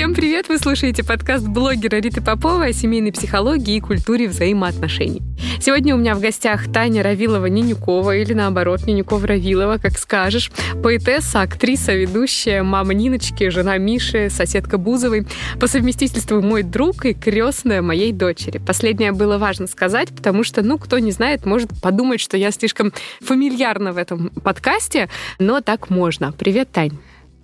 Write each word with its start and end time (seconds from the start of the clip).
Всем 0.00 0.14
привет! 0.14 0.48
Вы 0.48 0.56
слушаете 0.56 1.04
подкаст 1.04 1.46
блогера 1.46 1.96
Риты 1.96 2.22
Поповой 2.22 2.70
о 2.70 2.72
семейной 2.72 3.12
психологии 3.12 3.76
и 3.76 3.80
культуре 3.80 4.28
взаимоотношений. 4.28 5.20
Сегодня 5.60 5.94
у 5.94 5.98
меня 5.98 6.14
в 6.14 6.20
гостях 6.20 6.72
Таня 6.72 7.02
Равилова-Нинюкова 7.02 8.16
или 8.16 8.32
наоборот 8.32 8.86
Нинюкова-Равилова, 8.86 9.78
как 9.78 9.98
скажешь. 9.98 10.50
Поэтесса, 10.82 11.42
актриса, 11.42 11.92
ведущая, 11.92 12.62
мама 12.62 12.94
Ниночки, 12.94 13.50
жена 13.50 13.76
Миши, 13.76 14.30
соседка 14.30 14.78
Бузовой. 14.78 15.26
По 15.60 15.66
совместительству 15.66 16.40
мой 16.40 16.62
друг 16.62 17.04
и 17.04 17.12
крестная 17.12 17.82
моей 17.82 18.12
дочери. 18.12 18.56
Последнее 18.56 19.12
было 19.12 19.36
важно 19.36 19.66
сказать, 19.66 20.08
потому 20.16 20.44
что, 20.44 20.62
ну, 20.62 20.78
кто 20.78 20.98
не 20.98 21.10
знает, 21.10 21.44
может 21.44 21.68
подумать, 21.82 22.20
что 22.20 22.38
я 22.38 22.52
слишком 22.52 22.94
фамильярна 23.20 23.92
в 23.92 23.98
этом 23.98 24.30
подкасте, 24.30 25.10
но 25.38 25.60
так 25.60 25.90
можно. 25.90 26.32
Привет, 26.32 26.70
Тань. 26.72 26.92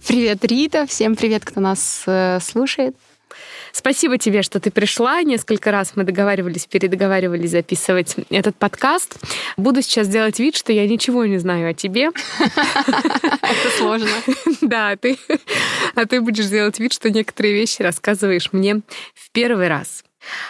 Привет, 0.04 0.44
Рита. 0.44 0.86
Всем 0.86 1.16
привет, 1.16 1.44
кто 1.44 1.60
нас 1.60 2.04
э, 2.06 2.38
слушает. 2.40 2.96
Спасибо 3.72 4.16
тебе, 4.18 4.42
что 4.42 4.58
ты 4.58 4.70
пришла. 4.70 5.22
Несколько 5.22 5.70
раз 5.70 5.92
мы 5.96 6.04
договаривались, 6.04 6.66
передоговаривались 6.66 7.50
записывать 7.50 8.16
этот 8.30 8.56
подкаст. 8.56 9.18
Буду 9.56 9.82
сейчас 9.82 10.08
делать 10.08 10.38
вид, 10.38 10.56
что 10.56 10.72
я 10.72 10.86
ничего 10.86 11.26
не 11.26 11.38
знаю 11.38 11.70
о 11.70 11.74
тебе. 11.74 12.10
Это 12.38 13.70
сложно. 13.76 14.08
Да, 14.62 14.96
ты, 14.96 15.18
а 15.94 16.06
ты 16.06 16.20
будешь 16.20 16.46
делать 16.46 16.78
вид, 16.80 16.92
что 16.92 17.10
некоторые 17.10 17.54
вещи 17.54 17.82
рассказываешь 17.82 18.52
мне 18.52 18.80
в 19.14 19.30
первый 19.32 19.68
раз. 19.68 20.02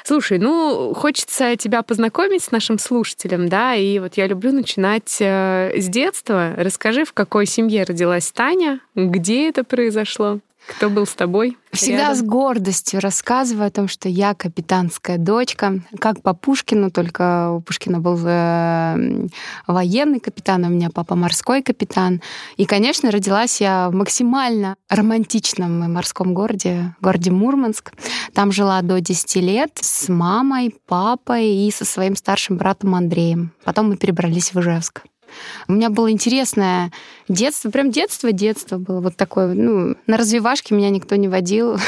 Слушай, 0.04 0.38
ну, 0.38 0.92
хочется 0.94 1.56
тебя 1.56 1.82
познакомить 1.82 2.42
с 2.42 2.50
нашим 2.50 2.78
слушателем, 2.78 3.48
да, 3.48 3.74
и 3.74 3.98
вот 3.98 4.16
я 4.16 4.26
люблю 4.26 4.52
начинать 4.52 5.16
э, 5.20 5.72
с 5.76 5.88
детства. 5.88 6.54
Расскажи, 6.56 7.04
в 7.04 7.12
какой 7.12 7.46
семье 7.46 7.84
родилась 7.84 8.30
Таня, 8.32 8.80
где 8.94 9.48
это 9.48 9.64
произошло? 9.64 10.40
Кто 10.66 10.90
был 10.90 11.06
с 11.06 11.14
тобой? 11.14 11.56
Всегда 11.72 12.08
рядом? 12.08 12.16
с 12.16 12.22
гордостью 12.22 13.00
рассказываю 13.00 13.66
о 13.66 13.70
том, 13.70 13.88
что 13.88 14.08
я 14.08 14.34
капитанская 14.34 15.18
дочка. 15.18 15.80
Как 15.98 16.22
по 16.22 16.34
Пушкину, 16.34 16.90
только 16.90 17.50
у 17.50 17.60
Пушкина 17.60 18.00
был 18.00 18.18
э, 18.24 19.28
военный 19.66 20.20
капитан, 20.20 20.64
а 20.64 20.68
у 20.68 20.70
меня 20.70 20.90
папа 20.92 21.14
морской 21.14 21.62
капитан. 21.62 22.20
И, 22.56 22.64
конечно, 22.64 23.10
родилась 23.10 23.60
я 23.60 23.90
в 23.90 23.94
максимально 23.94 24.76
романтичном 24.88 25.92
морском 25.92 26.34
городе, 26.34 26.94
городе 27.00 27.30
Мурманск. 27.30 27.92
Там 28.34 28.52
жила 28.52 28.82
до 28.82 29.00
10 29.00 29.36
лет 29.36 29.70
с 29.80 30.08
мамой, 30.08 30.74
папой 30.86 31.46
и 31.46 31.70
со 31.70 31.84
своим 31.84 32.16
старшим 32.16 32.56
братом 32.56 32.94
Андреем. 32.94 33.52
Потом 33.64 33.88
мы 33.88 33.96
перебрались 33.96 34.52
в 34.52 34.60
Ижевск. 34.60 35.02
У 35.68 35.72
меня 35.72 35.90
было 35.90 36.10
интересное 36.10 36.92
детство, 37.28 37.70
прям 37.70 37.90
детство-детство 37.90 38.78
было 38.78 39.00
вот 39.00 39.16
такое. 39.16 39.54
Ну, 39.54 39.96
на 40.06 40.16
развивашке 40.16 40.74
меня 40.74 40.90
никто 40.90 41.16
не 41.16 41.28
водил. 41.28 41.78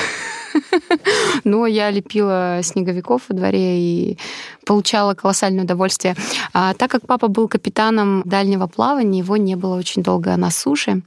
Но 1.44 1.66
я 1.66 1.90
лепила 1.90 2.60
снеговиков 2.62 3.22
во 3.28 3.34
дворе 3.34 3.78
и 3.80 4.18
получала 4.64 5.14
колоссальное 5.14 5.64
удовольствие. 5.64 6.14
А 6.52 6.74
так 6.74 6.90
как 6.90 7.06
папа 7.06 7.28
был 7.28 7.48
капитаном 7.48 8.22
дальнего 8.24 8.66
плавания, 8.66 9.20
его 9.20 9.36
не 9.36 9.56
было 9.56 9.76
очень 9.76 10.02
долго 10.02 10.36
на 10.36 10.50
суше. 10.50 11.02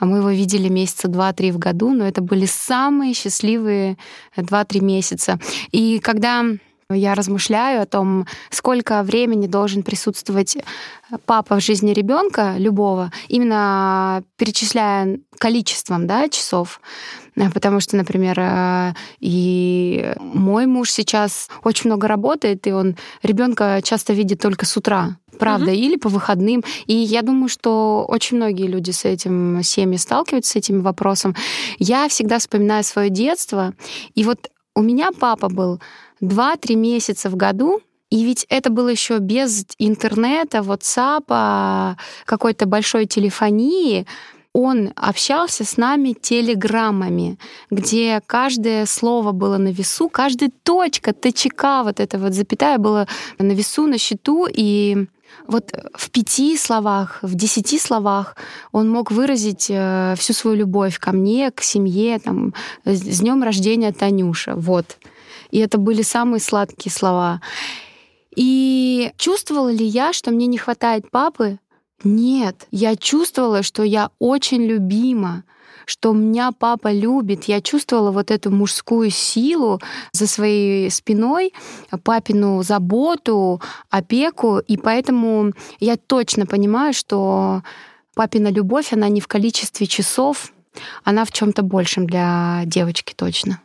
Мы 0.00 0.18
его 0.18 0.30
видели 0.30 0.68
месяца 0.68 1.08
два-три 1.08 1.50
в 1.50 1.58
году, 1.58 1.92
но 1.92 2.06
это 2.06 2.20
были 2.20 2.46
самые 2.46 3.14
счастливые 3.14 3.96
два-три 4.36 4.80
месяца. 4.80 5.38
И 5.72 5.98
когда 6.00 6.44
я 6.94 7.14
размышляю 7.14 7.82
о 7.82 7.86
том, 7.86 8.26
сколько 8.50 9.02
времени 9.02 9.46
должен 9.46 9.82
присутствовать 9.82 10.56
папа 11.26 11.56
в 11.56 11.60
жизни 11.62 11.92
ребенка 11.92 12.54
любого, 12.56 13.12
именно 13.28 14.22
перечисляя 14.36 15.18
количеством 15.38 16.06
да, 16.06 16.28
часов. 16.28 16.80
Потому 17.54 17.80
что, 17.80 17.96
например, 17.96 18.38
э, 18.38 18.94
и 19.20 20.12
мой 20.18 20.66
муж 20.66 20.90
сейчас 20.90 21.48
очень 21.64 21.88
много 21.88 22.06
работает, 22.06 22.66
и 22.66 22.72
он 22.72 22.96
ребенка 23.22 23.80
часто 23.82 24.12
видит 24.12 24.40
только 24.40 24.66
с 24.66 24.76
утра 24.76 25.16
правда, 25.38 25.70
угу. 25.70 25.74
или 25.74 25.96
по 25.96 26.08
выходным. 26.08 26.62
И 26.86 26.94
я 26.94 27.22
думаю, 27.22 27.48
что 27.48 28.04
очень 28.06 28.36
многие 28.36 28.66
люди 28.66 28.90
с 28.90 29.04
этим 29.04 29.62
семьи 29.62 29.96
сталкиваются 29.96 30.52
с 30.52 30.56
этим 30.56 30.82
вопросом. 30.82 31.34
Я 31.78 32.08
всегда 32.08 32.38
вспоминаю 32.38 32.84
свое 32.84 33.08
детство, 33.08 33.72
и 34.14 34.24
вот 34.24 34.50
у 34.76 34.82
меня 34.82 35.10
папа 35.18 35.48
был 35.48 35.80
2-3 36.20 36.74
месяца 36.74 37.30
в 37.30 37.36
году, 37.36 37.80
и 38.10 38.24
ведь 38.24 38.44
это 38.48 38.70
было 38.70 38.88
еще 38.88 39.18
без 39.18 39.64
интернета, 39.78 40.58
WhatsApp, 40.58 41.96
какой-то 42.24 42.66
большой 42.66 43.06
телефонии. 43.06 44.04
Он 44.52 44.92
общался 44.96 45.64
с 45.64 45.76
нами 45.76 46.16
телеграммами, 46.20 47.38
где 47.70 48.20
каждое 48.26 48.84
слово 48.86 49.30
было 49.30 49.58
на 49.58 49.68
весу, 49.68 50.08
каждая 50.08 50.50
точка, 50.64 51.12
ТЧК, 51.12 51.84
вот 51.84 52.00
эта 52.00 52.18
вот 52.18 52.34
запятая 52.34 52.78
была 52.78 53.06
на 53.38 53.52
весу, 53.52 53.86
на 53.86 53.96
счету, 53.96 54.48
и 54.52 55.06
вот 55.46 55.72
в 55.94 56.10
пяти 56.10 56.56
словах, 56.56 57.20
в 57.22 57.36
десяти 57.36 57.78
словах 57.78 58.36
он 58.72 58.88
мог 58.90 59.12
выразить 59.12 59.66
э, 59.68 60.14
всю 60.18 60.32
свою 60.32 60.56
любовь 60.56 60.98
ко 60.98 61.12
мне, 61.12 61.52
к 61.52 61.62
семье, 61.62 62.18
там, 62.18 62.52
с 62.84 63.20
днем 63.20 63.44
рождения 63.44 63.92
Танюша, 63.92 64.54
вот. 64.56 64.98
И 65.50 65.58
это 65.58 65.78
были 65.78 66.02
самые 66.02 66.40
сладкие 66.40 66.92
слова. 66.92 67.40
И 68.36 69.12
чувствовала 69.16 69.70
ли 69.70 69.84
я, 69.84 70.12
что 70.12 70.30
мне 70.30 70.46
не 70.46 70.58
хватает 70.58 71.10
папы? 71.10 71.58
Нет, 72.04 72.66
я 72.70 72.96
чувствовала, 72.96 73.62
что 73.62 73.82
я 73.82 74.10
очень 74.18 74.64
любима, 74.64 75.44
что 75.84 76.12
меня 76.12 76.52
папа 76.52 76.92
любит. 76.92 77.44
Я 77.44 77.60
чувствовала 77.60 78.10
вот 78.10 78.30
эту 78.30 78.50
мужскую 78.50 79.10
силу 79.10 79.80
за 80.12 80.26
своей 80.26 80.90
спиной, 80.90 81.52
папину 82.04 82.62
заботу, 82.62 83.60
опеку, 83.90 84.58
и 84.58 84.76
поэтому 84.76 85.52
я 85.80 85.96
точно 85.96 86.46
понимаю, 86.46 86.94
что 86.94 87.62
папина 88.14 88.48
любовь, 88.48 88.92
она 88.92 89.08
не 89.08 89.20
в 89.20 89.26
количестве 89.26 89.86
часов, 89.86 90.52
она 91.04 91.24
в 91.24 91.32
чем-то 91.32 91.62
большем 91.62 92.06
для 92.06 92.62
девочки 92.64 93.12
точно. 93.14 93.60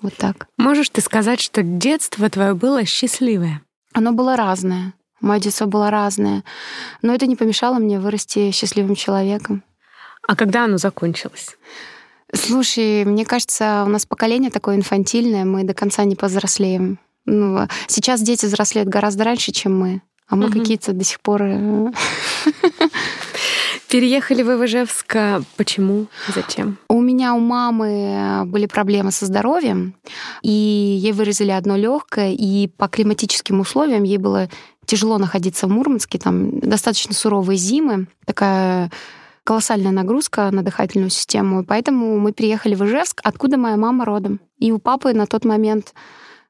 Вот 0.00 0.14
так. 0.16 0.48
Можешь 0.58 0.90
ты 0.90 1.00
сказать, 1.00 1.40
что 1.40 1.62
детство 1.62 2.28
твое 2.28 2.54
было 2.54 2.84
счастливое? 2.84 3.62
Оно 3.92 4.12
было 4.12 4.36
разное. 4.36 4.94
Мое 5.20 5.40
детство 5.40 5.66
было 5.66 5.90
разное. 5.90 6.44
Но 7.02 7.14
это 7.14 7.26
не 7.26 7.36
помешало 7.36 7.78
мне 7.78 7.98
вырасти 7.98 8.50
счастливым 8.50 8.94
человеком. 8.94 9.62
А 10.26 10.36
когда 10.36 10.64
оно 10.64 10.76
закончилось? 10.76 11.56
Слушай, 12.34 13.04
мне 13.04 13.24
кажется, 13.24 13.84
у 13.86 13.88
нас 13.88 14.04
поколение 14.04 14.50
такое 14.50 14.76
инфантильное, 14.76 15.44
мы 15.44 15.64
до 15.64 15.74
конца 15.74 16.04
не 16.04 16.16
повзрослеем. 16.16 16.98
Ну, 17.24 17.66
сейчас 17.86 18.20
дети 18.20 18.46
взрослеют 18.46 18.88
гораздо 18.88 19.24
раньше, 19.24 19.52
чем 19.52 19.78
мы, 19.78 20.02
а 20.28 20.36
мы 20.36 20.46
угу. 20.46 20.58
какие-то 20.58 20.92
до 20.92 21.04
сих 21.04 21.20
пор 21.20 21.42
э, 23.86 23.90
Переехали 23.90 24.42
в 24.42 24.52
Иважевск. 24.52 25.16
Почему? 25.56 26.06
Зачем? 26.34 26.78
У 26.88 27.00
меня 27.00 27.34
у 27.34 27.38
мамы 27.38 28.42
были 28.46 28.66
проблемы 28.66 29.10
со 29.10 29.26
здоровьем, 29.26 29.94
и 30.42 30.50
ей 30.50 31.12
вырезали 31.12 31.50
одно 31.50 31.76
легкое, 31.76 32.32
и 32.32 32.68
по 32.68 32.88
климатическим 32.88 33.60
условиям 33.60 34.02
ей 34.02 34.18
было 34.18 34.48
тяжело 34.86 35.18
находиться 35.18 35.66
в 35.66 35.70
Мурманске, 35.70 36.18
там 36.18 36.60
достаточно 36.60 37.14
суровые 37.14 37.58
зимы, 37.58 38.06
такая 38.24 38.90
колоссальная 39.44 39.92
нагрузка 39.92 40.50
на 40.50 40.62
дыхательную 40.62 41.10
систему, 41.10 41.62
и 41.62 41.64
поэтому 41.64 42.18
мы 42.18 42.32
приехали 42.32 42.74
в 42.74 42.84
Ижевск, 42.84 43.20
откуда 43.22 43.56
моя 43.56 43.76
мама 43.76 44.04
родом. 44.04 44.40
И 44.58 44.72
у 44.72 44.78
папы 44.78 45.12
на 45.12 45.26
тот 45.26 45.44
момент 45.44 45.94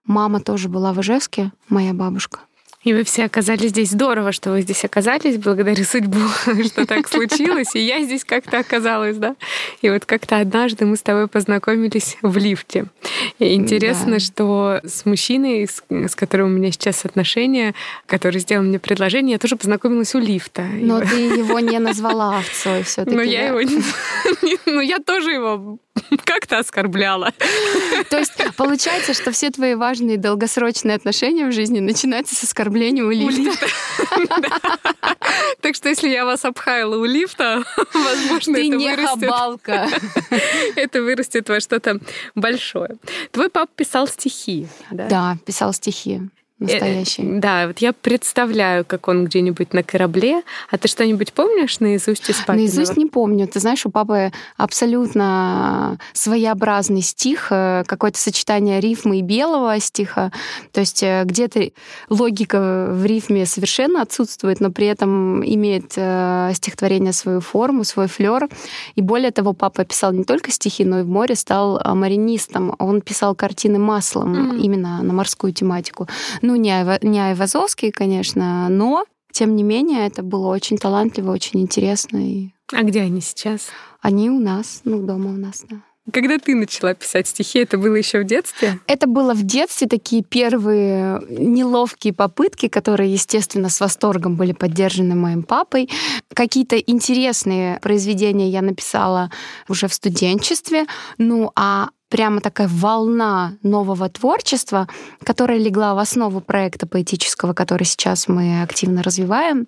мама 0.05 0.41
тоже 0.41 0.69
была 0.69 0.93
в 0.93 1.01
Ижевске, 1.01 1.53
моя 1.69 1.93
бабушка. 1.93 2.41
И 2.87 2.95
вы 2.95 3.03
все 3.03 3.25
оказались 3.25 3.71
здесь. 3.71 3.91
Здорово, 3.91 4.31
что 4.31 4.53
вы 4.53 4.61
здесь 4.61 4.85
оказались. 4.85 5.39
Благодарю 5.39 5.83
судьбу, 5.83 6.21
что 6.67 6.87
так 6.87 7.09
случилось. 7.13 7.75
И 7.75 7.81
я 7.81 8.01
здесь 8.05 8.25
как-то 8.25 8.61
оказалась, 8.61 9.17
да. 9.17 9.35
И 9.83 9.91
вот 9.91 10.05
как-то 10.05 10.39
однажды 10.39 10.87
мы 10.87 10.97
с 10.97 11.03
тобой 11.03 11.27
познакомились 11.27 12.17
в 12.23 12.37
лифте. 12.37 12.87
И 13.41 13.55
интересно, 13.55 14.13
да. 14.13 14.19
что 14.21 14.81
с 14.85 15.05
мужчиной, 15.05 15.67
с, 15.67 15.83
с 15.91 16.15
которым 16.15 16.47
у 16.47 16.59
меня 16.59 16.71
сейчас 16.71 17.05
отношения, 17.05 17.75
который 18.07 18.39
сделал 18.39 18.63
мне 18.63 18.79
предложение, 18.79 19.33
я 19.33 19.39
тоже 19.41 19.57
познакомилась 19.57 20.15
у 20.15 20.21
лифта. 20.21 20.63
Но 20.63 21.03
и... 21.03 21.07
ты 21.09 21.17
его 21.39 21.59
не 21.59 21.81
назвала 21.81 22.39
овцой 22.39 22.85
все 22.85 23.05
таки 23.05 23.17
Но 23.17 23.23
я 23.23 23.49
его 23.49 23.63
не... 23.63 23.83
Ну, 24.67 24.81
я 24.81 25.01
тоже 25.01 25.33
его 25.33 25.81
как-то 26.25 26.59
оскорбляла. 26.59 27.33
То 28.11 28.19
есть 28.19 28.33
получается, 28.57 29.15
что 29.15 29.33
все 29.33 29.51
твои 29.51 29.75
важные 29.75 30.17
долгосрочные 30.17 30.97
отношения 30.97 31.47
в 31.47 31.53
жизни 31.53 31.81
начинаются 31.81 32.35
с 32.35 32.45
оскорбления 32.45 33.05
у 33.05 33.11
лифта. 33.11 33.67
Так 35.61 35.75
что 35.75 35.89
если 35.89 36.09
я 36.09 36.25
вас 36.25 36.45
обхаяла 36.45 36.97
у 36.97 37.05
лифта, 37.05 37.65
возможно, 37.93 38.55
Ты 38.55 38.69
это 38.69 38.77
не 38.77 38.89
вырастет. 38.89 39.21
хабалка. 39.21 39.89
Это 40.77 41.03
вырастет 41.03 41.49
во 41.49 41.61
что-то 41.61 41.99
большое. 42.35 42.97
Твой 43.33 43.51
папа 43.51 43.71
писал 43.75 44.07
стихи? 44.07 44.69
Да, 44.91 45.37
писал 45.45 45.73
стихи. 45.73 46.21
Настоящий. 46.59 47.23
Э, 47.23 47.41
да, 47.41 47.67
вот 47.67 47.79
я 47.79 47.93
представляю, 47.93 48.85
как 48.85 49.09
он 49.09 49.27
где-нибудь 49.27 49.73
на 49.73 49.83
корабле. 49.83 50.43
А 50.71 50.79
ты 50.79 50.89
что-нибудь 50.89 51.33
помнишь 51.33 51.81
наизусть 51.81 52.29
из 52.31 52.37
папиного? 52.37 52.57
Наизусть 52.57 52.97
не 52.97 53.07
помню. 53.07 53.47
Ты 53.47 53.61
знаешь, 53.61 53.85
у 53.85 53.91
папы 53.91 54.33
абсолютно 54.57 55.99
своеобразный 56.13 57.03
стих, 57.03 57.49
э, 57.51 57.85
какое-то 57.87 58.19
сочетание 58.19 58.81
рифмы 58.81 59.19
и 59.19 59.23
белого 59.23 59.79
стиха. 59.81 60.33
То 60.73 60.81
есть 60.81 61.03
э, 61.03 61.25
где-то 61.25 61.71
логика 62.09 62.89
в 62.91 63.05
рифме 63.05 63.45
совершенно 63.47 64.03
отсутствует, 64.03 64.61
но 64.61 64.71
при 64.71 64.87
этом 64.87 65.45
имеет 65.45 65.93
стихотворение 66.57 67.13
свою 67.13 67.41
форму, 67.41 67.85
свой 67.85 68.09
флер. 68.09 68.49
И 68.95 69.03
более 69.03 69.31
того, 69.31 69.53
папа 69.53 69.85
писал 69.85 70.13
не 70.13 70.25
только 70.25 70.51
стихи, 70.51 70.85
но 70.85 71.01
и 71.01 71.03
в 71.03 71.09
море 71.09 71.35
стал 71.35 71.81
маринистом. 71.85 72.75
Он 72.79 73.01
писал 73.01 73.35
картины 73.35 73.79
маслом 73.79 74.35
mm-hmm. 74.35 74.61
именно 74.61 75.03
на 75.03 75.13
морскую 75.13 75.53
тематику. 75.53 76.09
Ну, 76.47 76.55
не, 76.55 76.99
не 77.03 77.19
Айвазовский, 77.19 77.91
конечно, 77.91 78.69
но, 78.69 79.05
тем 79.33 79.57
не 79.57 79.65
менее, 79.65 80.07
это 80.07 80.23
было 80.23 80.47
очень 80.47 80.79
талантливо, 80.79 81.33
очень 81.33 81.61
интересно. 81.61 82.19
И... 82.19 82.51
А 82.73 82.85
где 82.85 83.01
они 83.01 83.21
сейчас? 83.21 83.71
Они 84.01 84.31
у 84.31 84.39
нас, 84.39 84.83
ну, 84.85 85.03
дома 85.03 85.31
у 85.31 85.37
нас, 85.37 85.65
да. 85.69 85.79
Когда 86.13 86.39
ты 86.39 86.55
начала 86.55 86.95
писать 86.95 87.27
стихи, 87.27 87.59
это 87.59 87.79
было 87.79 87.97
еще 87.97 88.21
в 88.21 88.25
детстве? 88.25 88.79
Это 88.87 89.09
было 89.09 89.35
в 89.35 89.43
детстве 89.43 89.89
такие 89.89 90.23
первые 90.23 91.21
неловкие 91.29 92.13
попытки, 92.13 92.69
которые, 92.69 93.13
естественно, 93.13 93.69
с 93.69 93.81
восторгом 93.81 94.37
были 94.37 94.53
поддержаны 94.53 95.17
моим 95.17 95.43
папой. 95.43 95.91
Какие-то 96.33 96.77
интересные 96.77 97.81
произведения 97.81 98.49
я 98.49 98.63
написала 98.63 99.33
уже 99.69 99.89
в 99.89 99.95
студенчестве. 99.95 100.87
Ну, 101.19 101.51
а 101.57 101.89
прямо 102.09 102.41
такая 102.41 102.69
волна 102.69 103.57
нового 103.63 104.09
творчества, 104.09 104.89
которая 105.25 105.59
легла 105.59 105.95
в 105.95 105.99
основу 105.99 106.41
проекта 106.41 106.87
поэтического, 106.87 107.53
который 107.53 107.85
сейчас 107.85 108.29
мы 108.29 108.63
активно 108.63 109.03
развиваем. 109.03 109.67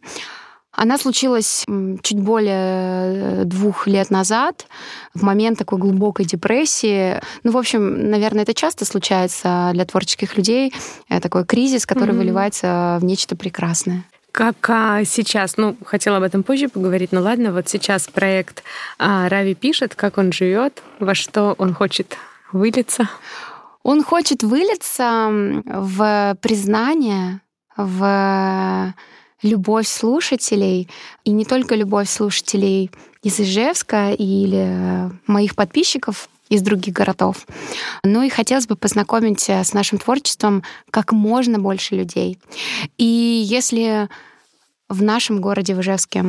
Она 0.71 0.97
случилась 0.97 1.65
чуть 2.03 2.21
более 2.21 3.41
э, 3.41 3.45
двух 3.45 3.89
лет 3.89 4.11
назад, 4.11 4.67
в 5.13 5.23
момент 5.23 5.59
такой 5.59 5.79
глубокой 5.79 6.25
депрессии. 6.25 7.21
Ну, 7.43 7.51
в 7.51 7.57
общем, 7.57 8.11
наверное, 8.11 8.43
это 8.43 8.55
часто 8.55 8.85
случается 8.85 9.71
для 9.73 9.85
творческих 9.87 10.37
людей, 10.37 10.73
э, 11.09 11.21
такой 11.21 11.45
кризис, 11.45 11.85
который 11.85 12.15
mm-hmm. 12.15 12.19
выливается 12.19 12.99
в 13.01 13.05
нечто 13.05 13.35
прекрасное. 13.35 14.05
Как 14.33 14.57
а, 14.69 15.05
сейчас, 15.05 15.57
ну, 15.57 15.77
хотела 15.85 16.19
об 16.19 16.23
этом 16.23 16.43
позже 16.43 16.69
поговорить, 16.69 17.13
но 17.13 17.21
ладно, 17.21 17.53
вот 17.53 17.69
сейчас 17.69 18.07
проект 18.09 18.63
а, 18.99 19.29
Рави 19.29 19.55
пишет, 19.55 19.95
как 19.95 20.19
он 20.19 20.33
живет, 20.33 20.83
во 21.01 21.15
что 21.15 21.55
он 21.59 21.75
хочет 21.75 22.17
вылиться? 22.53 23.09
Он 23.83 24.03
хочет 24.03 24.43
вылиться 24.43 25.29
в 25.65 26.37
признание, 26.41 27.41
в 27.77 28.95
любовь 29.43 29.87
слушателей, 29.87 30.89
и 31.25 31.31
не 31.31 31.45
только 31.45 31.75
любовь 31.75 32.09
слушателей 32.09 32.91
из 33.23 33.41
Ижевска 33.41 34.11
или 34.13 35.11
моих 35.27 35.55
подписчиков 35.55 36.29
из 36.49 36.63
других 36.63 36.95
городов. 36.95 37.47
Ну 38.05 38.23
и 38.23 38.29
хотелось 38.29 38.67
бы 38.67 38.77
познакомить 38.77 39.49
с 39.49 39.73
нашим 39.73 39.99
творчеством 39.99 40.63
как 40.91 41.13
можно 41.13 41.59
больше 41.59 41.95
людей. 41.95 42.39
И 42.97 43.05
если 43.05 44.09
в 44.89 45.03
нашем 45.03 45.41
городе, 45.41 45.75
в 45.75 45.81
Ижевске, 45.81 46.25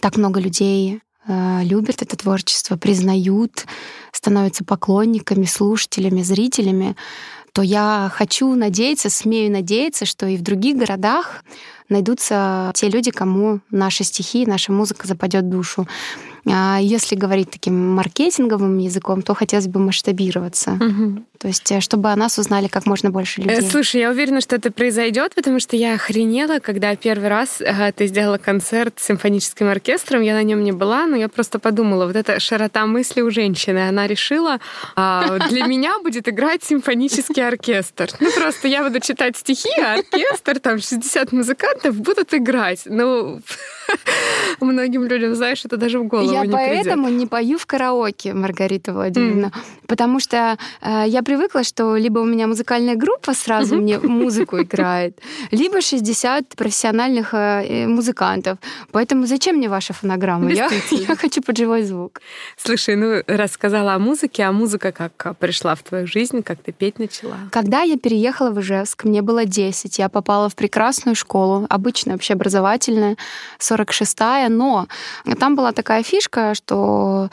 так 0.00 0.16
много 0.16 0.40
людей 0.40 1.00
э, 1.26 1.60
любят 1.62 2.02
это 2.02 2.16
творчество, 2.16 2.76
признают, 2.76 3.66
становятся 4.12 4.64
поклонниками, 4.64 5.44
слушателями, 5.44 6.22
зрителями, 6.22 6.96
то 7.52 7.62
я 7.62 8.10
хочу 8.12 8.54
надеяться, 8.54 9.10
смею 9.10 9.52
надеяться, 9.52 10.06
что 10.06 10.26
и 10.26 10.36
в 10.36 10.42
других 10.42 10.76
городах 10.76 11.44
найдутся 11.88 12.70
те 12.74 12.88
люди, 12.88 13.10
кому 13.10 13.60
наши 13.70 14.04
стихи, 14.04 14.46
наша 14.46 14.72
музыка 14.72 15.06
западет 15.06 15.48
душу. 15.48 15.86
А 16.46 16.78
если 16.80 17.16
говорить 17.16 17.50
таким 17.50 17.94
маркетинговым 17.94 18.78
языком, 18.78 19.22
то 19.22 19.34
хотелось 19.34 19.66
бы 19.66 19.80
масштабироваться. 19.80 20.72
Угу. 20.72 21.22
То 21.38 21.48
есть, 21.48 21.70
э, 21.72 21.80
чтобы 21.80 22.10
о 22.10 22.16
нас 22.16 22.38
узнали 22.38 22.68
как 22.68 22.86
можно 22.86 23.10
больше 23.10 23.40
э, 23.40 23.44
людей. 23.44 23.70
Слушай, 23.70 24.02
я 24.02 24.10
уверена, 24.10 24.40
что 24.40 24.56
это 24.56 24.70
произойдет, 24.70 25.34
потому 25.34 25.60
что 25.60 25.76
я 25.76 25.94
охренела, 25.94 26.58
когда 26.58 26.94
первый 26.96 27.28
раз 27.28 27.60
ты 27.96 28.06
сделала 28.06 28.38
концерт 28.38 28.94
с 28.98 29.04
симфоническим 29.04 29.68
оркестром. 29.68 30.22
Я 30.22 30.34
на 30.34 30.42
нем 30.42 30.64
не 30.64 30.72
была, 30.72 31.06
но 31.06 31.16
я 31.16 31.28
просто 31.28 31.58
подумала, 31.58 32.06
вот 32.06 32.16
эта 32.16 32.40
широта 32.40 32.86
мысли 32.86 33.20
у 33.20 33.30
женщины. 33.30 33.88
Она 33.88 34.06
решила, 34.06 34.58
а, 34.96 35.38
для 35.48 35.66
меня 35.66 35.98
будет 36.02 36.28
играть 36.28 36.62
симфонический 36.64 37.46
оркестр. 37.46 38.08
Ну, 38.20 38.30
просто 38.32 38.68
я 38.68 38.82
буду 38.82 39.00
читать 39.00 39.36
стихи, 39.36 39.70
а 39.80 39.94
оркестр, 39.94 40.60
там 40.60 40.78
60 40.78 41.32
музыкантов 41.32 41.83
будут 41.92 42.34
играть. 42.34 42.82
Ну, 42.86 43.40
многим 44.60 45.04
людям, 45.04 45.34
знаешь, 45.34 45.64
это 45.64 45.76
даже 45.76 45.98
в 45.98 46.04
голову 46.06 46.32
я 46.32 46.44
не 46.44 46.52
поэтому 46.52 47.04
придет. 47.04 47.20
не 47.20 47.26
пою 47.26 47.58
в 47.58 47.66
караоке, 47.66 48.34
Маргарита 48.34 48.92
Владимировна, 48.92 49.46
mm. 49.46 49.86
потому 49.86 50.20
что 50.20 50.58
э, 50.82 51.04
я 51.06 51.22
привыкла, 51.22 51.64
что 51.64 51.96
либо 51.96 52.20
у 52.20 52.24
меня 52.24 52.46
музыкальная 52.46 52.96
группа 52.96 53.34
сразу 53.34 53.74
mm-hmm. 53.74 53.80
мне 53.80 53.98
музыку 53.98 54.60
играет, 54.60 55.20
либо 55.50 55.80
60 55.80 56.48
профессиональных 56.56 57.34
э, 57.34 57.64
э, 57.68 57.86
музыкантов. 57.86 58.58
Поэтому 58.92 59.26
зачем 59.26 59.56
мне 59.56 59.68
ваша 59.68 59.92
фонограмма? 59.92 60.50
Я, 60.50 60.70
я 60.90 61.16
хочу 61.16 61.42
под 61.42 61.56
живой 61.56 61.82
звук. 61.82 62.20
Слушай, 62.56 62.96
ну 62.96 63.22
рассказала 63.26 63.94
о 63.94 63.98
музыке, 63.98 64.42
а 64.44 64.52
музыка 64.52 64.92
как 64.92 65.36
пришла 65.38 65.74
в 65.74 65.82
твою 65.82 66.06
жизнь, 66.06 66.42
как 66.42 66.58
ты 66.62 66.72
петь 66.72 66.98
начала? 66.98 67.36
Когда 67.50 67.82
я 67.82 67.96
переехала 67.96 68.50
в 68.50 68.60
Ижевск, 68.60 69.04
мне 69.04 69.22
было 69.22 69.44
10, 69.44 69.98
я 69.98 70.08
попала 70.08 70.48
в 70.48 70.54
прекрасную 70.54 71.14
школу, 71.14 71.66
обычная 71.68 72.14
общеобразовательная, 72.14 73.16
46-я, 73.90 74.48
но 74.48 74.86
там 75.38 75.56
была 75.56 75.72
такая 75.72 76.02
фишка, 76.02 76.54
что 76.54 77.28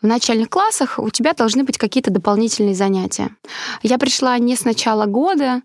в 0.00 0.06
начальных 0.06 0.50
классах 0.50 0.98
у 0.98 1.10
тебя 1.10 1.32
должны 1.32 1.62
быть 1.64 1.78
какие-то 1.78 2.10
дополнительные 2.10 2.74
занятия. 2.74 3.30
Я 3.82 3.98
пришла 3.98 4.36
не 4.38 4.56
с 4.56 4.64
начала 4.64 5.06
года, 5.06 5.62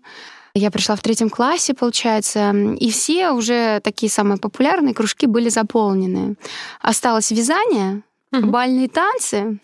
я 0.54 0.70
пришла 0.70 0.96
в 0.96 1.00
третьем 1.00 1.28
классе, 1.28 1.74
получается, 1.74 2.52
и 2.52 2.90
все 2.90 3.30
уже 3.30 3.80
такие 3.80 4.10
самые 4.10 4.38
популярные 4.38 4.94
кружки 4.94 5.26
были 5.26 5.48
заполнены. 5.48 6.36
Осталось 6.80 7.30
вязание, 7.30 8.02
угу. 8.32 8.46
бальные 8.46 8.88
танцы, 8.88 9.58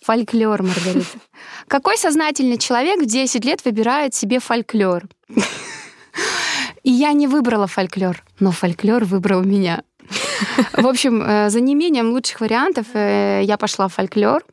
фольклор, 0.00 0.62
Маргарита. 0.62 1.06
Какой 1.68 1.98
сознательный 1.98 2.58
человек 2.58 3.00
в 3.02 3.06
10 3.06 3.44
лет 3.44 3.64
выбирает 3.64 4.14
себе 4.14 4.40
фольклор? 4.40 5.04
И 6.82 6.90
я 6.90 7.12
не 7.12 7.26
выбрала 7.26 7.66
фольклор, 7.66 8.22
но 8.40 8.50
фольклор 8.50 9.04
выбрал 9.04 9.42
меня. 9.42 9.82
В 10.72 10.86
общем, 10.86 11.22
э, 11.22 11.50
за 11.50 11.60
неимением 11.60 12.10
лучших 12.10 12.40
вариантов 12.40 12.86
э, 12.94 13.42
я 13.44 13.56
пошла 13.56 13.88
в 13.88 13.94
фольклор. 13.94 14.44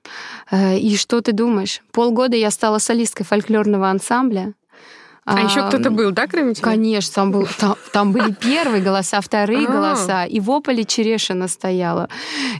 Э, 0.51 0.77
и 0.77 0.98
что 0.98 1.22
ты 1.22 1.31
думаешь? 1.31 1.81
Полгода 1.92 2.36
я 2.36 2.51
стала 2.51 2.80
солисткой 2.80 3.26
фольклорного 3.26 3.90
ансамбля. 3.90 4.54
А, 5.26 5.38
а 5.38 5.42
еще 5.42 5.68
кто-то 5.68 5.90
был, 5.90 6.11
да, 6.11 6.28
кроме 6.28 6.54
тебя? 6.54 6.66
Конечно, 6.66 7.14
там, 7.14 7.31
был, 7.31 7.47
там, 7.57 7.76
там 7.92 8.11
были 8.11 8.31
первые 8.42 8.83
голоса, 8.83 9.21
вторые 9.21 9.68
а. 9.68 9.71
голоса, 9.71 10.26
и 10.26 10.40
в 10.40 10.52
ополе 10.52 10.85
Черешина 10.85 11.47
стояла. 11.47 12.09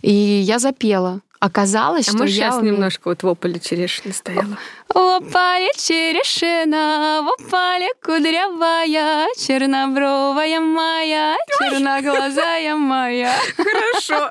И 0.02 0.12
я 0.12 0.58
запела. 0.58 1.22
Оказалось, 1.40 2.08
а 2.08 2.12
что 2.12 2.24
я 2.24 2.30
сейчас 2.30 2.56
умею... 2.58 2.74
немножко 2.74 3.10
вот 3.10 3.22
в 3.24 3.28
ополе 3.28 3.60
черешина 3.60 4.14
стояла. 4.14 4.58
В 4.90 4.98
ополе 4.98 5.70
черешина, 5.78 7.22
в 7.24 7.44
ополе 7.44 7.90
кудрявая, 8.04 9.28
чернобровая 9.38 10.60
моя, 10.60 11.36
черноглазая 11.60 12.76
моя. 12.76 13.36
Хорошо. 13.58 14.30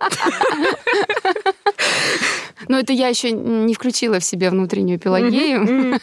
Но 2.69 2.79
это 2.79 2.93
я 2.93 3.09
еще 3.09 3.31
не 3.33 3.75
включила 3.75 4.19
в 4.19 4.25
себе 4.25 4.51
внутреннюю 4.51 4.99
пелагею. 4.99 6.01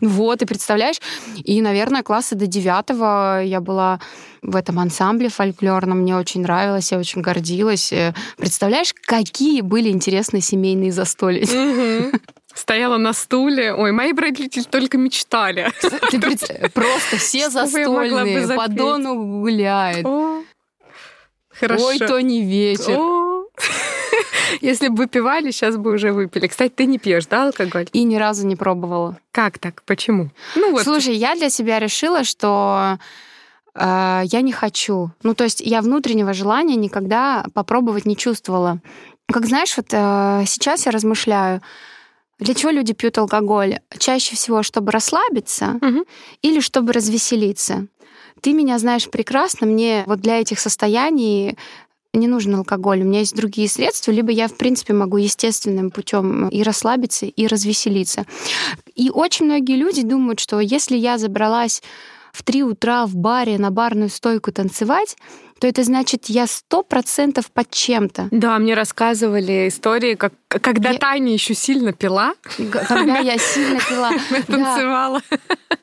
Вот, 0.00 0.42
и 0.42 0.46
представляешь, 0.46 1.00
и, 1.36 1.60
наверное, 1.60 2.02
класса 2.02 2.34
до 2.34 2.46
девятого 2.46 3.42
я 3.42 3.60
была 3.60 4.00
в 4.42 4.56
этом 4.56 4.78
ансамбле 4.78 5.28
фольклорном, 5.28 6.00
мне 6.00 6.16
очень 6.16 6.42
нравилось, 6.42 6.92
я 6.92 6.98
очень 6.98 7.22
гордилась. 7.22 7.92
Э, 7.92 8.14
представляешь, 8.36 8.94
какие 8.94 9.62
были 9.62 9.88
интересные 9.88 10.40
семейные 10.42 10.92
застолья. 10.92 11.46
Стояла 12.54 12.98
на 12.98 13.12
стуле. 13.12 13.74
Ой, 13.74 13.90
мои 13.90 14.12
родители 14.12 14.62
только 14.62 14.96
мечтали. 14.96 15.72
Просто 16.72 17.16
все 17.16 17.50
застольные. 17.50 18.46
По 18.56 18.68
дону 18.68 19.40
гуляет. 19.40 20.06
Хорошо. 21.48 21.86
Ой, 21.86 21.98
то 21.98 22.20
не 22.20 22.42
вечер. 22.42 22.98
Если 24.60 24.88
бы 24.88 24.96
выпивали, 24.96 25.50
сейчас 25.50 25.76
бы 25.76 25.92
уже 25.92 26.12
выпили. 26.12 26.46
Кстати, 26.46 26.72
ты 26.74 26.86
не 26.86 26.98
пьешь, 26.98 27.26
да, 27.26 27.46
алкоголь? 27.46 27.88
И 27.92 28.04
ни 28.04 28.16
разу 28.16 28.46
не 28.46 28.56
пробовала. 28.56 29.18
Как 29.32 29.58
так? 29.58 29.82
Почему? 29.84 30.30
Ну 30.56 30.72
вот. 30.72 30.82
Слушай, 30.82 31.14
я 31.16 31.34
для 31.34 31.50
себя 31.50 31.78
решила, 31.78 32.24
что 32.24 32.98
э, 33.74 34.22
я 34.24 34.40
не 34.40 34.52
хочу. 34.52 35.10
Ну, 35.22 35.34
то 35.34 35.44
есть 35.44 35.60
я 35.60 35.80
внутреннего 35.80 36.32
желания 36.32 36.76
никогда 36.76 37.44
попробовать 37.54 38.06
не 38.06 38.16
чувствовала. 38.16 38.80
Как 39.26 39.46
знаешь, 39.46 39.76
вот 39.76 39.86
э, 39.90 40.44
сейчас 40.46 40.86
я 40.86 40.92
размышляю, 40.92 41.60
Для 42.38 42.54
чего 42.54 42.70
люди 42.70 42.92
пьют 42.92 43.16
алкоголь? 43.18 43.78
Чаще 43.98 44.34
всего, 44.34 44.62
чтобы 44.62 44.92
расслабиться 44.92 45.78
угу. 45.80 46.04
или 46.42 46.60
чтобы 46.60 46.92
развеселиться. 46.92 47.86
Ты 48.40 48.52
меня 48.52 48.78
знаешь 48.78 49.08
прекрасно, 49.08 49.66
мне 49.66 50.04
вот 50.06 50.20
для 50.20 50.40
этих 50.40 50.60
состояний 50.60 51.56
не 52.14 52.28
нужен 52.28 52.54
алкоголь, 52.54 53.02
у 53.02 53.04
меня 53.04 53.20
есть 53.20 53.34
другие 53.34 53.68
средства, 53.68 54.10
либо 54.10 54.30
я, 54.30 54.48
в 54.48 54.56
принципе, 54.56 54.92
могу 54.94 55.16
естественным 55.16 55.90
путем 55.90 56.48
и 56.48 56.62
расслабиться, 56.62 57.26
и 57.26 57.46
развеселиться. 57.46 58.24
И 58.94 59.10
очень 59.10 59.46
многие 59.46 59.76
люди 59.76 60.02
думают, 60.02 60.40
что 60.40 60.60
если 60.60 60.96
я 60.96 61.18
забралась 61.18 61.82
в 62.32 62.42
три 62.42 62.62
утра 62.62 63.06
в 63.06 63.14
баре 63.14 63.58
на 63.58 63.70
барную 63.70 64.08
стойку 64.08 64.50
танцевать, 64.52 65.16
то 65.60 65.68
это 65.68 65.84
значит, 65.84 66.26
я 66.26 66.46
сто 66.46 66.82
процентов 66.82 67.50
под 67.50 67.70
чем-то. 67.70 68.28
Да, 68.32 68.58
мне 68.58 68.74
рассказывали 68.74 69.68
истории, 69.68 70.14
как 70.14 70.32
когда 70.48 70.90
я... 70.90 70.98
Таня 70.98 71.32
еще 71.32 71.54
сильно 71.54 71.92
пила. 71.92 72.34
Когда 72.88 73.18
я 73.18 73.38
сильно 73.38 73.80
пила. 73.88 74.10
Танцевала. 74.46 75.20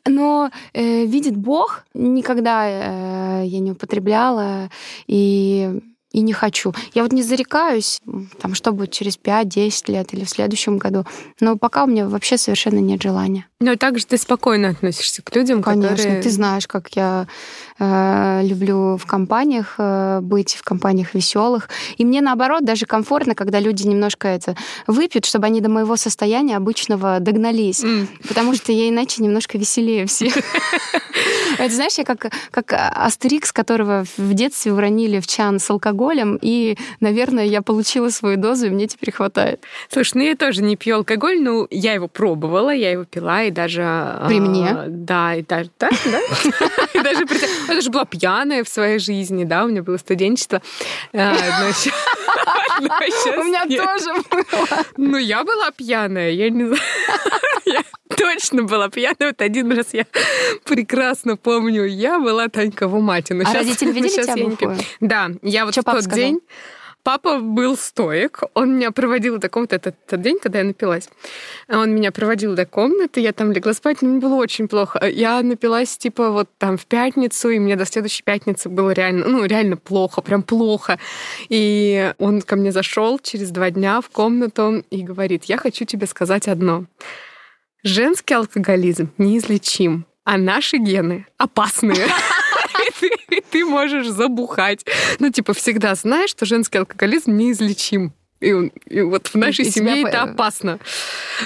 Но 0.08 0.52
э, 0.74 1.06
видит 1.06 1.36
Бог, 1.36 1.84
никогда 1.94 3.42
э, 3.42 3.46
я 3.46 3.60
не 3.60 3.72
употребляла. 3.72 4.70
И 5.08 5.82
и 6.12 6.22
не 6.22 6.34
хочу. 6.34 6.74
Я 6.94 7.04
вот 7.04 7.14
не 7.14 7.24
зарекаюсь, 7.24 8.02
там, 8.42 8.56
что 8.56 8.72
будет 8.72 8.92
через 8.92 9.18
5-10 9.18 9.92
лет 9.92 10.14
или 10.14 10.24
в 10.24 10.30
следующем 10.30 10.78
году, 10.78 11.06
но 11.40 11.58
пока 11.58 11.84
у 11.84 11.88
меня 11.88 12.08
вообще 12.08 12.38
совершенно 12.38 12.80
нет 12.80 13.02
желания. 13.02 13.46
Но 13.60 13.76
также 13.76 14.06
ты 14.06 14.18
спокойно 14.18 14.70
относишься 14.70 15.22
к 15.22 15.36
людям, 15.36 15.62
Конечно, 15.62 15.96
которые... 15.96 16.22
ты 16.22 16.30
знаешь, 16.32 16.68
как 16.68 16.90
я 16.96 17.28
э, 17.78 18.42
люблю 18.44 18.98
в 18.98 19.06
компаниях 19.06 19.76
э, 19.78 20.20
быть, 20.22 20.56
в 20.56 20.64
компаниях 20.64 21.14
веселых. 21.14 21.70
И 21.98 22.04
мне 22.04 22.22
наоборот 22.22 22.66
даже 22.66 22.88
комфортно, 22.88 23.36
когда 23.36 23.60
люди 23.60 23.88
немножко 23.88 24.28
это 24.28 24.56
выпьют, 24.88 25.26
чтобы 25.26 25.46
они 25.46 25.62
до 25.62 25.70
моего 25.70 25.96
состояния 25.96 26.58
обычного 26.58 27.20
догнались. 27.20 27.84
Mm. 27.84 28.08
Потому 28.28 28.56
что 28.56 28.72
я 28.72 28.90
иначе 28.90 29.22
немножко 29.22 29.60
веселее 29.60 30.08
всех. 30.08 30.34
Это 31.60 31.74
знаешь, 31.76 31.98
я 31.98 32.04
как, 32.04 32.32
как 32.50 32.74
Астерикс, 32.74 33.52
которого 33.52 34.06
в 34.18 34.34
детстве 34.34 34.74
уронили 34.74 35.20
в 35.20 35.28
чан 35.28 35.60
с 35.60 35.70
алкоголем, 35.70 36.01
и, 36.42 36.78
наверное, 37.00 37.46
я 37.46 37.62
получила 37.62 38.10
свою 38.10 38.38
дозу, 38.38 38.68
и 38.68 38.70
мне 38.70 38.88
теперь 38.88 39.14
хватает. 39.14 39.64
Слушай, 39.90 40.14
ну 40.16 40.24
я 40.24 40.36
тоже 40.36 40.64
не 40.64 40.76
пью 40.76 40.98
алкоголь, 40.98 41.42
но 41.42 41.68
я 41.70 41.94
его 41.94 42.08
пробовала, 42.08 42.74
я 42.74 42.92
его 42.92 43.06
пила, 43.06 43.44
и 43.44 43.52
даже... 43.52 44.20
При 44.28 44.40
мне? 44.40 44.76
Да, 44.88 45.36
и 45.36 45.44
даже... 45.44 45.70
Да, 45.80 45.90
да. 46.06 46.22
Даже 47.04 47.26
я 47.68 47.76
даже 47.76 47.90
была 47.90 48.06
пьяная 48.06 48.64
в 48.64 48.70
своей 48.70 49.00
жизни, 49.00 49.44
да, 49.44 49.64
у 49.66 49.68
меня 49.68 49.82
было 49.82 49.98
студенчество. 49.98 50.62
А, 51.14 51.34
у 52.80 53.44
меня 53.44 53.66
тоже 53.66 54.14
было. 54.30 54.86
Ну, 54.98 55.18
я 55.18 55.44
была 55.44 55.72
пьяная, 55.72 56.32
я 56.32 56.50
не 56.50 56.66
знаю 56.66 56.82
точно 58.22 58.64
была 58.64 58.90
пьяная. 58.90 59.16
Вот 59.20 59.42
один 59.42 59.72
раз 59.72 59.88
я 59.94 60.06
прекрасно 60.66 61.38
помню, 61.38 61.86
я 61.86 62.20
была 62.20 62.48
Танька 62.50 62.88
в 62.88 62.96
умате. 62.96 63.34
Но 63.34 63.44
а 63.44 63.46
сейчас, 63.46 63.56
родители 63.56 63.92
видели 63.92 64.10
сейчас 64.10 64.28
тебя 64.28 64.48
бухую? 64.48 64.78
Да, 65.00 65.30
я 65.42 65.66
вот 65.66 65.74
Что 65.74 65.82
в 65.82 65.86
тот 65.86 66.04
сказал? 66.04 66.18
день... 66.18 66.40
Папа 67.04 67.40
был 67.40 67.78
стоек, 67.78 68.44
он 68.54 68.76
меня 68.76 68.92
проводил 68.92 69.40
до 69.40 69.50
комнаты, 69.50 69.78
этот, 69.78 69.96
этот 70.06 70.22
день, 70.22 70.38
когда 70.40 70.60
я 70.60 70.66
напилась. 70.66 71.10
Он 71.68 71.96
меня 71.96 72.12
проводил 72.12 72.54
до 72.54 72.68
комнаты, 72.68 73.22
я 73.22 73.34
там 73.34 73.52
легла 73.52 73.74
спать, 73.74 74.04
мне 74.04 74.20
было 74.20 74.36
очень 74.36 74.68
плохо. 74.68 75.04
Я 75.08 75.42
напилась, 75.42 75.98
типа, 75.98 76.30
вот 76.30 76.48
там 76.60 76.78
в 76.78 76.86
пятницу, 76.86 77.50
и 77.50 77.58
мне 77.58 77.76
до 77.76 77.86
следующей 77.86 78.22
пятницы 78.22 78.70
было 78.70 78.92
реально, 78.92 79.28
ну, 79.28 79.46
реально 79.46 79.78
плохо, 79.78 80.22
прям 80.22 80.44
плохо. 80.44 81.00
И 81.50 82.14
он 82.20 82.44
ко 82.44 82.56
мне 82.56 82.72
зашел 82.72 83.18
через 83.18 83.50
два 83.50 83.72
дня 83.72 84.00
в 84.02 84.10
комнату 84.12 84.86
и 84.92 85.02
говорит, 85.02 85.46
я 85.46 85.58
хочу 85.58 85.86
тебе 85.86 86.06
сказать 86.06 86.48
одно. 86.48 86.86
Женский 87.84 88.36
алкоголизм 88.36 89.12
неизлечим, 89.18 90.06
а 90.24 90.38
наши 90.38 90.78
гены 90.78 91.26
опасные. 91.38 92.08
И 93.30 93.42
ты 93.50 93.66
можешь 93.66 94.08
забухать. 94.08 94.86
Ну, 95.20 95.32
типа, 95.32 95.54
всегда 95.54 95.96
знаешь, 95.96 96.30
что 96.30 96.46
женский 96.46 96.78
алкоголизм 96.78 97.36
неизлечим. 97.36 98.14
И, 98.40 98.50
и 98.88 99.02
вот 99.02 99.28
в 99.28 99.36
нашей 99.36 99.66
и 99.66 99.72
семье 99.72 100.04
это 100.04 100.24
опасно. 100.24 100.80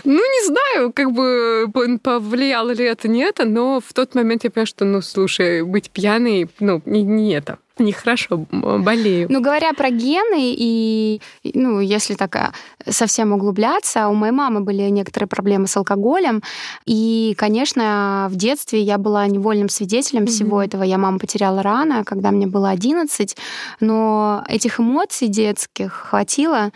Ну, 0.03 0.15
не 0.15 0.45
знаю, 0.45 0.93
как 0.93 1.11
бы 1.11 1.67
повлияло 2.01 2.71
ли 2.71 2.85
это, 2.85 3.07
не 3.07 3.21
это, 3.21 3.45
но 3.45 3.81
в 3.85 3.93
тот 3.93 4.15
момент 4.15 4.45
я 4.45 4.49
поняла, 4.49 4.65
что, 4.65 4.85
ну, 4.85 5.01
слушай, 5.01 5.61
быть 5.61 5.89
пьяной, 5.89 6.49
ну, 6.59 6.81
не, 6.85 7.03
не 7.03 7.33
это 7.33 7.59
нехорошо, 7.79 8.45
болею. 8.51 9.27
Ну, 9.29 9.41
говоря 9.41 9.73
про 9.73 9.89
гены, 9.89 10.53
и, 10.57 11.21
ну, 11.53 11.79
если 11.79 12.15
так 12.15 12.35
а, 12.35 12.51
совсем 12.87 13.33
углубляться, 13.33 14.07
у 14.07 14.13
моей 14.13 14.31
мамы 14.33 14.61
были 14.61 14.83
некоторые 14.83 15.27
проблемы 15.27 15.67
с 15.67 15.77
алкоголем, 15.77 16.41
и, 16.85 17.35
конечно, 17.37 18.27
в 18.31 18.35
детстве 18.35 18.81
я 18.81 18.97
была 18.97 19.27
невольным 19.27 19.69
свидетелем 19.69 20.23
mm-hmm. 20.23 20.27
всего 20.27 20.61
этого. 20.61 20.83
Я 20.83 20.97
маму 20.97 21.19
потеряла 21.19 21.61
рано, 21.61 22.03
когда 22.03 22.31
мне 22.31 22.47
было 22.47 22.69
11, 22.69 23.37
но 23.79 24.43
этих 24.47 24.79
эмоций 24.79 25.27
детских 25.27 25.91
хватило 25.93 26.71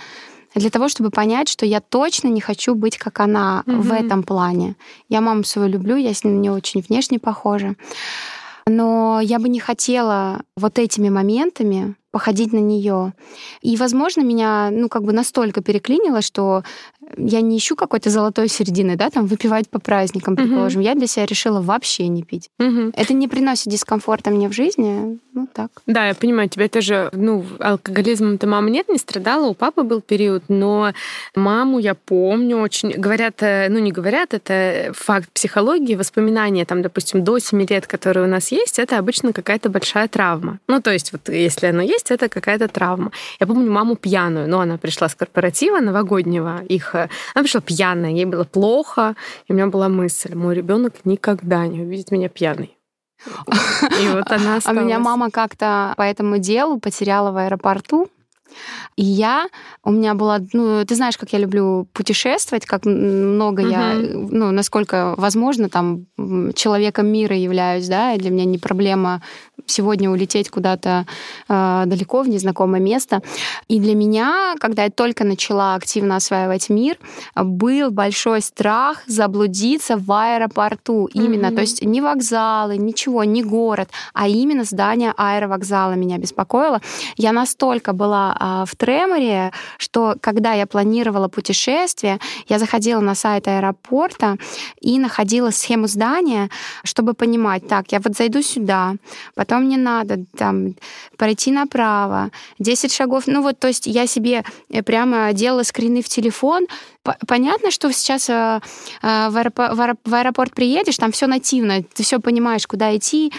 для 0.55 0.69
того, 0.69 0.89
чтобы 0.89 1.11
понять, 1.11 1.47
что 1.47 1.65
я 1.65 1.79
точно 1.79 2.27
не 2.27 2.41
хочу 2.41 2.75
быть 2.75 2.97
как 2.97 3.19
она 3.19 3.63
mm-hmm. 3.65 3.81
в 3.81 3.91
этом 3.93 4.23
плане. 4.23 4.75
Я 5.07 5.21
маму 5.21 5.43
свою 5.43 5.69
люблю, 5.69 5.95
я 5.95 6.13
с 6.13 6.23
ней 6.23 6.33
не 6.33 6.49
очень 6.49 6.81
внешне 6.81 7.19
похожа. 7.19 7.75
Но 8.69 9.19
я 9.19 9.39
бы 9.39 9.49
не 9.49 9.59
хотела 9.59 10.43
вот 10.55 10.77
этими 10.77 11.09
моментами 11.09 11.95
походить 12.11 12.53
на 12.53 12.59
нее. 12.59 13.13
И, 13.61 13.75
возможно, 13.77 14.21
меня, 14.21 14.69
ну, 14.71 14.89
как 14.89 15.03
бы 15.03 15.11
настолько 15.11 15.61
переклинило, 15.61 16.21
что 16.21 16.63
я 17.17 17.41
не 17.41 17.57
ищу 17.57 17.75
какой-то 17.75 18.09
золотой 18.09 18.47
середины, 18.47 18.95
да, 18.95 19.09
там 19.09 19.25
выпивать 19.25 19.69
по 19.69 19.79
праздникам, 19.79 20.35
предположим. 20.35 20.81
Угу. 20.81 20.87
Я 20.87 20.95
для 20.95 21.07
себя 21.07 21.25
решила 21.25 21.61
вообще 21.61 22.07
не 22.07 22.23
пить. 22.23 22.49
Угу. 22.59 22.91
Это 22.95 23.13
не 23.13 23.27
приносит 23.27 23.67
дискомфорта 23.67 24.29
мне 24.29 24.49
в 24.49 24.53
жизни, 24.53 25.19
ну 25.33 25.47
так. 25.51 25.69
Да, 25.85 26.07
я 26.07 26.15
понимаю, 26.15 26.49
тебя 26.49 26.67
тоже, 26.67 27.09
ну, 27.13 27.45
алкоголизмом-то 27.59 28.47
мама 28.47 28.69
нет, 28.69 28.89
не 28.89 28.97
страдала, 28.97 29.47
у 29.47 29.53
папы 29.53 29.83
был 29.83 30.01
период, 30.01 30.43
но 30.47 30.93
маму 31.35 31.79
я 31.79 31.95
помню 31.95 32.57
очень, 32.57 32.91
говорят, 32.91 33.41
э, 33.41 33.67
ну 33.69 33.79
не 33.79 33.91
говорят, 33.91 34.33
это 34.33 34.91
факт 34.93 35.29
психологии, 35.31 35.95
воспоминания, 35.95 36.65
там, 36.65 36.81
допустим, 36.81 37.23
до 37.23 37.39
7 37.39 37.65
лет, 37.69 37.87
которые 37.87 38.25
у 38.25 38.29
нас 38.29 38.51
есть, 38.51 38.79
это 38.79 38.97
обычно 38.97 39.33
какая-то 39.33 39.69
большая 39.69 40.07
травма. 40.07 40.59
Ну, 40.67 40.81
то 40.81 40.91
есть 40.91 41.11
вот 41.11 41.29
если 41.29 41.67
оно 41.67 41.81
есть, 41.81 42.11
это 42.11 42.29
какая-то 42.29 42.67
травма. 42.67 43.11
Я 43.39 43.47
помню 43.47 43.71
маму 43.71 43.95
пьяную, 43.95 44.47
но 44.49 44.59
она 44.59 44.77
пришла 44.77 45.09
с 45.09 45.15
корпоратива 45.15 45.79
новогоднего 45.79 46.61
их 46.67 46.95
она 47.33 47.43
пришла 47.43 47.61
пьяная, 47.61 48.11
ей 48.11 48.25
было 48.25 48.43
плохо, 48.43 49.15
и 49.47 49.53
у 49.53 49.55
меня 49.55 49.67
была 49.67 49.89
мысль, 49.89 50.35
мой 50.35 50.55
ребенок 50.55 50.93
никогда 51.05 51.67
не 51.67 51.81
увидит 51.81 52.11
меня 52.11 52.29
пьяной. 52.29 52.75
И 53.25 54.07
вот 54.07 54.31
она 54.31 54.57
осталась. 54.57 54.65
А 54.65 54.71
меня 54.73 54.99
мама 54.99 55.29
как-то 55.29 55.93
по 55.97 56.03
этому 56.03 56.37
делу 56.37 56.79
потеряла 56.79 57.31
в 57.31 57.37
аэропорту. 57.37 58.09
И 58.95 59.03
я, 59.03 59.47
у 59.83 59.91
меня 59.91 60.13
была, 60.13 60.39
ну, 60.53 60.83
ты 60.85 60.95
знаешь, 60.95 61.17
как 61.17 61.33
я 61.33 61.39
люблю 61.39 61.87
путешествовать, 61.93 62.65
как 62.65 62.85
много 62.85 63.63
uh-huh. 63.63 63.71
я, 63.71 63.93
ну, 63.95 64.51
насколько 64.51 65.15
возможно, 65.17 65.69
там, 65.69 66.05
человеком 66.53 67.07
мира 67.07 67.35
являюсь, 67.35 67.87
да, 67.87 68.13
и 68.13 68.19
для 68.19 68.29
меня 68.29 68.45
не 68.45 68.57
проблема 68.57 69.21
сегодня 69.65 70.09
улететь 70.09 70.49
куда-то 70.49 71.05
э, 71.47 71.83
далеко, 71.85 72.21
в 72.23 72.29
незнакомое 72.29 72.81
место. 72.81 73.21
И 73.67 73.79
для 73.79 73.95
меня, 73.95 74.55
когда 74.59 74.83
я 74.83 74.89
только 74.89 75.23
начала 75.23 75.75
активно 75.75 76.15
осваивать 76.15 76.69
мир, 76.69 76.97
был 77.35 77.91
большой 77.91 78.41
страх 78.41 79.03
заблудиться 79.07 79.97
в 79.97 80.11
аэропорту 80.11 81.07
именно, 81.13 81.47
mm-hmm. 81.47 81.55
то 81.55 81.61
есть 81.61 81.83
не 81.83 82.01
вокзалы, 82.01 82.77
ничего, 82.77 83.23
не 83.23 83.43
город, 83.43 83.89
а 84.13 84.27
именно 84.27 84.63
здание 84.63 85.13
аэровокзала 85.17 85.93
меня 85.93 86.17
беспокоило. 86.17 86.81
Я 87.15 87.31
настолько 87.31 87.93
была 87.93 88.35
э, 88.39 88.65
в 88.65 88.75
треморе, 88.75 89.51
что 89.77 90.15
когда 90.21 90.53
я 90.53 90.65
планировала 90.65 91.27
путешествие, 91.27 92.19
я 92.47 92.59
заходила 92.59 92.99
на 92.99 93.15
сайт 93.15 93.47
аэропорта 93.47 94.37
и 94.81 94.99
находила 94.99 95.51
схему 95.51 95.87
здания, 95.87 96.49
чтобы 96.83 97.13
понимать, 97.13 97.67
так, 97.67 97.91
я 97.91 97.99
вот 97.99 98.15
зайду 98.15 98.41
сюда, 98.41 98.95
потом 99.35 99.63
мне 99.63 99.77
надо 99.77 100.25
там 100.37 100.75
пройти 101.17 101.51
направо, 101.51 102.31
10 102.59 102.93
шагов. 102.93 103.23
Ну 103.27 103.41
вот, 103.41 103.59
то 103.59 103.67
есть 103.67 103.87
я 103.87 104.07
себе 104.07 104.43
э, 104.69 104.83
прямо 104.83 105.33
делала 105.33 105.63
скрины 105.63 106.01
в 106.01 106.07
телефон. 106.07 106.67
Понятно, 107.27 107.71
что 107.71 107.91
сейчас 107.91 108.29
э, 108.29 108.59
э, 109.01 109.29
в 109.29 109.37
аэропорт, 109.37 109.99
в 110.05 110.13
аэропорт 110.13 110.53
приедешь, 110.53 110.97
там 110.97 111.11
все 111.11 111.27
нативно, 111.27 111.83
ты 111.83 112.03
все 112.03 112.19
понимаешь, 112.19 112.67
куда 112.67 112.95
идти, 112.95 113.31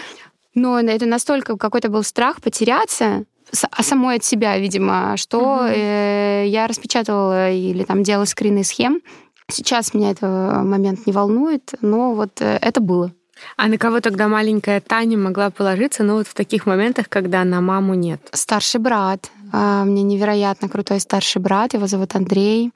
но 0.53 0.79
это 0.79 1.05
настолько 1.05 1.57
какой-то 1.57 1.89
был 1.89 2.03
страх 2.03 2.41
потеряться, 2.41 3.23
а 3.71 3.83
самой 3.83 4.17
от 4.17 4.23
себя, 4.23 4.57
видимо, 4.57 5.15
что 5.17 5.65
э, 5.67 6.45
я 6.47 6.67
распечатывала 6.67 7.51
или 7.51 7.83
там 7.83 8.03
делала 8.03 8.25
скрины 8.25 8.63
схем. 8.63 9.01
Сейчас 9.49 9.93
меня 9.93 10.11
этот 10.11 10.23
момент 10.63 11.05
не 11.05 11.13
волнует, 11.13 11.73
но 11.81 12.13
вот 12.13 12.39
это 12.39 12.79
было. 12.79 13.11
А 13.57 13.67
на 13.67 13.77
кого 13.77 13.99
тогда 13.99 14.27
маленькая 14.27 14.79
Таня 14.79 15.17
могла 15.17 15.49
положиться, 15.49 16.03
ну 16.03 16.15
вот 16.15 16.27
в 16.27 16.33
таких 16.33 16.65
моментах, 16.65 17.09
когда 17.09 17.43
на 17.43 17.59
маму 17.59 17.93
нет? 17.95 18.21
Старший 18.31 18.79
брат. 18.79 19.31
А, 19.51 19.83
мне 19.83 20.03
невероятно 20.03 20.69
крутой 20.69 20.99
старший 20.99 21.41
брат, 21.41 21.73
его 21.73 21.87
зовут 21.87 22.15
Андрей. 22.15 22.71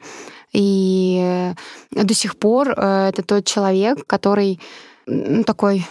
И 0.51 1.53
до 1.91 2.13
сих 2.13 2.37
пор 2.37 2.71
это 2.71 3.23
тот 3.23 3.45
человек, 3.45 4.05
который 4.07 4.59
такой 5.45 5.85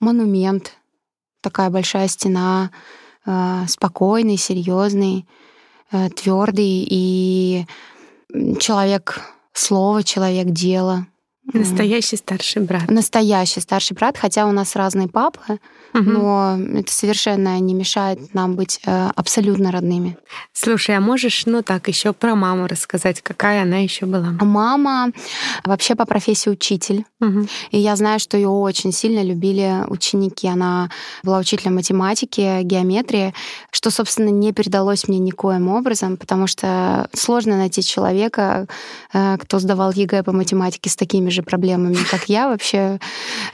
монумент, 0.00 0.72
такая 1.40 1.70
большая 1.70 2.08
стена, 2.08 2.70
спокойный, 3.66 4.36
серьезный, 4.36 5.26
твердый 6.16 6.86
и 6.88 7.66
человек 8.60 9.20
слова, 9.52 10.02
человек 10.02 10.46
дела. 10.48 11.06
Настоящий 11.52 12.16
старший 12.16 12.62
брат. 12.62 12.90
Настоящий 12.90 13.60
старший 13.60 13.96
брат, 13.96 14.18
хотя 14.18 14.46
у 14.46 14.52
нас 14.52 14.76
разные 14.76 15.08
папы, 15.08 15.58
угу. 15.94 16.02
но 16.02 16.58
это 16.74 16.92
совершенно 16.92 17.58
не 17.58 17.74
мешает 17.74 18.34
нам 18.34 18.54
быть 18.54 18.80
э, 18.84 19.10
абсолютно 19.14 19.72
родными. 19.72 20.18
Слушай, 20.52 20.96
а 20.96 21.00
можешь, 21.00 21.46
ну 21.46 21.62
так, 21.62 21.88
еще 21.88 22.12
про 22.12 22.34
маму 22.34 22.66
рассказать, 22.66 23.22
какая 23.22 23.62
она 23.62 23.78
еще 23.78 24.06
была? 24.06 24.34
Мама 24.40 25.12
вообще 25.64 25.94
по 25.94 26.04
профессии 26.04 26.50
учитель. 26.50 27.04
Угу. 27.20 27.46
И 27.70 27.78
я 27.78 27.96
знаю, 27.96 28.20
что 28.20 28.36
ее 28.36 28.48
очень 28.48 28.92
сильно 28.92 29.22
любили 29.22 29.84
ученики. 29.88 30.46
Она 30.48 30.90
была 31.22 31.38
учителем 31.38 31.76
математики, 31.76 32.62
геометрии, 32.62 33.34
что, 33.70 33.90
собственно, 33.90 34.28
не 34.28 34.52
передалось 34.52 35.08
мне 35.08 35.18
никоим 35.18 35.68
образом, 35.68 36.16
потому 36.16 36.46
что 36.46 37.08
сложно 37.14 37.56
найти 37.56 37.82
человека, 37.82 38.66
э, 39.14 39.38
кто 39.38 39.58
сдавал 39.58 39.92
ЕГЭ 39.92 40.22
по 40.22 40.32
математике 40.32 40.90
с 40.90 40.96
такими 40.96 41.30
же 41.30 41.37
же 41.38 41.42
проблемами, 41.42 41.96
как 42.10 42.28
я 42.28 42.48
вообще. 42.48 42.98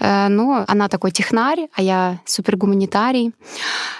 Э, 0.01 0.29
но 0.29 0.65
она 0.67 0.89
такой 0.89 1.11
технарь, 1.11 1.69
а 1.75 1.83
я 1.83 2.21
супергуманитарий. 2.25 3.33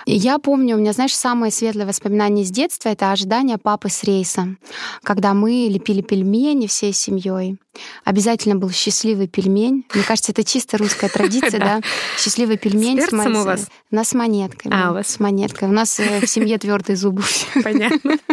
Я 0.07 0.39
помню, 0.39 0.77
у 0.77 0.79
меня, 0.81 0.93
знаешь, 0.93 1.15
самое 1.15 1.53
светлое 1.53 1.87
воспоминание 1.87 2.45
с 2.45 2.51
детства— 2.51 2.89
это 2.91 3.13
ожидание 3.13 3.59
папы 3.59 3.89
с 3.89 4.05
рейса, 4.05 4.57
когда 5.03 5.35
мы 5.35 5.69
лепили 5.71 6.03
пельмени 6.03 6.67
всей 6.67 6.93
семьей. 6.93 7.59
Обязательно 8.05 8.55
был 8.57 8.71
счастливый 8.71 9.27
пельмень. 9.27 9.85
Мне 9.95 10.05
кажется, 10.05 10.33
это 10.33 10.45
чисто 10.45 10.79
русская 10.79 11.09
традиция, 11.09 11.59
да? 11.61 11.81
Счастливый 12.19 12.57
пельмень 12.57 13.01
с, 13.01 13.13
у 13.13 13.45
вас? 13.45 13.69
Нас 13.91 14.09
с 14.09 14.15
монетками. 14.15 14.75
А, 14.75 14.91
у 14.91 14.95
вас? 14.95 15.09
С 15.09 15.21
монеткой. 15.21 15.69
У 15.69 15.73
нас 15.73 15.99
э, 15.99 16.21
в 16.21 16.27
семье 16.27 16.59
твердые 16.59 16.97
зубы. 16.97 17.23
Понятно. 17.63 18.19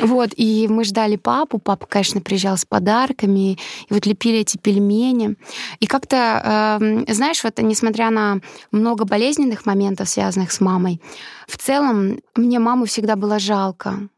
Вот, 0.00 0.30
и 0.36 0.68
мы 0.68 0.84
ждали 0.84 1.16
папу. 1.16 1.58
Папа, 1.58 1.86
конечно, 1.86 2.20
приезжал 2.20 2.56
с 2.56 2.64
подарками. 2.64 3.54
И 3.54 3.58
вот 3.90 4.06
лепили 4.06 4.38
эти 4.38 4.56
пельмени. 4.58 5.36
И 5.80 5.86
как-то, 5.86 6.78
э, 6.80 7.12
знаешь, 7.12 7.42
вот 7.44 7.58
несмотря 7.58 8.10
на 8.10 8.40
много 8.70 9.04
болезненных 9.04 9.66
моментов, 9.66 10.08
связанных 10.08 10.52
с 10.52 10.60
мамой, 10.60 11.00
в 11.46 11.56
целом 11.56 12.20
мне 12.36 12.58
маму 12.58 12.84
всегда 12.84 13.16
было 13.16 13.38
жалко. 13.38 14.08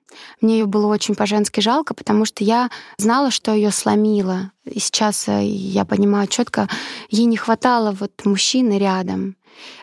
Мне 0.40 0.58
ее 0.58 0.66
было 0.66 0.86
очень 0.86 1.14
по-женски 1.14 1.60
жалко, 1.60 1.94
потому 1.94 2.24
что 2.24 2.42
я 2.44 2.70
знала, 2.96 3.30
что 3.30 3.54
ее 3.54 3.70
сломило. 3.70 4.52
И 4.64 4.80
сейчас 4.80 5.28
э, 5.28 5.44
я 5.44 5.84
понимаю 5.84 6.26
четко, 6.28 6.68
ей 7.10 7.26
не 7.26 7.36
хватало 7.36 7.92
вот 7.92 8.12
мужчины 8.24 8.78
рядом. 8.78 9.36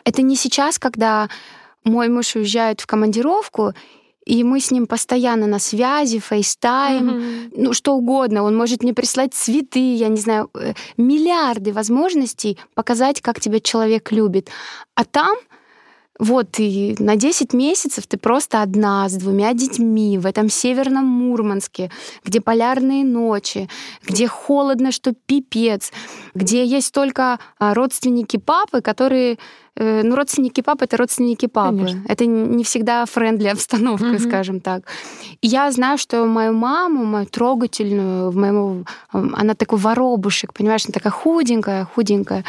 Это 0.04 0.22
не 0.22 0.36
сейчас, 0.36 0.78
когда 0.78 1.28
мой 1.84 2.08
муж 2.08 2.34
уезжает 2.36 2.80
в 2.80 2.86
командировку, 2.86 3.72
и 4.28 4.44
мы 4.44 4.60
с 4.60 4.70
ним 4.70 4.86
постоянно 4.86 5.46
на 5.46 5.58
связи, 5.58 6.18
FaceTime, 6.18 7.08
mm-hmm. 7.08 7.52
ну 7.56 7.72
что 7.72 7.94
угодно. 7.94 8.42
Он 8.42 8.54
может 8.54 8.82
мне 8.82 8.92
прислать 8.92 9.32
цветы, 9.32 9.94
я 9.94 10.08
не 10.08 10.20
знаю, 10.20 10.50
э, 10.54 10.74
миллиарды 10.98 11.72
возможностей 11.72 12.58
показать, 12.74 13.22
как 13.22 13.40
тебя 13.40 13.58
человек 13.58 14.12
любит. 14.12 14.50
А 14.94 15.04
там 15.04 15.34
вот, 16.18 16.58
и 16.58 16.96
на 16.98 17.16
10 17.16 17.54
месяцев 17.54 18.06
ты 18.06 18.18
просто 18.18 18.60
одна 18.60 19.08
с 19.08 19.14
двумя 19.14 19.54
детьми 19.54 20.18
в 20.18 20.26
этом 20.26 20.50
северном 20.50 21.06
Мурманске, 21.06 21.90
где 22.24 22.40
полярные 22.40 23.04
ночи, 23.04 23.68
где 24.06 24.26
холодно, 24.26 24.90
что 24.90 25.14
пипец, 25.26 25.92
где 26.34 26.64
есть 26.64 26.92
только 26.92 27.38
а, 27.58 27.72
родственники 27.72 28.36
папы, 28.36 28.80
которые 28.80 29.38
ну, 29.78 30.14
родственники 30.16 30.60
папы 30.60 30.84
это 30.84 30.96
родственники 30.96 31.46
папы. 31.46 31.78
Конечно. 31.78 32.04
Это 32.08 32.26
не 32.26 32.64
всегда 32.64 33.04
френдли 33.06 33.48
обстановка, 33.48 34.06
mm-hmm. 34.06 34.28
скажем 34.28 34.60
так. 34.60 34.82
И 35.40 35.46
я 35.46 35.70
знаю, 35.70 35.98
что 35.98 36.24
мою 36.26 36.52
маму, 36.52 37.04
мою 37.04 37.26
трогательную, 37.26 38.32
моему, 38.32 38.84
она 39.12 39.54
такой 39.54 39.78
воробушек, 39.78 40.52
понимаешь, 40.52 40.84
она 40.86 40.92
такая 40.92 41.12
худенькая, 41.12 41.84
худенькая. 41.84 42.44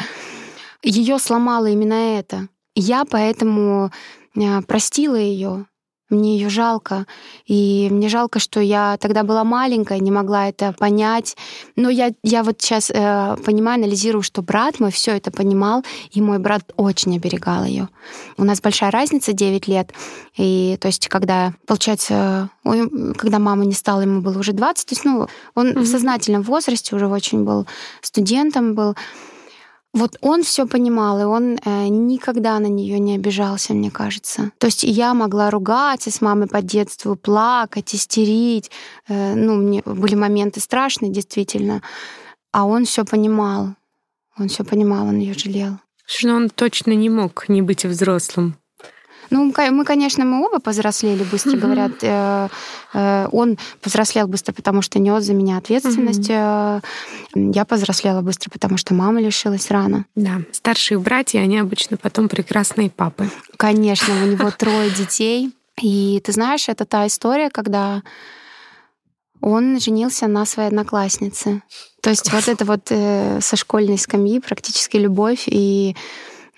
Ее 0.82 1.18
сломало 1.18 1.66
именно 1.66 2.18
это. 2.18 2.48
Я 2.74 3.04
поэтому 3.04 3.90
э, 4.36 4.62
простила 4.62 5.16
ее. 5.16 5.66
Мне 6.10 6.36
ее 6.36 6.48
жалко. 6.48 7.06
И 7.46 7.88
мне 7.90 8.08
жалко, 8.08 8.38
что 8.38 8.60
я 8.60 8.96
тогда 9.00 9.22
была 9.22 9.44
маленькая, 9.44 10.00
не 10.00 10.10
могла 10.10 10.48
это 10.48 10.74
понять. 10.78 11.36
Но 11.76 11.88
я, 11.88 12.12
я 12.22 12.42
вот 12.42 12.60
сейчас 12.60 12.90
э, 12.90 13.36
понимаю, 13.44 13.76
анализирую, 13.76 14.22
что 14.22 14.42
брат 14.42 14.80
мой 14.80 14.90
все 14.90 15.16
это 15.16 15.30
понимал, 15.30 15.84
и 16.10 16.20
мой 16.20 16.38
брат 16.38 16.62
очень 16.76 17.16
оберегал 17.16 17.64
ее. 17.64 17.88
У 18.36 18.44
нас 18.44 18.60
большая 18.60 18.90
разница, 18.90 19.32
9 19.32 19.68
лет. 19.68 19.92
И 20.36 20.76
то 20.80 20.88
есть, 20.88 21.08
когда, 21.08 21.54
получается, 21.66 22.50
когда 23.16 23.38
мама 23.38 23.64
не 23.64 23.74
стала, 23.74 24.00
ему 24.00 24.20
было 24.20 24.38
уже 24.38 24.52
20, 24.52 24.86
то 24.86 24.94
есть, 24.94 25.04
ну, 25.04 25.28
он 25.54 25.68
mm-hmm. 25.68 25.80
в 25.80 25.86
сознательном 25.86 26.42
возрасте 26.42 26.96
уже 26.96 27.06
очень 27.06 27.44
был 27.44 27.66
студентом 28.02 28.74
был. 28.74 28.96
Вот 29.92 30.16
он 30.20 30.44
все 30.44 30.66
понимал, 30.66 31.20
и 31.20 31.24
он 31.24 31.58
э, 31.64 31.88
никогда 31.88 32.58
на 32.60 32.66
нее 32.66 33.00
не 33.00 33.16
обижался, 33.16 33.74
мне 33.74 33.90
кажется. 33.90 34.52
То 34.58 34.68
есть 34.68 34.84
я 34.84 35.14
могла 35.14 35.50
ругаться 35.50 36.12
с 36.12 36.20
мамой 36.20 36.46
по 36.46 36.62
детству, 36.62 37.16
плакать, 37.16 37.92
истерить. 37.94 38.70
Э, 39.08 39.34
ну, 39.34 39.56
мне 39.56 39.82
были 39.84 40.14
моменты 40.14 40.60
страшные, 40.60 41.10
действительно. 41.10 41.82
А 42.52 42.66
он 42.66 42.84
все 42.84 43.04
понимал. 43.04 43.74
Он 44.38 44.48
все 44.48 44.64
понимал, 44.64 45.08
он 45.08 45.18
ее 45.18 45.34
жалел. 45.34 45.78
Что 46.06 46.34
он 46.34 46.50
точно 46.50 46.92
не 46.92 47.08
мог 47.08 47.48
не 47.48 47.60
быть 47.60 47.84
взрослым. 47.84 48.56
Ну, 49.30 49.52
мы, 49.56 49.84
конечно, 49.84 50.24
мы 50.24 50.44
оба 50.44 50.58
повзрослели 50.58 51.24
быстро, 51.24 51.52
mm-hmm. 51.52 51.58
говорят. 51.58 51.92
Э, 52.02 52.48
э, 52.92 53.28
он 53.30 53.58
повзрослел 53.80 54.26
быстро, 54.26 54.52
потому 54.52 54.82
что 54.82 54.98
нес 54.98 55.24
за 55.24 55.34
меня 55.34 55.56
ответственность. 55.56 56.28
Mm-hmm. 56.28 56.82
Я 57.54 57.64
повзрослела 57.64 58.22
быстро, 58.22 58.50
потому 58.50 58.76
что 58.76 58.92
мама 58.94 59.20
лишилась 59.20 59.70
рано. 59.70 60.04
Да, 60.16 60.40
старшие 60.52 60.98
братья, 60.98 61.40
они 61.40 61.58
обычно 61.58 61.96
потом 61.96 62.28
прекрасные 62.28 62.90
папы. 62.90 63.30
Конечно, 63.56 64.12
у 64.22 64.26
него 64.26 64.50
трое 64.58 64.90
детей. 64.90 65.52
И 65.80 66.20
ты 66.24 66.32
знаешь, 66.32 66.68
это 66.68 66.84
та 66.84 67.06
история, 67.06 67.50
когда 67.50 68.02
он 69.40 69.80
женился 69.80 70.26
на 70.26 70.44
своей 70.44 70.68
однокласснице. 70.68 71.62
То 72.02 72.10
есть 72.10 72.32
вот 72.32 72.48
это 72.48 72.64
вот 72.64 72.88
э, 72.90 73.40
со 73.40 73.56
школьной 73.56 73.98
скамьи 73.98 74.40
практически 74.40 74.96
любовь 74.96 75.44
и 75.46 75.96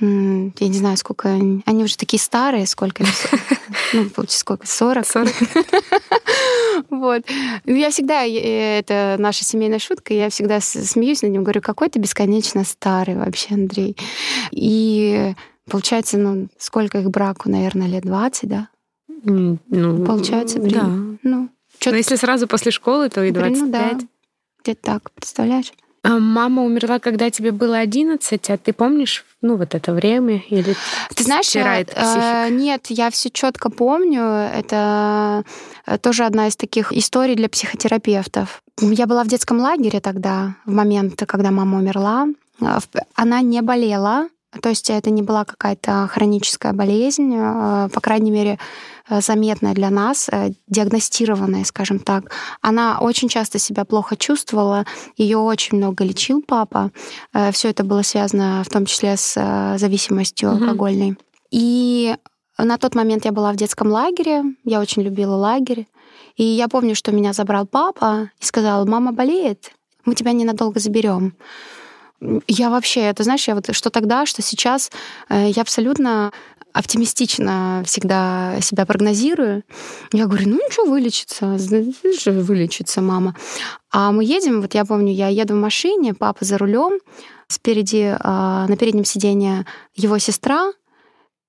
я 0.03 0.69
не 0.69 0.79
знаю, 0.79 0.97
сколько 0.97 1.29
они. 1.29 1.63
Они 1.65 1.85
уже 1.85 1.97
такие 1.97 2.21
старые, 2.21 2.67
сколько 2.67 3.05
им? 3.05 3.09
Ну, 3.95 4.09
получится, 4.11 4.41
сколько? 4.41 4.67
40? 4.67 5.07
40. 5.07 5.33
Вот. 6.91 7.23
Ну, 7.65 7.75
я 7.75 7.91
всегда, 7.91 8.25
э, 8.25 8.79
это 8.79 9.17
наша 9.19 9.45
семейная 9.45 9.79
шутка, 9.79 10.15
я 10.15 10.31
всегда 10.31 10.61
смеюсь 10.61 11.23
над 11.23 11.33
ним, 11.33 11.43
говорю, 11.43 11.61
какой 11.61 11.89
ты 11.89 11.99
бесконечно 11.99 12.65
старый 12.65 13.17
вообще, 13.17 13.55
Андрей. 13.55 13.97
И 14.51 15.35
получается, 15.71 16.19
ну, 16.19 16.49
сколько 16.59 16.99
их 16.99 17.11
браку, 17.11 17.51
наверное, 17.51 17.87
лет 17.87 18.05
20, 18.05 18.49
да? 18.49 18.69
Ну, 19.25 19.59
получается, 20.05 20.59
блин. 20.59 21.19
Да. 21.23 21.29
Ну, 21.31 21.49
Но 21.87 21.97
если 21.97 22.17
сразу 22.17 22.47
после 22.47 22.73
школы, 22.73 23.09
то 23.09 23.23
и 23.23 23.31
25. 23.31 23.61
Ну, 23.61 23.71
да. 23.71 23.99
Где-то 24.63 24.81
так, 24.83 25.11
представляешь? 25.13 25.73
А 26.05 26.19
мама 26.19 26.63
умерла, 26.65 26.99
когда 26.99 27.31
тебе 27.31 27.53
было 27.53 27.79
11, 27.79 28.51
а 28.51 28.59
ты 28.59 28.73
помнишь, 28.73 29.25
ну, 29.41 29.57
вот 29.57 29.75
это 29.77 29.93
время? 29.93 30.43
Или 30.49 30.75
ты 31.15 31.23
знаешь, 31.23 31.47
стирает 31.47 31.93
э, 31.95 32.49
нет, 32.51 32.87
я 32.89 33.11
все 33.11 33.31
четко 33.31 33.71
помню. 33.71 34.23
Это 34.23 35.45
э, 35.87 35.99
тоже 35.99 36.25
одна 36.25 36.49
из 36.49 36.57
таких 36.57 36.93
историй 36.93 37.37
для 37.37 37.49
психотерапевтов. 37.49 38.63
Я 38.81 39.07
была 39.07 39.23
в 39.23 39.29
детском 39.29 39.61
лагере 39.61 40.01
тогда, 40.01 40.57
в 40.67 40.73
момент, 40.73 41.23
когда 41.27 41.53
мама 41.53 41.79
умерла. 41.79 42.27
Э, 42.61 42.79
она 43.15 43.41
не 43.41 43.63
болела, 43.63 44.29
то 44.61 44.69
есть 44.69 44.91
это 44.91 45.11
не 45.11 45.23
была 45.23 45.45
какая-то 45.45 46.09
хроническая 46.13 46.73
болезнь, 46.73 47.35
э, 47.35 47.89
по 47.93 48.01
крайней 48.01 48.31
мере, 48.31 48.59
э, 49.09 49.21
заметная 49.21 49.73
для 49.73 49.89
нас, 49.89 50.29
э, 50.31 50.51
диагностированная, 50.69 51.65
скажем 51.65 51.99
так. 51.99 52.31
Она 52.61 52.99
очень 53.01 53.29
часто 53.29 53.59
себя 53.59 53.85
плохо 53.85 54.17
чувствовала, 54.17 54.85
ее 55.17 55.39
очень 55.39 55.79
много 55.79 56.05
лечил 56.05 56.43
папа. 56.43 56.91
Все 57.53 57.71
это 57.71 57.83
было 57.85 58.03
связано 58.03 58.63
в 58.65 58.69
том 58.69 58.85
числе 58.85 59.17
с 59.17 59.77
зависимостью 59.79 60.51
mm-hmm. 60.51 60.63
алкогольной. 60.63 61.19
И 61.51 62.15
на 62.59 62.77
тот 62.77 62.95
момент 62.95 63.25
я 63.25 63.33
была 63.33 63.53
в 63.53 63.57
детском 63.57 63.91
лагере, 63.91 64.45
я 64.65 64.81
очень 64.81 65.03
любила 65.03 65.35
лагерь. 65.35 65.87
И 66.37 66.45
я 66.45 66.69
помню, 66.69 66.95
что 66.95 67.13
меня 67.13 67.33
забрал 67.33 67.67
папа 67.67 68.31
и 68.41 68.45
сказал, 68.45 68.87
мама 68.87 69.13
болеет, 69.13 69.73
мы 70.05 70.15
тебя 70.15 70.33
ненадолго 70.33 70.81
заберем. 70.81 71.35
Я 72.47 72.71
вообще, 72.71 73.01
это 73.01 73.25
знаешь, 73.25 73.49
я 73.49 73.55
вот 73.55 73.75
что 73.75 73.91
тогда, 73.91 74.27
что 74.27 74.43
сейчас, 74.43 74.91
э, 75.29 75.51
я 75.51 75.63
абсолютно 75.63 76.33
оптимистично 76.73 77.83
всегда 77.85 78.59
себя 78.61 78.87
прогнозирую. 78.87 79.63
Я 80.13 80.27
говорю, 80.27 80.49
ну 80.49 80.55
ничего, 80.57 80.87
вылечится, 80.87 81.47
вылечится 81.47 83.01
мама. 83.01 83.37
А 83.91 84.11
мы 84.13 84.25
едем, 84.25 84.63
вот 84.63 84.75
я 84.75 84.85
помню, 84.85 85.13
я 85.13 85.29
еду 85.29 85.55
в 85.55 85.61
машине, 85.61 86.15
папа 86.15 86.45
за 86.45 86.59
рулем, 86.59 86.99
спереди 87.49 88.17
а, 88.19 88.67
на 88.69 88.77
переднем 88.77 89.05
сиденье 89.05 89.67
его 89.95 90.19
сестра, 90.19 90.73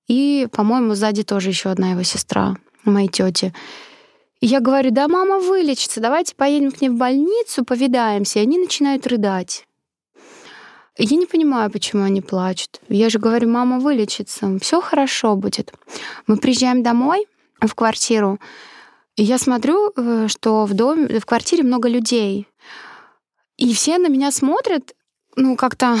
и, 0.08 0.46
по-моему, 0.52 0.94
сзади 0.94 1.22
тоже 1.22 1.48
еще 1.48 1.70
одна 1.70 1.92
его 1.92 2.02
сестра, 2.02 2.56
моей 2.84 3.08
тети. 3.08 3.54
Я 4.40 4.60
говорю, 4.60 4.90
да, 4.90 5.08
мама 5.08 5.38
вылечится, 5.38 6.00
давайте 6.00 6.34
поедем 6.34 6.70
к 6.70 6.82
ней 6.82 6.90
в 6.90 6.96
больницу, 6.96 7.64
повидаемся. 7.64 8.40
И 8.40 8.42
они 8.42 8.58
начинают 8.58 9.06
рыдать. 9.06 9.66
Я 10.96 11.16
не 11.16 11.26
понимаю, 11.26 11.70
почему 11.70 12.04
они 12.04 12.20
плачут. 12.20 12.80
Я 12.88 13.10
же 13.10 13.18
говорю, 13.18 13.48
мама 13.48 13.80
вылечится, 13.80 14.58
все 14.60 14.80
хорошо 14.80 15.34
будет. 15.34 15.72
Мы 16.28 16.36
приезжаем 16.36 16.82
домой 16.84 17.26
в 17.60 17.74
квартиру, 17.74 18.38
и 19.16 19.24
я 19.24 19.38
смотрю, 19.38 19.92
э, 19.96 20.28
что 20.28 20.64
в 20.66 20.74
доме, 20.74 21.18
в 21.18 21.26
квартире 21.26 21.64
много 21.64 21.88
людей. 21.88 22.46
И 23.56 23.72
все 23.74 23.98
на 23.98 24.08
меня 24.08 24.30
смотрят, 24.30 24.94
ну, 25.36 25.56
как-то 25.56 25.98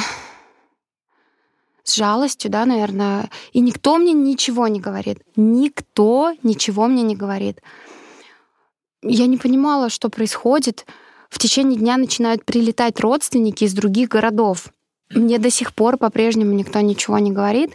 с 1.84 1.94
жалостью, 1.96 2.50
да, 2.50 2.64
наверное. 2.64 3.30
И 3.52 3.60
никто 3.60 3.98
мне 3.98 4.12
ничего 4.12 4.68
не 4.68 4.80
говорит. 4.80 5.18
Никто 5.36 6.34
ничего 6.42 6.86
мне 6.86 7.02
не 7.02 7.14
говорит. 7.14 7.60
Я 9.02 9.26
не 9.26 9.36
понимала, 9.36 9.90
что 9.90 10.08
происходит. 10.08 10.86
В 11.30 11.38
течение 11.38 11.78
дня 11.78 11.96
начинают 11.96 12.44
прилетать 12.44 13.00
родственники 13.00 13.64
из 13.64 13.74
других 13.74 14.08
городов. 14.08 14.68
Мне 15.14 15.38
до 15.38 15.50
сих 15.50 15.74
пор 15.74 15.96
по-прежнему 15.96 16.52
никто 16.52 16.80
ничего 16.80 17.18
не 17.18 17.30
говорит. 17.30 17.70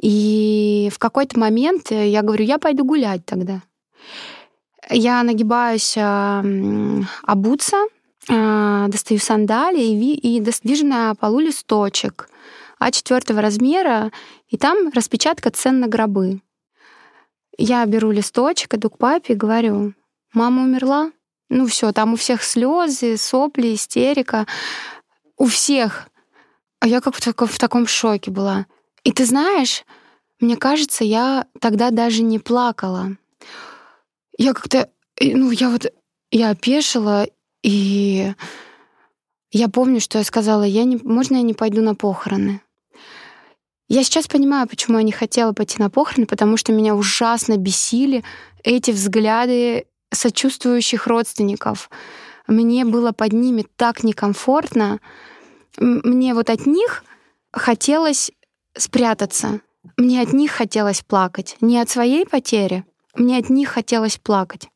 И 0.00 0.90
в 0.92 0.98
какой-то 0.98 1.38
момент 1.38 1.90
я 1.90 2.22
говорю, 2.22 2.44
я 2.44 2.58
пойду 2.58 2.84
гулять 2.84 3.24
тогда. 3.24 3.62
Я 4.88 5.22
нагибаюсь 5.22 5.96
э, 5.96 7.02
обуться, 7.24 7.76
э, 8.28 8.86
достаю 8.88 9.18
сандалии 9.18 10.14
и, 10.14 10.38
и 10.38 10.52
вижу 10.62 10.86
на 10.86 11.14
полу 11.14 11.40
листочек 11.40 12.28
А4 12.80 13.40
размера, 13.40 14.12
и 14.48 14.56
там 14.56 14.90
распечатка 14.94 15.50
цен 15.50 15.80
на 15.80 15.88
гробы. 15.88 16.40
Я 17.58 17.84
беру 17.86 18.10
листочек, 18.10 18.74
иду 18.74 18.90
к 18.90 18.98
папе 18.98 19.32
и 19.32 19.36
говорю, 19.36 19.94
мама 20.32 20.62
умерла? 20.62 21.10
Ну 21.48 21.66
все, 21.66 21.92
там 21.92 22.12
у 22.12 22.16
всех 22.16 22.42
слезы, 22.42 23.16
сопли, 23.16 23.74
истерика. 23.74 24.46
У 25.36 25.46
всех. 25.46 26.08
А 26.86 26.88
я 26.88 27.00
как 27.00 27.16
в, 27.16 27.20
таком, 27.20 27.48
в 27.48 27.58
таком 27.58 27.88
шоке 27.88 28.30
была. 28.30 28.66
И 29.02 29.10
ты 29.10 29.24
знаешь, 29.24 29.84
мне 30.38 30.56
кажется, 30.56 31.02
я 31.02 31.46
тогда 31.60 31.90
даже 31.90 32.22
не 32.22 32.38
плакала. 32.38 33.16
Я 34.38 34.54
как-то, 34.54 34.88
ну, 35.20 35.50
я 35.50 35.68
вот, 35.68 35.92
я 36.30 36.50
опешила, 36.50 37.26
и 37.64 38.32
я 39.50 39.68
помню, 39.68 40.00
что 40.00 40.18
я 40.18 40.24
сказала, 40.24 40.62
я 40.62 40.84
не, 40.84 40.96
можно 41.02 41.34
я 41.34 41.42
не 41.42 41.54
пойду 41.54 41.82
на 41.82 41.96
похороны? 41.96 42.60
Я 43.88 44.04
сейчас 44.04 44.28
понимаю, 44.28 44.68
почему 44.68 44.98
я 44.98 45.02
не 45.02 45.10
хотела 45.10 45.52
пойти 45.52 45.82
на 45.82 45.90
похороны, 45.90 46.28
потому 46.28 46.56
что 46.56 46.72
меня 46.72 46.94
ужасно 46.94 47.56
бесили 47.56 48.22
эти 48.62 48.92
взгляды 48.92 49.86
сочувствующих 50.14 51.08
родственников. 51.08 51.90
Мне 52.46 52.84
было 52.84 53.10
под 53.10 53.32
ними 53.32 53.66
так 53.74 54.04
некомфортно, 54.04 55.00
мне 55.78 56.34
вот 56.34 56.50
от 56.50 56.66
них 56.66 57.04
хотелось 57.52 58.30
спрятаться. 58.76 59.60
Мне 59.96 60.20
от 60.20 60.32
них 60.32 60.50
хотелось 60.50 61.02
плакать. 61.02 61.56
Не 61.60 61.80
от 61.80 61.88
своей 61.88 62.26
потери, 62.26 62.84
мне 63.14 63.38
от 63.38 63.50
них 63.50 63.70
хотелось 63.70 64.18
плакать. 64.18 64.68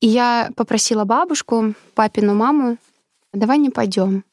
И 0.00 0.08
я 0.08 0.50
попросила 0.56 1.04
бабушку, 1.04 1.74
папину 1.94 2.34
маму, 2.34 2.76
давай 3.32 3.58
не 3.58 3.70
пойдем. 3.70 4.24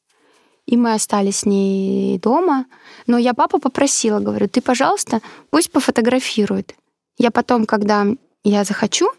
И 0.65 0.77
мы 0.77 0.93
остались 0.93 1.39
с 1.39 1.45
ней 1.45 2.19
дома. 2.19 2.65
Но 3.07 3.17
я 3.17 3.33
папу 3.33 3.59
попросила, 3.59 4.19
говорю, 4.19 4.47
ты, 4.47 4.61
пожалуйста, 4.61 5.21
пусть 5.49 5.71
пофотографирует. 5.71 6.75
Я 7.17 7.31
потом, 7.31 7.65
когда 7.65 8.05
я 8.43 8.63
захочу, 8.63 9.09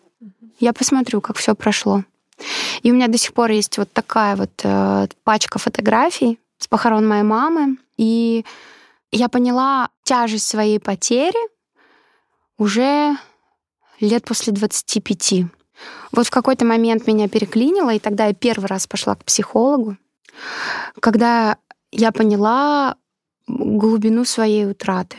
я 0.58 0.72
посмотрю, 0.72 1.20
как 1.20 1.36
все 1.36 1.54
прошло. 1.54 2.04
И 2.82 2.90
у 2.90 2.94
меня 2.94 3.08
до 3.08 3.18
сих 3.18 3.32
пор 3.32 3.50
есть 3.50 3.78
вот 3.78 3.92
такая 3.92 4.36
вот 4.36 4.50
э, 4.62 5.08
пачка 5.24 5.58
фотографий 5.58 6.38
с 6.58 6.68
похорон 6.68 7.06
моей 7.06 7.22
мамы. 7.22 7.76
И 7.96 8.44
я 9.12 9.28
поняла 9.28 9.88
тяжесть 10.04 10.46
своей 10.46 10.78
потери 10.78 11.38
уже 12.58 13.16
лет 14.00 14.24
после 14.24 14.52
25. 14.52 15.44
Вот 16.12 16.26
в 16.26 16.30
какой-то 16.30 16.64
момент 16.64 17.06
меня 17.06 17.28
переклинило, 17.28 17.90
и 17.90 17.98
тогда 17.98 18.26
я 18.26 18.34
первый 18.34 18.66
раз 18.66 18.86
пошла 18.86 19.14
к 19.14 19.24
психологу, 19.24 19.96
когда 21.00 21.56
я 21.90 22.12
поняла 22.12 22.96
глубину 23.46 24.24
своей 24.24 24.66
утраты. 24.66 25.16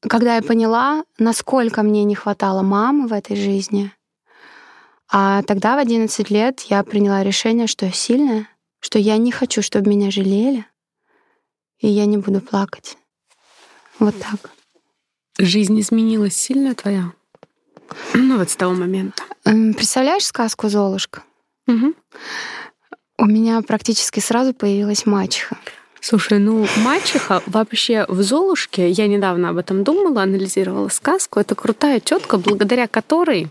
Когда 0.00 0.36
я 0.36 0.42
поняла, 0.42 1.04
насколько 1.18 1.82
мне 1.82 2.04
не 2.04 2.14
хватало 2.14 2.62
мамы 2.62 3.06
в 3.06 3.12
этой 3.12 3.36
жизни, 3.36 3.92
а 5.14 5.42
тогда 5.42 5.76
в 5.76 5.78
11 5.78 6.30
лет 6.30 6.60
я 6.62 6.82
приняла 6.82 7.22
решение, 7.22 7.66
что 7.66 7.84
я 7.84 7.92
сильная, 7.92 8.48
что 8.80 8.98
я 8.98 9.18
не 9.18 9.30
хочу, 9.30 9.60
чтобы 9.60 9.90
меня 9.90 10.10
жалели, 10.10 10.64
и 11.78 11.88
я 11.88 12.06
не 12.06 12.16
буду 12.16 12.40
плакать. 12.40 12.96
Вот 13.98 14.14
так. 14.18 14.50
Жизнь 15.38 15.78
изменилась 15.78 16.34
сильно 16.34 16.74
твоя? 16.74 17.12
Ну 18.14 18.38
вот 18.38 18.48
с 18.48 18.56
того 18.56 18.72
момента. 18.72 19.22
Представляешь 19.44 20.24
сказку 20.24 20.70
«Золушка»? 20.70 21.22
Угу. 21.66 21.94
У 23.18 23.26
меня 23.26 23.60
практически 23.60 24.20
сразу 24.20 24.54
появилась 24.54 25.04
мачеха. 25.04 25.58
Слушай, 26.04 26.40
ну 26.40 26.66
мачеха 26.78 27.44
вообще 27.46 28.06
в 28.08 28.22
Золушке, 28.22 28.90
я 28.90 29.06
недавно 29.06 29.50
об 29.50 29.56
этом 29.56 29.84
думала, 29.84 30.24
анализировала 30.24 30.88
сказку, 30.88 31.38
это 31.38 31.54
крутая 31.54 32.00
тетка, 32.00 32.38
благодаря 32.38 32.88
которой 32.88 33.46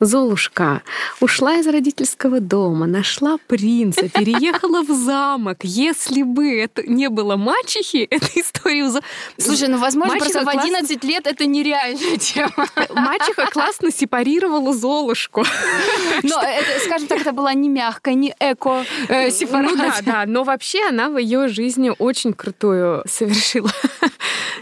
Золушка 0.00 0.82
ушла 1.20 1.58
из 1.58 1.68
родительского 1.68 2.40
дома, 2.40 2.86
нашла 2.86 3.36
принца, 3.46 4.08
переехала 4.08 4.82
в 4.82 4.90
замок. 4.90 5.58
Если 5.62 6.24
бы 6.24 6.58
это 6.58 6.82
не 6.82 7.08
было 7.08 7.36
мачехи, 7.36 7.98
эта 8.10 8.26
история... 8.34 8.90
Слушай, 9.38 9.68
ну 9.68 9.78
возможно, 9.78 10.14
мачеха 10.14 10.40
просто 10.40 10.44
в 10.44 10.58
11 10.58 10.88
классно... 10.88 11.06
лет 11.06 11.26
это 11.28 11.46
нереальная 11.46 12.16
тема. 12.16 12.66
Мачеха 12.90 13.46
классно 13.52 13.92
сепарировала 13.92 14.74
Золушку. 14.74 15.44
Но, 16.24 16.42
это, 16.42 16.84
скажем 16.84 17.06
так, 17.06 17.20
это 17.20 17.30
была 17.30 17.54
не 17.54 17.68
мягкая, 17.68 18.14
не 18.14 18.34
эко 18.40 18.84
э, 19.08 19.30
Ну 19.52 19.76
да, 19.76 19.94
да, 20.04 20.24
но 20.26 20.42
вообще 20.44 20.88
она 20.88 21.08
в 21.08 21.18
ее 21.18 21.48
жизни 21.48 21.91
очень 21.98 22.32
крутую 22.32 23.02
совершила. 23.06 23.70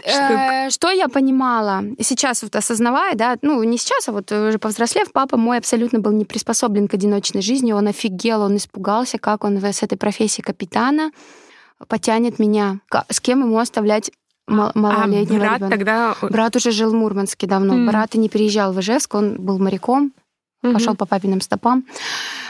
Э, 0.03 0.71
что 0.71 0.89
я 0.89 1.07
понимала 1.07 1.83
сейчас 1.99 2.41
вот 2.41 2.55
осознавая, 2.55 3.13
да, 3.13 3.37
ну 3.43 3.61
не 3.61 3.77
сейчас, 3.77 4.09
а 4.09 4.11
вот 4.11 4.31
уже 4.31 4.57
повзрослев, 4.57 5.11
папа 5.11 5.37
мой 5.37 5.59
абсолютно 5.59 5.99
был 5.99 6.11
не 6.11 6.25
приспособлен 6.25 6.87
к 6.87 6.95
одиночной 6.95 7.43
жизни, 7.43 7.71
он 7.71 7.87
офигел, 7.87 8.41
он 8.41 8.57
испугался, 8.57 9.19
как 9.19 9.43
он 9.43 9.63
с 9.63 9.83
этой 9.83 9.97
профессии 9.97 10.41
капитана 10.41 11.11
потянет 11.87 12.39
меня, 12.39 12.79
с 13.09 13.19
кем 13.19 13.41
ему 13.41 13.59
оставлять 13.59 14.11
а 14.47 14.71
малолетнего 14.75 15.45
а 15.45 15.47
брат 15.47 15.57
ребенка. 15.57 15.77
тогда... 15.77 16.15
Брат 16.21 16.55
уже 16.55 16.71
жил 16.71 16.91
в 16.91 16.93
Мурманске 16.93 17.47
давно. 17.47 17.75
Mm. 17.75 17.87
Брат 17.87 18.15
и 18.15 18.17
не 18.17 18.29
переезжал 18.29 18.73
в 18.73 18.79
Ижевск, 18.79 19.15
он 19.15 19.35
был 19.35 19.59
моряком, 19.59 20.13
mm-hmm. 20.63 20.73
пошел 20.73 20.95
по 20.95 21.05
папиным 21.05 21.41
стопам. 21.41 21.85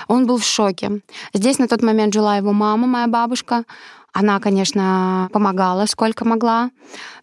Он 0.07 0.25
был 0.25 0.37
в 0.37 0.45
шоке. 0.45 1.01
Здесь 1.33 1.59
на 1.59 1.67
тот 1.67 1.81
момент 1.81 2.13
жила 2.13 2.37
его 2.37 2.53
мама, 2.53 2.87
моя 2.87 3.07
бабушка. 3.07 3.65
Она, 4.13 4.39
конечно, 4.39 5.29
помогала, 5.31 5.85
сколько 5.85 6.25
могла. 6.25 6.71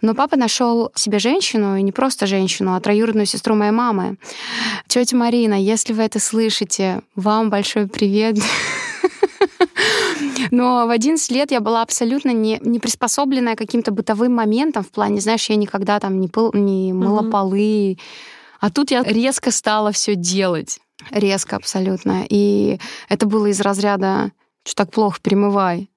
Но 0.00 0.14
папа 0.14 0.36
нашел 0.36 0.90
себе 0.94 1.18
женщину, 1.18 1.76
и 1.76 1.82
не 1.82 1.92
просто 1.92 2.26
женщину, 2.26 2.74
а 2.74 2.80
троюродную 2.80 3.26
сестру 3.26 3.54
моей 3.54 3.72
мамы. 3.72 4.16
Тетя 4.86 5.16
Марина, 5.16 5.54
если 5.54 5.92
вы 5.92 6.04
это 6.04 6.18
слышите, 6.18 7.02
вам 7.14 7.50
большой 7.50 7.88
привет. 7.88 8.38
Но 10.50 10.86
в 10.86 10.90
11 10.90 11.30
лет 11.30 11.50
я 11.50 11.60
была 11.60 11.82
абсолютно 11.82 12.30
не, 12.30 12.58
не 12.62 12.78
приспособленная 12.78 13.54
к 13.54 13.58
каким-то 13.58 13.90
бытовым 13.90 14.34
моментам 14.34 14.82
в 14.82 14.90
плане, 14.90 15.20
знаешь, 15.20 15.50
я 15.50 15.56
никогда 15.56 16.00
там 16.00 16.20
не, 16.20 16.28
пыл, 16.28 16.52
не 16.54 16.94
мыла 16.94 17.20
mm-hmm. 17.20 17.30
полы. 17.30 17.98
А 18.60 18.70
тут 18.70 18.90
я 18.90 19.02
резко 19.02 19.50
стала 19.50 19.92
все 19.92 20.14
делать. 20.14 20.80
Резко 21.10 21.56
абсолютно. 21.56 22.24
И 22.28 22.78
это 23.10 23.26
было 23.26 23.46
из 23.46 23.60
разряда, 23.60 24.32
что 24.64 24.84
так 24.84 24.90
плохо, 24.90 25.18
перемывай. 25.22 25.90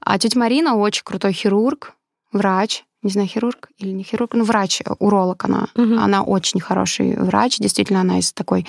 А 0.00 0.18
тетя 0.18 0.38
Марина 0.38 0.76
очень 0.76 1.04
крутой 1.04 1.32
хирург, 1.32 1.94
врач, 2.32 2.84
не 3.02 3.10
знаю, 3.10 3.28
хирург 3.28 3.68
или 3.78 3.90
не 3.90 4.02
хирург, 4.02 4.34
ну, 4.34 4.44
врач, 4.44 4.82
уролог 4.98 5.44
она. 5.44 5.68
Угу. 5.74 5.96
Она 5.98 6.22
очень 6.22 6.60
хороший 6.60 7.16
врач, 7.16 7.58
действительно, 7.58 8.00
она 8.00 8.18
из 8.18 8.32
такой 8.32 8.66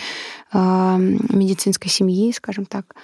э, 0.53 0.95
медицинской 0.97 1.89
семьи, 1.89 2.31
скажем 2.31 2.65
так. 2.65 2.95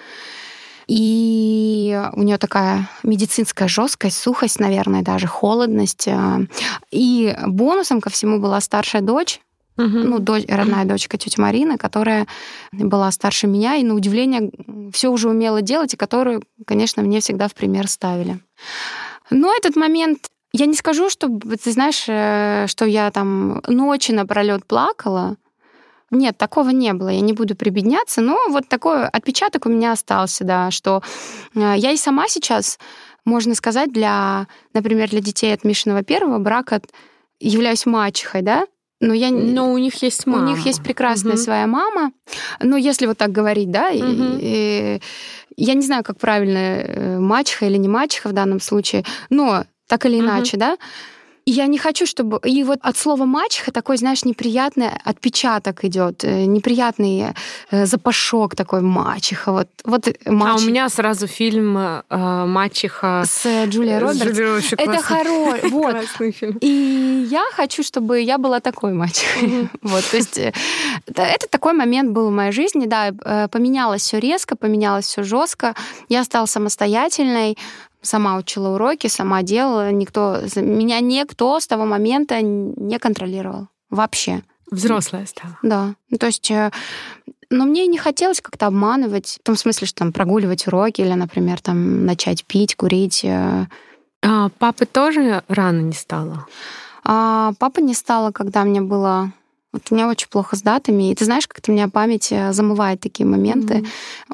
И 0.86 2.08
у 2.12 2.22
нее 2.22 2.38
такая 2.38 2.88
медицинская 3.02 3.68
жесткость, 3.68 4.18
сухость, 4.18 4.60
наверное, 4.60 5.02
даже 5.02 5.26
холодность. 5.26 6.08
И 6.90 7.36
бонусом 7.46 8.00
ко 8.00 8.10
всему 8.10 8.38
была 8.38 8.60
старшая 8.60 9.00
дочь, 9.00 9.40
Угу. 9.76 9.86
Ну, 9.86 10.18
дочь, 10.18 10.44
родная 10.48 10.84
дочка 10.86 11.18
тети 11.18 11.40
Марины, 11.40 11.76
которая 11.78 12.26
была 12.72 13.10
старше 13.10 13.46
меня, 13.46 13.76
и 13.76 13.84
на 13.84 13.94
удивление 13.94 14.50
все 14.92 15.10
уже 15.10 15.28
умела 15.28 15.62
делать, 15.62 15.94
и 15.94 15.96
которую, 15.96 16.42
конечно, 16.66 17.02
мне 17.02 17.20
всегда 17.20 17.48
в 17.48 17.54
пример 17.54 17.88
ставили. 17.88 18.38
Но 19.30 19.52
этот 19.54 19.76
момент 19.76 20.28
я 20.52 20.66
не 20.66 20.74
скажу, 20.74 21.10
что, 21.10 21.28
ты 21.28 21.72
знаешь, 21.72 22.04
э, 22.06 22.66
что 22.68 22.84
я 22.84 23.10
там 23.10 23.60
ночи 23.66 24.12
напролет 24.12 24.64
плакала. 24.64 25.36
Нет, 26.12 26.38
такого 26.38 26.70
не 26.70 26.92
было. 26.92 27.08
Я 27.08 27.20
не 27.20 27.32
буду 27.32 27.56
прибедняться, 27.56 28.20
но 28.20 28.38
вот 28.48 28.68
такой 28.68 29.08
отпечаток 29.08 29.66
у 29.66 29.68
меня 29.68 29.90
остался, 29.90 30.44
да, 30.44 30.70
что 30.70 31.02
э, 31.56 31.74
я 31.76 31.90
и 31.90 31.96
сама 31.96 32.28
сейчас, 32.28 32.78
можно 33.24 33.56
сказать, 33.56 33.92
для, 33.92 34.46
например, 34.74 35.10
для 35.10 35.20
детей 35.20 35.52
от 35.52 35.64
Мишиного 35.64 36.04
первого 36.04 36.38
брака 36.38 36.80
являюсь 37.40 37.84
мачехой, 37.84 38.42
да, 38.42 38.66
но 39.04 39.12
я 39.14 39.30
но 39.30 39.72
у 39.72 39.78
них 39.78 40.02
есть 40.02 40.26
мама. 40.26 40.44
У 40.44 40.48
них 40.48 40.66
есть 40.66 40.82
прекрасная 40.82 41.34
угу. 41.34 41.42
своя 41.42 41.66
мама. 41.66 42.12
Но 42.60 42.76
если 42.76 43.06
вот 43.06 43.18
так 43.18 43.32
говорить, 43.32 43.70
да, 43.70 43.88
угу. 43.88 44.38
и, 44.40 44.40
и, 44.40 45.00
я 45.56 45.74
не 45.74 45.82
знаю, 45.82 46.02
как 46.02 46.18
правильно 46.18 46.58
э, 46.58 47.18
мачеха 47.18 47.66
или 47.66 47.76
не 47.76 47.88
мачеха 47.88 48.28
в 48.28 48.32
данном 48.32 48.60
случае, 48.60 49.04
но 49.30 49.64
так 49.86 50.06
или 50.06 50.18
иначе, 50.18 50.56
угу. 50.56 50.60
да. 50.60 50.76
Я 51.46 51.66
не 51.66 51.78
хочу, 51.78 52.06
чтобы... 52.06 52.40
И 52.44 52.64
вот 52.64 52.78
от 52.82 52.96
слова 52.96 53.26
мачеха 53.26 53.70
такой, 53.70 53.98
знаешь, 53.98 54.24
неприятный 54.24 54.88
отпечаток 55.04 55.84
идет, 55.84 56.24
э, 56.24 56.46
неприятный 56.46 57.34
э, 57.70 57.86
запашок 57.86 58.56
такой 58.56 58.80
мачеха. 58.80 59.52
Вот, 59.52 59.68
вот 59.84 60.06
мачеха. 60.24 60.58
А 60.58 60.64
у 60.64 60.68
меня 60.68 60.88
сразу 60.88 61.26
фильм 61.26 61.76
э, 61.76 62.02
«Мачеха» 62.46 63.24
с 63.26 63.66
Джулией 63.66 63.98
Робертс. 63.98 64.20
С 64.20 64.36
Джулией 64.36 64.74
Это 64.76 65.02
хороший. 65.02 65.70
Вот. 65.74 65.96
фильм. 66.34 66.58
И 66.60 67.26
я 67.30 67.44
хочу, 67.52 67.82
чтобы 67.82 68.20
я 68.20 68.38
была 68.38 68.60
такой 68.60 68.92
мачехой. 68.92 69.68
Вот, 69.82 70.04
то 70.10 70.16
есть 70.16 70.38
это 70.38 71.46
такой 71.50 71.72
момент 71.72 72.10
был 72.12 72.28
в 72.28 72.32
моей 72.32 72.52
жизни, 72.52 72.86
да, 72.86 73.12
поменялось 73.48 74.02
все 74.02 74.18
резко, 74.18 74.56
поменялось 74.56 75.06
все 75.06 75.22
жестко. 75.22 75.74
Я 76.08 76.24
стала 76.24 76.46
самостоятельной, 76.46 77.56
сама 78.04 78.36
учила 78.36 78.68
уроки, 78.68 79.08
сама 79.08 79.42
делала. 79.42 79.90
Никто, 79.90 80.40
меня 80.56 81.00
никто 81.00 81.58
с 81.58 81.66
того 81.66 81.84
момента 81.84 82.40
не 82.42 82.98
контролировал. 82.98 83.68
Вообще. 83.90 84.42
Взрослая 84.70 85.26
стала. 85.26 85.58
Да. 85.62 85.94
Ну, 86.10 86.18
то 86.18 86.26
есть 86.26 86.50
э, 86.50 86.70
но 87.50 87.64
мне 87.64 87.86
не 87.86 87.98
хотелось 87.98 88.40
как-то 88.40 88.66
обманывать, 88.66 89.38
в 89.40 89.46
том 89.46 89.56
смысле, 89.56 89.86
что 89.86 89.98
там 89.98 90.12
прогуливать 90.12 90.66
уроки 90.66 91.00
или, 91.00 91.12
например, 91.12 91.60
там 91.60 92.04
начать 92.04 92.44
пить, 92.44 92.74
курить. 92.76 93.24
Э. 93.24 93.66
А 94.22 94.48
папы 94.58 94.86
тоже 94.86 95.42
рано 95.48 95.80
не 95.80 95.92
стало? 95.92 96.46
А, 97.04 97.52
папа 97.58 97.80
не 97.80 97.94
стало, 97.94 98.32
когда 98.32 98.64
мне 98.64 98.80
было 98.80 99.32
вот 99.72 99.82
у 99.90 99.94
меня 99.96 100.08
очень 100.08 100.28
плохо 100.28 100.54
с 100.54 100.62
датами. 100.62 101.10
И 101.10 101.14
ты 101.16 101.24
знаешь, 101.24 101.48
как-то 101.48 101.72
у 101.72 101.74
меня 101.74 101.88
память 101.88 102.30
э, 102.30 102.52
замывает 102.52 103.00
такие 103.00 103.26
моменты. 103.26 103.78
Mm-hmm. 103.78 103.86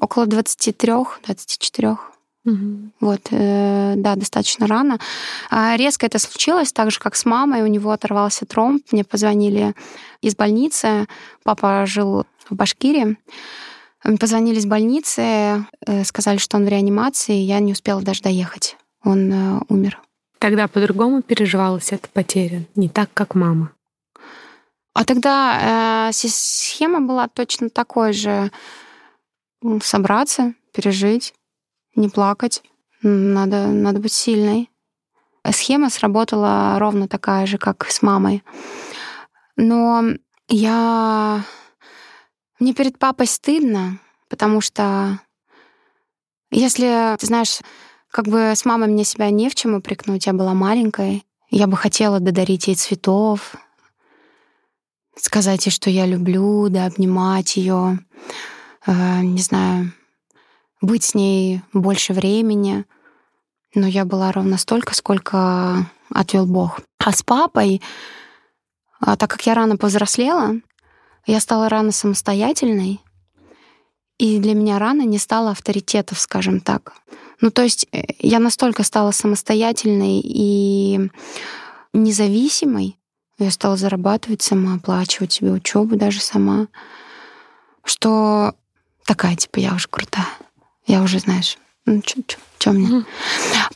Около 0.03 0.27
23-24. 0.27 1.97
Угу. 2.45 2.91
Вот, 3.01 3.21
э, 3.31 3.95
да, 3.97 4.17
достаточно 4.17 4.67
рано. 4.67 4.99
А 5.51 5.77
резко 5.77 6.07
это 6.07 6.19
случилось, 6.19 6.73
так 6.73 6.91
же, 6.91 6.99
как 6.99 7.15
с 7.15 7.27
мамой. 7.27 7.63
У 7.63 7.67
него 7.67 7.91
оторвался 7.91 8.47
тромб. 8.47 8.83
Мне 8.93 9.05
позвонили 9.05 9.75
из 10.23 10.35
больницы. 10.35 11.07
Папа 11.43 11.85
жил 11.87 12.25
в 12.49 12.55
Башкирии. 12.55 13.19
Позвонили 14.19 14.59
из 14.59 14.65
больницы, 14.65 15.67
э, 15.87 16.05
сказали, 16.05 16.39
что 16.39 16.57
он 16.57 16.65
в 16.65 16.69
реанимации. 16.69 17.35
Я 17.35 17.61
не 17.61 17.73
успела 17.73 18.01
даже 18.01 18.23
доехать. 18.23 18.79
Он 19.05 19.33
э, 19.33 19.61
умер. 19.69 20.01
Тогда 20.39 20.69
по-другому 20.69 21.21
переживалась 21.21 21.93
эта 21.93 22.09
потеря, 22.09 22.65
не 22.75 22.89
так, 22.89 23.11
как 23.13 23.35
мама. 23.35 23.73
А 24.95 25.05
тогда 25.05 26.09
э, 26.09 26.13
схема 26.13 27.01
была 27.01 27.29
точно 27.29 27.69
такой 27.69 28.15
же. 28.15 28.51
Собраться, 29.83 30.55
пережить, 30.73 31.35
не 31.95 32.09
плакать, 32.09 32.63
надо, 33.03 33.67
надо 33.69 34.01
быть 34.01 34.13
сильной. 34.13 34.71
Схема 35.51 35.91
сработала 35.91 36.79
ровно 36.79 37.09
такая 37.09 37.47
же, 37.47 37.59
как 37.59 37.91
с 37.91 38.03
мамой. 38.03 38.43
Но 39.57 40.05
я... 40.49 41.45
Мне 42.59 42.75
перед 42.75 42.99
папой 42.99 43.27
стыдно, 43.27 43.99
потому 44.29 44.61
что 44.61 45.19
если, 46.51 47.17
ты 47.19 47.27
знаешь, 47.27 47.61
как 48.11 48.27
бы 48.27 48.53
с 48.55 48.65
мамой 48.65 48.89
мне 48.89 49.05
себя 49.05 49.31
не 49.31 49.49
в 49.49 49.55
чем 49.55 49.75
упрекнуть, 49.75 50.27
я 50.27 50.33
была 50.33 50.53
маленькой, 50.53 51.25
я 51.49 51.67
бы 51.67 51.77
хотела 51.77 52.21
додарить 52.21 52.67
ей 52.67 52.75
цветов, 52.75 53.55
сказать 55.17 55.67
ей, 55.67 55.73
что 55.73 55.91
я 55.91 56.07
люблю, 56.07 56.69
да, 56.69 56.87
обнимать 56.87 57.57
ее, 57.57 57.99
э, 58.87 59.21
не 59.23 59.41
знаю, 59.41 59.93
быть 60.81 61.05
с 61.05 61.15
ней 61.15 61.63
больше 61.73 62.13
времени. 62.13 62.85
Но 63.75 63.87
я 63.87 64.05
была 64.05 64.33
ровно 64.33 64.59
столько, 64.59 64.95
сколько 64.95 65.87
отвел 66.13 66.47
Бог. 66.47 66.81
А 66.99 67.13
с 67.13 67.23
папой, 67.23 67.81
а 68.99 69.17
так 69.17 69.31
как 69.31 69.47
я 69.47 69.55
рано 69.55 69.77
повзрослела, 69.77 70.55
я 71.27 71.41
стала 71.41 71.69
рано 71.69 71.93
самостоятельной, 71.93 73.01
и 74.19 74.39
для 74.39 74.55
меня 74.55 74.79
рано 74.79 75.03
не 75.03 75.19
стало 75.19 75.53
авторитетов, 75.53 76.21
скажем 76.21 76.61
так. 76.61 76.93
Ну, 77.41 77.51
то 77.51 77.63
есть 77.63 77.87
э, 77.93 78.03
я 78.19 78.39
настолько 78.39 78.83
стала 78.83 79.13
самостоятельной 79.13 80.21
и 80.23 81.11
независимой, 81.95 82.99
я 83.39 83.51
стала 83.51 83.79
зарабатывать 83.79 84.43
сама, 84.43 84.75
оплачивать 84.75 85.33
себе 85.33 85.53
учебу 85.53 85.97
даже 85.97 86.21
сама, 86.21 86.69
что 87.83 88.55
такая, 89.07 89.37
типа, 89.37 89.59
я 89.59 89.75
уже 89.75 89.89
крутая. 89.89 90.29
Я 90.91 91.03
уже, 91.03 91.21
знаешь, 91.21 91.57
ну, 91.87 92.03
что 92.59 92.73
мне? 92.73 93.05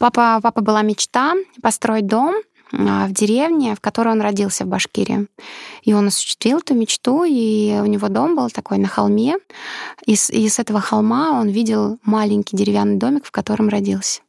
Папа, 0.00 0.40
папа 0.42 0.61
была 0.62 0.83
мечта 0.83 1.35
построить 1.62 2.09
дом 2.09 2.35
а, 2.72 3.07
в 3.07 3.12
деревне, 3.12 3.77
в 3.77 3.81
которой 3.81 4.09
он 4.09 4.20
родился 4.20 4.64
в 4.64 4.66
Башкирии. 4.66 5.29
И 5.85 5.92
он 5.92 6.09
осуществил 6.09 6.59
эту 6.59 6.74
мечту, 6.74 7.22
и 7.22 7.79
у 7.81 7.87
него 7.87 8.09
дом 8.09 8.35
был 8.35 8.50
такой 8.50 8.79
на 8.79 8.88
холме. 8.88 9.37
И 10.07 10.16
с, 10.16 10.29
и 10.29 10.48
с 10.48 10.59
этого 10.59 10.81
холма 10.81 11.40
он 11.40 11.50
видел 11.50 11.98
маленький 12.03 12.57
деревянный 12.57 12.96
домик, 12.96 13.27
в 13.27 13.31
котором 13.31 13.68
родился. 13.68 14.22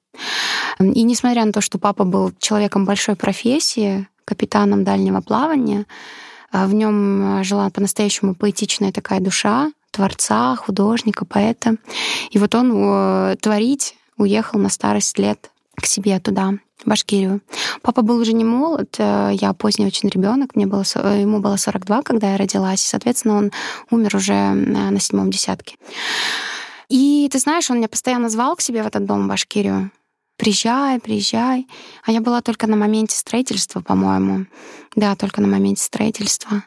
И 0.78 1.02
несмотря 1.02 1.44
на 1.44 1.54
то, 1.54 1.62
что 1.62 1.80
папа 1.80 2.04
был 2.04 2.34
человеком 2.38 2.86
большой 2.86 3.16
профессии, 3.16 4.08
капитаном 4.26 4.84
дальнего 4.84 5.22
плавания, 5.22 5.88
а, 6.52 6.68
в 6.68 6.74
нем 6.76 7.44
жила 7.44 7.72
по-настоящему 7.72 8.36
поэтичная 8.36 8.92
такая 8.92 9.22
душа, 9.22 9.72
творца, 9.96 10.56
художника, 10.56 11.26
поэта. 11.26 11.78
И 12.32 12.38
вот 12.38 12.54
он 12.54 12.72
э, 12.74 13.36
творить 13.40 13.96
уехал 14.18 14.60
на 14.60 14.70
старость 14.70 15.18
лет 15.18 15.52
к 15.76 15.86
себе 15.86 16.20
туда, 16.20 16.54
в 16.84 16.90
Башкирию. 16.90 17.42
Папа 17.82 18.02
был 18.02 18.18
уже 18.18 18.34
не 18.34 18.44
молод, 18.44 18.96
э, 18.98 19.32
я 19.34 19.54
поздний 19.54 19.86
очень 19.86 20.10
ребенок, 20.10 20.56
мне 20.56 20.68
было, 20.68 20.84
э, 20.96 21.22
ему 21.22 21.40
было 21.40 21.56
42, 21.56 22.02
когда 22.02 22.32
я 22.32 22.38
родилась, 22.38 22.84
и, 22.84 22.88
соответственно, 22.88 23.38
он 23.38 23.52
умер 23.90 24.18
уже 24.18 24.52
на 24.52 25.00
седьмом 25.00 25.32
десятке. 25.32 25.78
И 26.90 27.30
ты 27.32 27.40
знаешь, 27.40 27.70
он 27.72 27.78
меня 27.78 27.88
постоянно 27.88 28.30
звал 28.30 28.56
к 28.56 28.62
себе 28.62 28.84
в 28.84 28.88
этот 28.88 29.06
дом 29.06 29.26
в 29.26 29.30
Башкирию. 29.30 29.92
Приезжай, 30.38 31.00
приезжай. 31.00 31.68
А 32.04 32.12
я 32.12 32.20
была 32.20 32.42
только 32.42 32.68
на 32.68 32.76
моменте 32.76 33.16
строительства, 33.16 33.80
по-моему. 33.80 34.46
Да, 34.96 35.16
только 35.16 35.42
на 35.42 35.48
моменте 35.48 35.82
строительства. 35.82 36.64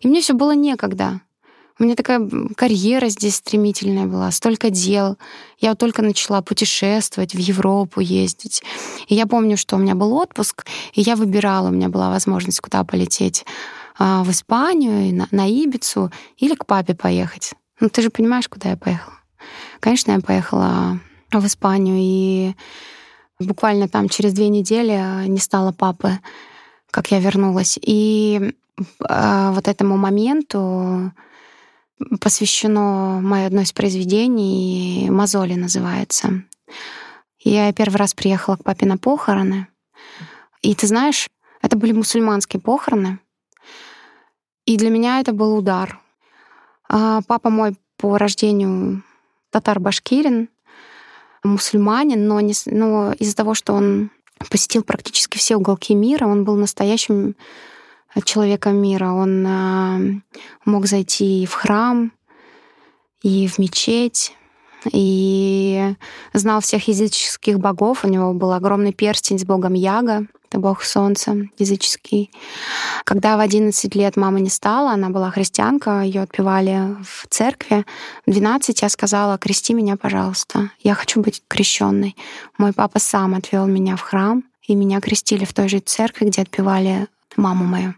И 0.00 0.08
мне 0.08 0.20
все 0.20 0.34
было 0.34 0.54
некогда. 0.54 1.22
У 1.78 1.84
меня 1.84 1.94
такая 1.94 2.26
карьера 2.56 3.08
здесь 3.08 3.36
стремительная 3.36 4.06
была, 4.06 4.30
столько 4.30 4.70
дел. 4.70 5.18
Я 5.58 5.70
вот 5.70 5.78
только 5.78 6.00
начала 6.00 6.40
путешествовать, 6.40 7.34
в 7.34 7.38
Европу 7.38 8.00
ездить. 8.00 8.62
И 9.08 9.14
я 9.14 9.26
помню, 9.26 9.58
что 9.58 9.76
у 9.76 9.78
меня 9.78 9.94
был 9.94 10.14
отпуск, 10.14 10.64
и 10.94 11.02
я 11.02 11.16
выбирала, 11.16 11.68
у 11.68 11.72
меня 11.72 11.90
была 11.90 12.08
возможность 12.08 12.60
куда 12.60 12.82
полететь. 12.82 13.44
А, 13.98 14.24
в 14.24 14.30
Испанию, 14.30 15.14
на, 15.14 15.28
на 15.30 15.46
Ибицу 15.46 16.10
или 16.38 16.54
к 16.54 16.64
папе 16.64 16.94
поехать. 16.94 17.52
Ну, 17.78 17.90
ты 17.90 18.00
же 18.00 18.08
понимаешь, 18.08 18.48
куда 18.48 18.70
я 18.70 18.76
поехала. 18.78 19.16
Конечно, 19.80 20.12
я 20.12 20.20
поехала 20.20 20.98
в 21.30 21.46
Испанию, 21.46 21.96
и 21.98 22.54
буквально 23.38 23.86
там 23.86 24.08
через 24.08 24.32
две 24.32 24.48
недели 24.48 25.26
не 25.26 25.38
стало 25.38 25.72
папы, 25.72 26.18
как 26.90 27.10
я 27.10 27.20
вернулась. 27.20 27.78
И 27.82 28.54
э, 28.78 29.50
вот 29.52 29.68
этому 29.68 29.98
моменту 29.98 31.12
посвящено 32.20 33.20
мое 33.22 33.46
одно 33.46 33.62
из 33.62 33.72
произведений, 33.72 35.08
«Мозоли» 35.10 35.54
называется. 35.54 36.44
Я 37.40 37.72
первый 37.72 37.96
раз 37.96 38.14
приехала 38.14 38.56
к 38.56 38.64
папе 38.64 38.86
на 38.86 38.98
похороны. 38.98 39.68
И 40.62 40.74
ты 40.74 40.86
знаешь, 40.86 41.28
это 41.62 41.76
были 41.76 41.92
мусульманские 41.92 42.60
похороны. 42.60 43.18
И 44.64 44.76
для 44.76 44.90
меня 44.90 45.20
это 45.20 45.32
был 45.32 45.56
удар. 45.56 46.00
А 46.88 47.20
папа 47.26 47.50
мой 47.50 47.76
по 47.96 48.18
рождению 48.18 49.02
татар-башкирин. 49.50 50.48
мусульманин, 51.44 52.26
но, 52.26 52.40
не, 52.40 52.52
но 52.66 53.12
из-за 53.12 53.36
того, 53.36 53.54
что 53.54 53.72
он 53.72 54.10
посетил 54.50 54.82
практически 54.82 55.38
все 55.38 55.56
уголки 55.56 55.94
мира, 55.94 56.26
он 56.26 56.44
был 56.44 56.56
настоящим 56.56 57.36
человеком 58.24 58.76
мира. 58.80 59.12
Он 59.12 59.46
э, 59.46 60.20
мог 60.64 60.86
зайти 60.86 61.46
в 61.46 61.52
храм, 61.54 62.12
и 63.22 63.48
в 63.48 63.58
мечеть, 63.58 64.34
и 64.92 65.94
знал 66.32 66.60
всех 66.60 66.88
языческих 66.88 67.58
богов. 67.58 68.04
У 68.04 68.08
него 68.08 68.32
был 68.32 68.52
огромный 68.52 68.92
перстень 68.92 69.38
с 69.38 69.44
богом 69.44 69.74
Яга, 69.74 70.26
это 70.48 70.60
бог 70.60 70.84
солнца 70.84 71.36
языческий. 71.58 72.30
Когда 73.04 73.36
в 73.36 73.40
11 73.40 73.94
лет 73.96 74.16
мама 74.16 74.38
не 74.38 74.48
стала, 74.48 74.92
она 74.92 75.10
была 75.10 75.30
христианка, 75.30 76.02
ее 76.02 76.22
отпевали 76.22 76.96
в 77.02 77.26
церкви. 77.28 77.84
В 78.26 78.30
12 78.30 78.82
я 78.82 78.88
сказала, 78.88 79.38
крести 79.38 79.74
меня, 79.74 79.96
пожалуйста, 79.96 80.70
я 80.80 80.94
хочу 80.94 81.20
быть 81.20 81.42
крещенной. 81.48 82.16
Мой 82.58 82.72
папа 82.72 83.00
сам 83.00 83.34
отвел 83.34 83.66
меня 83.66 83.96
в 83.96 84.02
храм, 84.02 84.44
и 84.62 84.74
меня 84.74 85.00
крестили 85.00 85.44
в 85.44 85.52
той 85.52 85.68
же 85.68 85.80
церкви, 85.80 86.26
где 86.26 86.42
отпевали 86.42 87.08
маму 87.36 87.64
мою. 87.64 87.94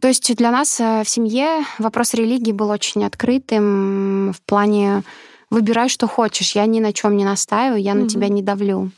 То 0.00 0.08
есть 0.08 0.34
для 0.36 0.50
нас 0.50 0.78
э, 0.80 1.02
в 1.04 1.08
семье 1.08 1.64
вопрос 1.78 2.14
религии 2.14 2.52
был 2.52 2.70
очень 2.70 3.04
открытым 3.04 4.32
в 4.32 4.40
плане 4.42 5.02
выбирай, 5.50 5.88
что 5.88 6.06
хочешь. 6.06 6.54
Я 6.54 6.66
ни 6.66 6.78
на 6.78 6.92
чем 6.92 7.16
не 7.16 7.24
настаиваю, 7.24 7.82
я 7.82 7.92
mm-hmm. 7.92 8.02
на 8.02 8.08
тебя 8.08 8.28
не 8.28 8.42
давлю. 8.42 8.90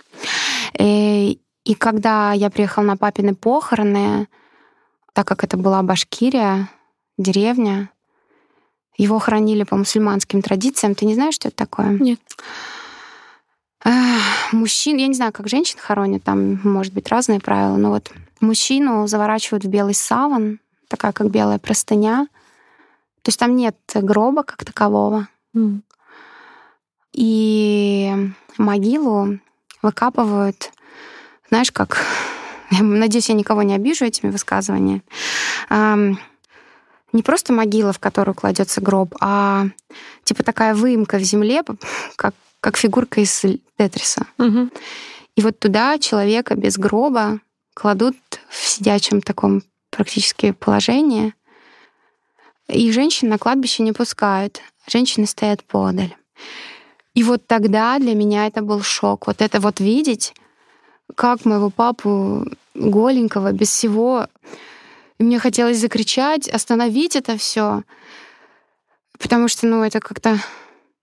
И, 0.79 0.83
э, 0.83 1.37
и 1.65 1.75
когда 1.75 2.33
я 2.33 2.51
приехала 2.51 2.85
на 2.85 2.97
папины 2.97 3.35
похороны, 3.35 4.29
так 5.15 5.27
как 5.27 5.45
это 5.45 5.57
была 5.57 5.83
Башкирия, 5.83 6.69
деревня, 7.17 7.91
его 8.97 9.19
хранили 9.19 9.63
по 9.63 9.77
мусульманским 9.77 10.43
традициям. 10.43 10.95
Ты 10.95 11.07
не 11.07 11.15
знаешь, 11.15 11.35
что 11.35 11.49
это 11.49 11.57
такое? 11.57 11.89
Нет. 11.89 12.21
Мужчин, 14.53 14.99
я 14.99 15.07
не 15.07 15.15
знаю, 15.15 15.33
как 15.33 15.49
женщин 15.49 15.79
хоронят, 15.81 16.23
там 16.23 16.61
может 16.65 16.93
быть 16.93 17.09
разные 17.09 17.41
правила, 17.41 17.77
но 17.77 17.91
вот 17.91 18.13
мужчину 18.41 19.07
заворачивают 19.07 19.65
в 19.65 19.69
белый 19.69 19.95
саван, 19.95 20.61
такая 20.89 21.13
как 21.13 21.31
белая 21.31 21.59
простыня. 21.59 22.27
То 23.23 23.29
есть 23.29 23.39
там 23.39 23.57
нет 23.57 23.77
гроба 23.95 24.43
как 24.43 24.65
такового. 24.65 25.29
Mm. 25.55 25.81
И 27.13 28.15
могилу 28.59 29.39
выкапывают, 29.83 30.73
знаешь, 31.49 31.73
как... 31.73 32.05
Надеюсь, 32.81 33.29
я 33.29 33.35
никого 33.35 33.63
не 33.63 33.75
обижу 33.75 34.05
этими 34.05 34.31
высказываниями. 34.31 35.03
Не 37.13 37.23
просто 37.25 37.53
могила, 37.53 37.93
в 37.93 37.99
которую 37.99 38.37
кладется 38.37 38.81
гроб, 38.81 39.17
а 39.21 39.67
типа 40.23 40.45
такая 40.45 40.75
выемка 40.77 41.19
в 41.19 41.23
земле, 41.23 41.63
как, 42.15 42.35
как 42.61 42.77
фигурка 42.77 43.21
из 43.21 43.45
Тетриса. 43.77 44.27
Угу. 44.39 44.71
И 45.35 45.43
вот 45.43 45.59
туда 45.59 45.99
человека 45.99 46.55
без 46.55 46.79
гроба 46.79 47.41
кладут 47.75 48.17
в 48.51 48.57
сидячем 48.57 49.23
таком 49.23 49.63
практически 49.91 50.51
положение. 50.51 51.35
И 52.69 52.91
женщин 52.93 53.29
на 53.29 53.39
кладбище 53.39 53.83
не 53.83 53.93
пускают. 53.93 54.61
Женщины 54.87 55.27
стоят 55.27 55.65
подаль. 55.65 56.15
И 57.15 57.23
вот 57.23 57.47
тогда 57.47 57.99
для 57.99 58.15
меня 58.15 58.47
это 58.47 58.63
был 58.63 58.83
шок. 58.83 59.27
Вот 59.27 59.41
это 59.41 59.61
вот 59.61 59.81
видеть, 59.81 60.35
как 61.15 61.45
моего 61.45 61.71
папу 61.71 62.47
голенького, 62.75 63.53
без 63.53 63.69
всего. 63.71 64.27
И 65.19 65.23
мне 65.23 65.39
хотелось 65.39 65.79
закричать, 65.79 66.49
остановить 66.49 67.17
это 67.17 67.37
все. 67.37 67.83
Потому 69.19 69.49
что, 69.49 69.67
ну, 69.67 69.83
это 69.83 70.01
как-то... 70.01 70.39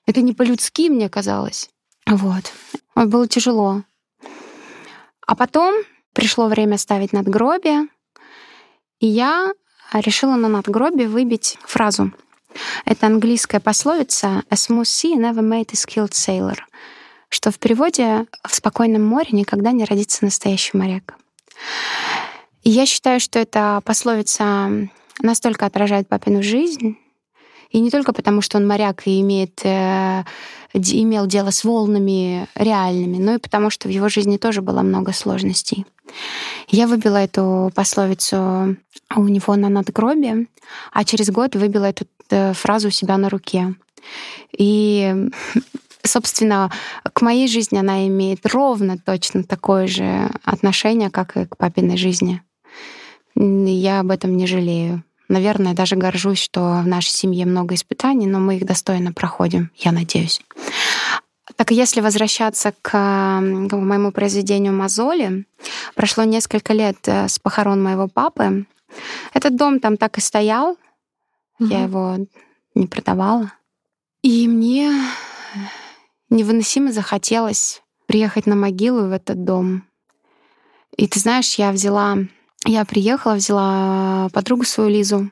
Это 0.05 0.21
не 0.21 0.33
по-людски, 0.33 0.89
мне 0.89 1.09
казалось. 1.09 1.69
Вот. 2.05 2.53
Было 2.95 3.27
тяжело. 3.27 3.83
А 5.25 5.35
потом 5.35 5.75
пришло 6.17 6.47
время 6.47 6.79
ставить 6.79 7.13
надгробие. 7.13 7.87
И 8.99 9.05
я 9.05 9.53
решила 9.93 10.35
на 10.35 10.47
надгробие 10.47 11.07
выбить 11.07 11.59
фразу. 11.63 12.11
Это 12.85 13.05
английская 13.05 13.59
пословица 13.59 14.41
«A 14.49 14.55
smooth 14.55 14.81
sea 14.81 15.13
never 15.13 15.41
made 15.41 15.69
a 15.71 15.75
skilled 15.75 16.13
sailor», 16.13 16.57
что 17.29 17.51
в 17.51 17.59
переводе 17.59 18.25
«в 18.43 18.55
спокойном 18.55 19.05
море 19.05 19.29
никогда 19.31 19.71
не 19.71 19.85
родится 19.85 20.25
настоящий 20.25 20.75
моряк». 20.75 21.13
И 22.63 22.71
я 22.71 22.87
считаю, 22.87 23.19
что 23.19 23.37
эта 23.37 23.79
пословица 23.85 24.89
настолько 25.21 25.67
отражает 25.67 26.09
папину 26.09 26.41
жизнь, 26.41 26.97
и 27.69 27.79
не 27.79 27.91
только 27.91 28.11
потому, 28.11 28.41
что 28.41 28.57
он 28.57 28.65
моряк 28.65 29.05
и 29.05 29.21
имеет, 29.21 29.61
э, 29.63 30.23
имел 30.73 31.27
дело 31.27 31.51
с 31.51 31.63
волнами 31.63 32.47
реальными, 32.55 33.17
но 33.17 33.35
и 33.35 33.39
потому, 33.39 33.69
что 33.69 33.87
в 33.87 33.91
его 33.91 34.09
жизни 34.09 34.37
тоже 34.37 34.61
было 34.61 34.81
много 34.81 35.13
сложностей. 35.13 35.85
Я 36.67 36.87
выбила 36.87 37.17
эту 37.17 37.71
пословицу 37.75 38.77
у 39.15 39.23
него 39.27 39.55
на 39.55 39.69
надгробие, 39.69 40.47
а 40.91 41.03
через 41.03 41.29
год 41.29 41.55
выбила 41.55 41.85
эту 41.85 42.05
э, 42.29 42.53
фразу 42.53 42.89
у 42.89 42.91
себя 42.91 43.17
на 43.17 43.29
руке. 43.29 43.75
И 44.57 45.29
собственно, 46.03 46.71
к 47.13 47.21
моей 47.21 47.47
жизни 47.47 47.77
она 47.77 48.07
имеет 48.07 48.45
ровно 48.45 48.97
точно 48.97 49.43
такое 49.43 49.87
же 49.87 50.29
отношение, 50.43 51.09
как 51.09 51.37
и 51.37 51.45
к 51.45 51.57
папиной 51.57 51.97
жизни. 51.97 52.41
Я 53.35 53.99
об 53.99 54.11
этом 54.11 54.35
не 54.35 54.47
жалею. 54.47 55.03
Наверное, 55.27 55.73
даже 55.73 55.95
горжусь, 55.95 56.39
что 56.39 56.81
в 56.83 56.87
нашей 56.87 57.09
семье 57.09 57.45
много 57.45 57.75
испытаний, 57.75 58.27
но 58.27 58.39
мы 58.39 58.57
их 58.57 58.65
достойно 58.65 59.11
проходим, 59.11 59.71
я 59.75 59.91
надеюсь. 59.91 60.41
Так 61.55 61.71
если 61.71 62.01
возвращаться 62.01 62.73
к, 62.81 62.91
к 62.91 63.75
моему 63.75 64.11
произведению 64.11 64.73
«Мозоли», 64.73 65.45
прошло 65.95 66.23
несколько 66.23 66.73
лет 66.73 66.97
э, 67.07 67.27
с 67.27 67.39
похорон 67.39 67.81
моего 67.81 68.07
папы. 68.07 68.65
Этот 69.33 69.55
дом 69.55 69.79
там 69.79 69.97
так 69.97 70.17
и 70.17 70.21
стоял, 70.21 70.77
угу. 71.59 71.69
я 71.69 71.83
его 71.83 72.17
не 72.75 72.87
продавала. 72.87 73.51
И 74.21 74.47
мне 74.47 74.91
невыносимо 76.29 76.91
захотелось 76.91 77.81
приехать 78.05 78.45
на 78.45 78.55
могилу 78.55 79.07
в 79.07 79.11
этот 79.11 79.43
дом. 79.43 79.83
И 80.95 81.07
ты 81.07 81.19
знаешь, 81.19 81.55
я 81.55 81.71
взяла 81.71 82.17
я 82.65 82.85
приехала, 82.85 83.35
взяла 83.35 84.29
подругу 84.33 84.63
свою 84.63 84.89
Лизу, 84.89 85.31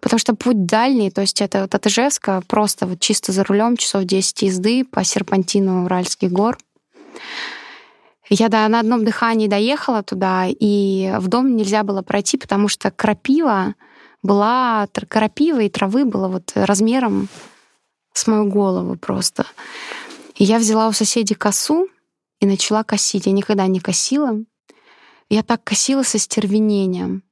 потому 0.00 0.18
что 0.18 0.34
путь 0.34 0.66
дальний, 0.66 1.10
то 1.10 1.20
есть 1.20 1.40
это 1.40 1.62
вот 1.62 1.74
от 1.74 1.86
Ижевска 1.86 2.42
просто 2.46 2.86
вот 2.86 3.00
чисто 3.00 3.32
за 3.32 3.44
рулем 3.44 3.76
часов 3.76 4.04
10 4.04 4.42
езды 4.42 4.84
по 4.84 5.04
серпантину 5.04 5.84
Уральских 5.84 6.30
гор. 6.30 6.58
Я 8.30 8.48
да, 8.48 8.68
на 8.68 8.80
одном 8.80 9.04
дыхании 9.04 9.48
доехала 9.48 10.02
туда, 10.02 10.46
и 10.48 11.14
в 11.18 11.28
дом 11.28 11.56
нельзя 11.56 11.82
было 11.82 12.02
пройти, 12.02 12.36
потому 12.36 12.68
что 12.68 12.90
крапива 12.90 13.74
была, 14.22 14.86
крапива 15.08 15.60
и 15.60 15.70
травы 15.70 16.04
было 16.04 16.28
вот 16.28 16.52
размером 16.54 17.28
с 18.12 18.26
мою 18.26 18.46
голову 18.46 18.96
просто. 18.96 19.46
И 20.34 20.44
я 20.44 20.58
взяла 20.58 20.88
у 20.88 20.92
соседей 20.92 21.34
косу 21.34 21.88
и 22.40 22.46
начала 22.46 22.84
косить. 22.84 23.26
Я 23.26 23.32
никогда 23.32 23.66
не 23.66 23.80
косила. 23.80 24.38
Я 25.28 25.42
так 25.42 25.62
косила 25.64 26.02
со 26.02 26.18
стервенением, 26.18 27.22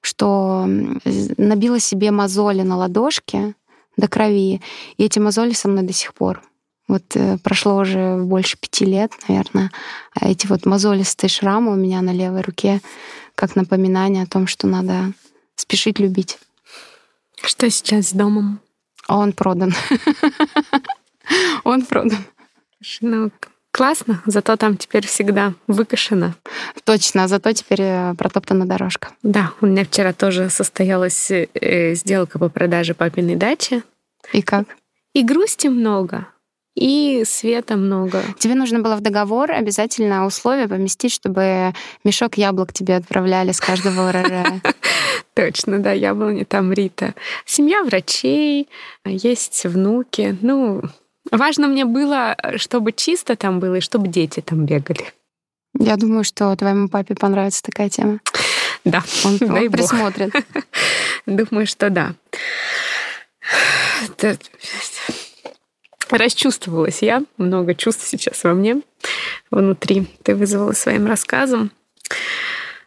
что 0.00 0.64
набила 0.66 1.80
себе 1.80 2.10
мозоли 2.10 2.62
на 2.62 2.76
ладошке 2.76 3.54
до 3.96 4.08
крови, 4.08 4.60
и 4.98 5.04
эти 5.04 5.18
мозоли 5.18 5.52
со 5.52 5.68
мной 5.68 5.84
до 5.84 5.92
сих 5.92 6.12
пор. 6.14 6.42
Вот 6.88 7.16
э, 7.16 7.38
прошло 7.38 7.76
уже 7.78 8.16
больше 8.22 8.56
пяти 8.58 8.84
лет, 8.84 9.12
наверное, 9.26 9.72
а 10.14 10.28
эти 10.28 10.46
вот 10.46 10.66
мозолистые 10.66 11.28
шрамы 11.28 11.72
у 11.72 11.76
меня 11.76 12.00
на 12.02 12.12
левой 12.12 12.42
руке 12.42 12.80
как 13.34 13.56
напоминание 13.56 14.22
о 14.22 14.28
том, 14.28 14.46
что 14.46 14.66
надо 14.66 15.12
спешить 15.56 15.98
любить. 15.98 16.38
Что 17.42 17.68
сейчас 17.70 18.08
с 18.08 18.12
домом? 18.12 18.60
Он 19.08 19.32
продан. 19.32 19.74
Он 21.64 21.84
продан. 21.84 22.24
Классно, 23.76 24.22
зато 24.24 24.56
там 24.56 24.78
теперь 24.78 25.06
всегда 25.06 25.52
выкашено. 25.66 26.34
Точно, 26.84 27.28
зато 27.28 27.52
теперь 27.52 27.82
э, 27.82 28.14
протоптана 28.16 28.64
дорожка. 28.64 29.10
Да, 29.22 29.52
у 29.60 29.66
меня 29.66 29.84
вчера 29.84 30.14
тоже 30.14 30.48
состоялась 30.48 31.30
э, 31.30 31.92
сделка 31.92 32.38
по 32.38 32.48
продаже 32.48 32.94
папиной 32.94 33.36
дачи. 33.36 33.82
И 34.32 34.40
как? 34.40 34.64
И 35.12 35.22
грусти 35.22 35.66
много, 35.66 36.26
и 36.74 37.22
света 37.26 37.76
много. 37.76 38.22
Тебе 38.38 38.54
нужно 38.54 38.78
было 38.80 38.96
в 38.96 39.02
договор 39.02 39.50
обязательно 39.50 40.24
условия 40.24 40.68
поместить, 40.68 41.12
чтобы 41.12 41.74
мешок 42.02 42.38
яблок 42.38 42.72
тебе 42.72 42.96
отправляли 42.96 43.52
с 43.52 43.60
каждого 43.60 44.08
урожая. 44.08 44.62
Точно, 45.34 45.80
да, 45.80 45.92
яблони 45.92 46.44
там 46.44 46.72
Рита. 46.72 47.14
Семья 47.44 47.84
врачей, 47.84 48.70
есть 49.04 49.66
внуки. 49.66 50.34
Ну, 50.40 50.80
Важно 51.30 51.68
мне 51.68 51.84
было, 51.84 52.36
чтобы 52.56 52.92
чисто 52.92 53.36
там 53.36 53.60
было 53.60 53.76
и 53.76 53.80
чтобы 53.80 54.08
дети 54.08 54.40
там 54.40 54.64
бегали. 54.64 55.12
Я 55.78 55.96
думаю, 55.96 56.24
что 56.24 56.54
твоему 56.56 56.88
папе 56.88 57.14
понравится 57.14 57.62
такая 57.62 57.88
тема. 57.88 58.20
Да, 58.84 59.02
он, 59.24 59.38
он 59.40 59.70
присмотрит. 59.70 60.32
Думаю, 61.26 61.66
что 61.66 61.90
да. 61.90 62.14
Расчувствовалась 66.10 67.02
я, 67.02 67.22
много 67.36 67.74
чувств 67.74 68.06
сейчас 68.06 68.44
во 68.44 68.54
мне, 68.54 68.80
внутри. 69.50 70.06
Ты 70.22 70.34
вызвала 70.34 70.72
своим 70.72 71.06
рассказом. 71.06 71.72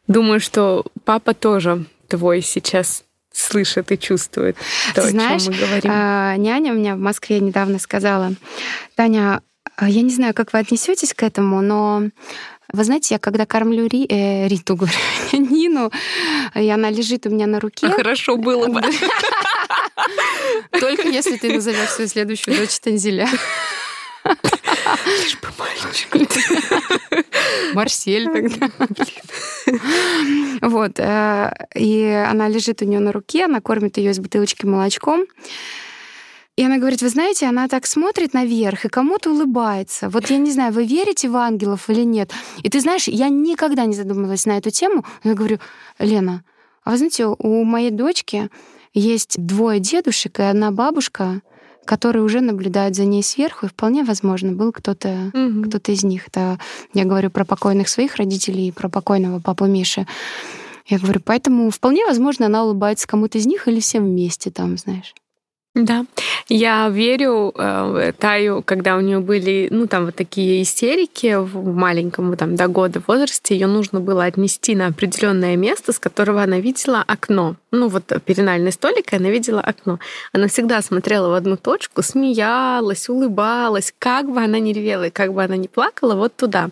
Думаю, 0.08 0.40
что 0.40 0.86
папа 1.04 1.34
тоже 1.34 1.86
твой 2.08 2.42
сейчас 2.42 3.04
слышит 3.32 3.92
и 3.92 3.98
чувствует 3.98 4.58
то, 4.96 5.04
Ты 5.04 5.10
знаешь, 5.10 5.44
о 5.44 5.46
чем 5.46 5.54
мы 5.54 5.60
говорим. 5.60 5.92
А, 5.94 6.36
няня 6.38 6.74
у 6.74 6.76
меня 6.76 6.96
в 6.96 7.00
Москве 7.00 7.40
недавно 7.40 7.80
сказала, 7.80 8.34
Таня, 8.96 9.42
а 9.76 9.90
я 9.90 10.02
не 10.02 10.12
знаю, 10.12 10.34
как 10.34 10.54
вы 10.54 10.60
отнесетесь 10.60 11.14
к 11.14 11.24
этому, 11.24 11.62
но 11.62 12.04
вы 12.72 12.84
знаете, 12.84 13.16
я 13.16 13.20
когда 13.20 13.46
кормлю 13.46 13.88
Ри, 13.88 14.06
э, 14.10 14.48
Риту, 14.48 14.76
говорю, 14.78 14.96
Нину, 15.32 15.92
и 16.56 16.70
она 16.70 16.90
лежит 16.90 17.26
у 17.26 17.30
меня 17.30 17.48
на 17.48 17.60
руке. 17.60 17.88
А 17.88 17.92
хорошо 17.92 18.38
было 18.38 18.68
бы. 18.68 18.82
Только 20.80 21.08
если 21.08 21.38
ты 21.38 21.54
назовешь 21.54 21.90
свою 21.90 22.10
следующую 22.10 22.58
дочь 22.58 22.80
Танзеля. 22.80 23.28
Лишь 25.06 25.38
бы 25.40 25.48
мальчик. 25.58 26.10
Марсель 27.74 28.26
тогда. 28.26 28.70
Вот. 30.62 31.00
Э, 31.00 31.52
и 31.76 32.04
она 32.04 32.48
лежит 32.50 32.82
у 32.82 32.86
нее 32.86 33.00
на 33.00 33.12
руке, 33.12 33.46
она 33.46 33.62
кормит 33.62 33.98
ее 33.98 34.12
из 34.12 34.20
бутылочки 34.20 34.66
молочком. 34.66 35.26
И 36.60 36.64
она 36.66 36.78
говорит, 36.78 37.02
вы 37.02 37.08
знаете, 37.08 37.46
она 37.46 37.70
так 37.70 37.86
смотрит 37.86 38.34
наверх 38.34 38.84
и 38.84 38.90
кому-то 38.90 39.32
улыбается. 39.32 40.10
Вот 40.10 40.30
я 40.30 40.38
не 40.38 40.52
знаю, 40.52 40.74
вы 40.74 40.86
верите 40.86 41.30
в 41.30 41.38
ангелов 41.38 41.90
или 41.90 42.04
нет? 42.04 42.34
И 42.64 42.70
ты 42.70 42.82
знаешь, 42.82 43.08
я 43.08 43.30
никогда 43.30 43.86
не 43.86 43.96
задумывалась 43.96 44.46
на 44.46 44.58
эту 44.58 44.70
тему. 44.70 45.06
Я 45.24 45.36
говорю, 45.36 45.60
Лена, 46.00 46.44
а 46.84 46.92
вы 46.92 46.98
знаете, 46.98 47.28
у 47.28 47.64
моей 47.64 47.92
дочки 47.92 48.50
есть 48.94 49.36
двое 49.38 49.80
дедушек 49.80 50.40
и 50.40 50.44
одна 50.44 50.72
бабушка, 50.72 51.42
которые 51.90 52.22
уже 52.22 52.42
наблюдают 52.42 52.96
за 52.96 53.06
ней 53.06 53.24
сверху, 53.24 53.66
и 53.66 53.70
вполне 53.70 54.04
возможно, 54.04 54.52
был 54.52 54.72
кто-то 54.72 55.32
угу. 55.34 55.68
кто 55.68 55.92
из 55.92 56.04
них. 56.04 56.28
Это 56.28 56.60
я 56.94 57.04
говорю 57.04 57.32
про 57.32 57.46
покойных 57.46 57.90
своих 57.90 58.18
родителей 58.18 58.68
и 58.68 58.72
про 58.72 58.90
покойного 58.90 59.40
папу 59.40 59.66
Миши. 59.66 60.06
Я 60.86 61.00
говорю, 61.00 61.20
поэтому 61.26 61.72
вполне 61.72 62.06
возможно, 62.06 62.46
она 62.46 62.64
улыбается 62.64 63.08
кому-то 63.08 63.40
из 63.40 63.48
них 63.48 63.68
или 63.68 63.80
всем 63.80 64.06
вместе 64.06 64.52
там, 64.52 64.78
знаешь. 64.78 65.16
Да, 65.76 66.06
я 66.48 66.90
верю 66.90 67.54
э, 67.56 68.12
Таю, 68.18 68.64
когда 68.64 68.98
у 68.98 69.02
нее 69.02 69.20
были, 69.20 69.68
ну, 69.70 69.86
там 69.86 70.06
вот 70.06 70.16
такие 70.16 70.64
истерики 70.64 71.36
в 71.36 71.64
маленьком, 71.64 72.36
там, 72.38 72.56
до 72.56 72.68
года 72.68 73.04
возрасте, 73.06 73.54
ее 73.54 73.68
нужно 73.68 74.00
было 74.00 74.26
отнести 74.26 74.76
на 74.76 74.88
определенное 74.88 75.56
место, 75.56 75.94
с 75.94 76.00
которого 76.00 76.42
она 76.42 76.60
видела 76.60 77.04
окно. 77.06 77.56
Ну, 77.70 77.88
вот 77.88 78.12
перинальный 78.26 78.72
столик, 78.72 79.14
и 79.14 79.18
она 79.18 79.30
видела 79.30 79.62
окно. 79.62 80.00
Она 80.34 80.48
всегда 80.48 80.82
смотрела 80.82 81.30
в 81.30 81.34
одну 81.36 81.56
точку, 81.56 82.02
смеялась, 82.02 83.08
улыбалась, 83.08 83.94
как 84.00 84.28
бы 84.28 84.42
она 84.42 84.58
ни 84.58 84.74
ревела 84.74 85.04
и 85.08 85.12
как 85.12 85.34
бы 85.34 85.44
она 85.44 85.56
ни 85.56 85.68
плакала, 85.68 86.16
вот 86.16 86.36
туда. 86.36 86.70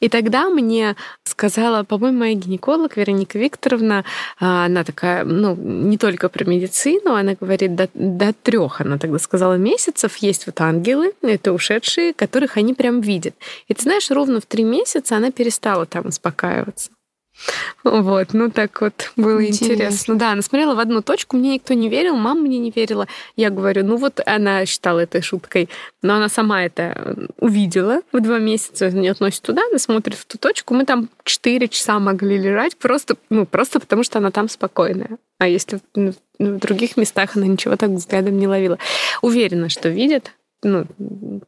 И 0.00 0.08
тогда 0.08 0.48
мне 0.50 0.96
сказала, 1.22 1.84
по-моему, 1.84 2.18
моя 2.18 2.34
гинеколог 2.34 2.96
Вероника 2.96 3.38
Викторовна, 3.38 4.04
а, 4.40 4.66
она 4.66 4.82
такая, 4.82 5.24
ну, 5.24 5.54
не 5.54 5.96
только 5.96 6.28
про 6.28 6.44
медицину, 6.44 7.14
она 7.14 7.36
говорит, 7.40 7.76
до, 7.76 7.88
трех, 8.32 8.80
она 8.80 8.98
тогда 8.98 9.18
сказала, 9.18 9.54
месяцев 9.54 10.16
есть 10.18 10.46
вот 10.46 10.60
ангелы, 10.60 11.12
это 11.22 11.52
ушедшие, 11.52 12.14
которых 12.14 12.56
они 12.56 12.74
прям 12.74 13.00
видят. 13.00 13.34
И 13.68 13.74
ты 13.74 13.82
знаешь, 13.82 14.10
ровно 14.10 14.40
в 14.40 14.46
три 14.46 14.64
месяца 14.64 15.16
она 15.16 15.30
перестала 15.30 15.86
там 15.86 16.06
успокаиваться. 16.06 16.90
Вот, 17.84 18.32
ну 18.32 18.50
так 18.50 18.80
вот 18.80 19.10
было 19.16 19.44
интересно. 19.44 19.74
интересно. 19.74 20.14
Да, 20.16 20.32
она 20.32 20.42
смотрела 20.42 20.74
в 20.74 20.78
одну 20.78 21.02
точку, 21.02 21.36
мне 21.36 21.54
никто 21.54 21.74
не 21.74 21.88
верил, 21.88 22.16
мама 22.16 22.42
мне 22.42 22.58
не 22.58 22.70
верила. 22.70 23.06
Я 23.36 23.50
говорю, 23.50 23.84
ну 23.84 23.96
вот 23.96 24.20
она 24.24 24.64
считала 24.66 25.00
это 25.00 25.20
шуткой, 25.22 25.68
но 26.02 26.14
она 26.14 26.28
сама 26.28 26.64
это 26.64 27.28
увидела 27.38 28.02
в 28.12 28.20
два 28.20 28.38
месяца, 28.38 28.90
не 28.90 29.08
относит 29.08 29.42
туда, 29.42 29.62
она 29.68 29.78
смотрит 29.78 30.16
в 30.16 30.24
ту 30.24 30.38
точку. 30.38 30.74
Мы 30.74 30.84
там 30.84 31.08
четыре 31.24 31.68
часа 31.68 31.98
могли 31.98 32.38
лежать, 32.38 32.76
просто, 32.76 33.16
ну, 33.30 33.46
просто 33.46 33.80
потому 33.80 34.04
что 34.04 34.18
она 34.18 34.30
там 34.30 34.48
спокойная. 34.48 35.18
А 35.38 35.48
если 35.48 35.80
в, 35.94 36.14
в 36.38 36.58
других 36.58 36.96
местах 36.96 37.36
она 37.36 37.46
ничего 37.46 37.76
так 37.76 37.90
взглядом 37.90 38.38
не 38.38 38.46
ловила. 38.46 38.78
Уверена, 39.22 39.68
что 39.68 39.88
видит, 39.88 40.32
ну, 40.62 40.86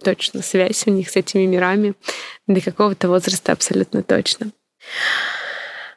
точно, 0.02 0.42
связь 0.42 0.86
у 0.86 0.90
них 0.90 1.08
с 1.10 1.16
этими 1.16 1.46
мирами 1.46 1.94
до 2.46 2.60
какого-то 2.60 3.08
возраста 3.08 3.52
абсолютно 3.52 4.02
точно. 4.02 4.50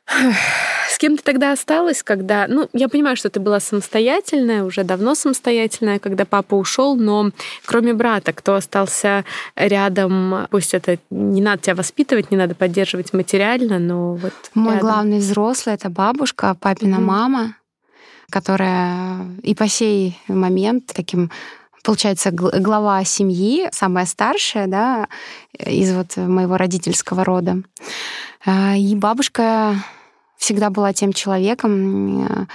С 0.07 0.97
кем 0.97 1.17
ты 1.17 1.23
тогда 1.23 1.51
осталась, 1.51 2.01
когда... 2.01 2.47
Ну, 2.47 2.69
я 2.73 2.87
понимаю, 2.87 3.15
что 3.17 3.29
ты 3.29 3.39
была 3.39 3.59
самостоятельная, 3.59 4.63
уже 4.63 4.83
давно 4.83 5.15
самостоятельная, 5.15 5.99
когда 5.99 6.25
папа 6.25 6.55
ушел, 6.55 6.95
но 6.95 7.31
кроме 7.65 7.93
брата, 7.93 8.33
кто 8.33 8.55
остался 8.55 9.25
рядом, 9.55 10.47
пусть 10.49 10.73
это 10.73 10.97
не 11.09 11.41
надо 11.41 11.61
тебя 11.61 11.75
воспитывать, 11.75 12.31
не 12.31 12.37
надо 12.37 12.55
поддерживать 12.55 13.13
материально, 13.13 13.79
но 13.79 14.15
вот 14.15 14.33
Мой 14.55 14.75
рядом. 14.75 14.89
главный 14.89 15.19
взрослый— 15.19 15.75
это 15.75 15.89
бабушка, 15.89 16.55
папина 16.59 16.95
mm-hmm. 16.95 17.01
мама, 17.01 17.55
которая 18.29 19.27
и 19.43 19.53
по 19.53 19.67
сей 19.67 20.17
момент 20.27 20.91
таким 20.95 21.31
получается, 21.83 22.31
глава 22.31 23.03
семьи, 23.05 23.69
самая 23.71 24.05
старшая, 24.05 24.67
да, 24.67 25.07
из 25.57 25.93
вот 25.93 26.17
моего 26.17 26.57
родительского 26.57 27.23
рода. 27.23 27.61
А, 28.45 28.75
и 28.75 28.93
бабушка 28.93 29.75
всегда 30.38 30.69
была 30.69 30.93
тем 30.93 31.13
человеком, 31.13 32.25
э, 32.25 32.45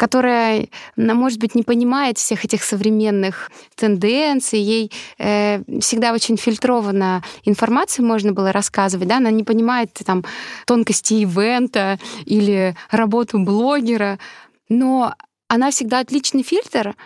которая, 0.00 0.68
может 0.96 1.38
быть, 1.38 1.54
не 1.54 1.62
понимает 1.62 2.16
всех 2.16 2.46
этих 2.46 2.64
современных 2.64 3.50
тенденций, 3.74 4.58
ей 4.58 4.90
э, 5.18 5.62
всегда 5.80 6.14
очень 6.14 6.38
фильтрованно 6.38 7.22
информацию 7.44 8.06
можно 8.06 8.32
было 8.32 8.50
рассказывать, 8.50 9.08
да, 9.08 9.18
она 9.18 9.30
не 9.30 9.44
понимает 9.44 9.92
там 10.06 10.24
тонкости 10.64 11.14
ивента 11.14 11.98
или 12.24 12.74
работу 12.90 13.38
блогера, 13.38 14.18
но 14.70 15.14
она 15.48 15.70
всегда 15.70 15.98
отличный 15.98 16.44
фильтр, 16.44 16.96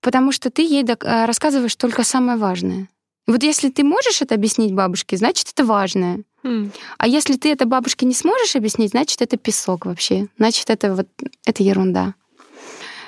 потому 0.00 0.30
что 0.30 0.50
ты 0.50 0.62
ей 0.62 0.84
э, 0.84 1.24
рассказываешь 1.24 1.74
только 1.74 2.04
самое 2.04 2.38
важное. 2.38 2.88
Вот 3.26 3.42
если 3.42 3.68
ты 3.68 3.82
можешь 3.82 4.22
это 4.22 4.36
объяснить 4.36 4.72
бабушке, 4.72 5.16
значит, 5.16 5.48
это 5.52 5.64
важное. 5.64 6.22
А 6.42 7.06
если 7.06 7.36
ты 7.36 7.50
это 7.50 7.66
бабушке 7.66 8.06
не 8.06 8.14
сможешь 8.14 8.56
объяснить, 8.56 8.90
значит, 8.90 9.20
это 9.22 9.36
песок 9.36 9.86
вообще. 9.86 10.28
Значит, 10.38 10.70
это 10.70 10.94
вот 10.94 11.08
это 11.44 11.62
ерунда. 11.62 12.14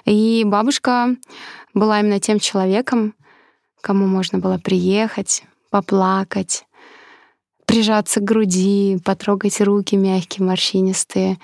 И 0.04 0.42
бабушка 0.44 1.16
была 1.74 2.00
именно 2.00 2.20
тем 2.20 2.40
человеком, 2.40 3.14
кому 3.80 4.06
можно 4.06 4.38
было 4.38 4.58
приехать, 4.58 5.44
поплакать, 5.70 6.64
прижаться 7.66 8.20
к 8.20 8.24
груди, 8.24 8.98
потрогать 9.04 9.60
руки 9.60 9.96
мягкие, 9.96 10.46
морщинистые 10.46 11.38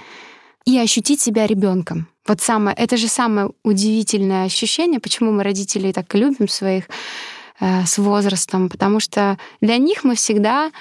и 0.65 0.79
ощутить 0.79 1.21
себя 1.21 1.47
ребенком. 1.47 2.09
Вот 2.27 2.41
самое, 2.41 2.77
это 2.77 2.97
же 2.97 3.07
самое 3.07 3.53
удивительное 3.63 4.47
ощущение, 4.47 4.99
почему 4.99 5.31
мы 5.31 5.45
родителей 5.45 5.93
так 5.93 6.13
любим 6.15 6.49
своих 6.49 6.89
э, 7.61 7.85
с 7.87 7.99
возрастом, 7.99 8.69
потому 8.69 8.99
что 8.99 9.39
для 9.61 9.77
них 9.77 10.03
мы 10.03 10.17
всегда 10.17 10.73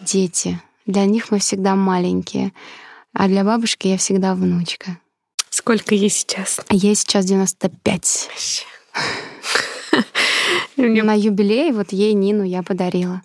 дети. 0.00 0.60
Для 0.86 1.04
них 1.04 1.30
мы 1.30 1.38
всегда 1.38 1.74
маленькие. 1.74 2.52
А 3.12 3.28
для 3.28 3.44
бабушки 3.44 3.88
я 3.88 3.96
всегда 3.96 4.34
внучка. 4.34 4.98
Сколько 5.50 5.94
ей 5.94 6.10
сейчас? 6.10 6.60
Ей 6.70 6.94
сейчас 6.94 7.24
95. 7.24 8.28
На 10.76 11.14
юбилей 11.14 11.72
вот 11.72 11.92
ей 11.92 12.12
Нину 12.12 12.44
я 12.44 12.62
подарила. 12.62 13.22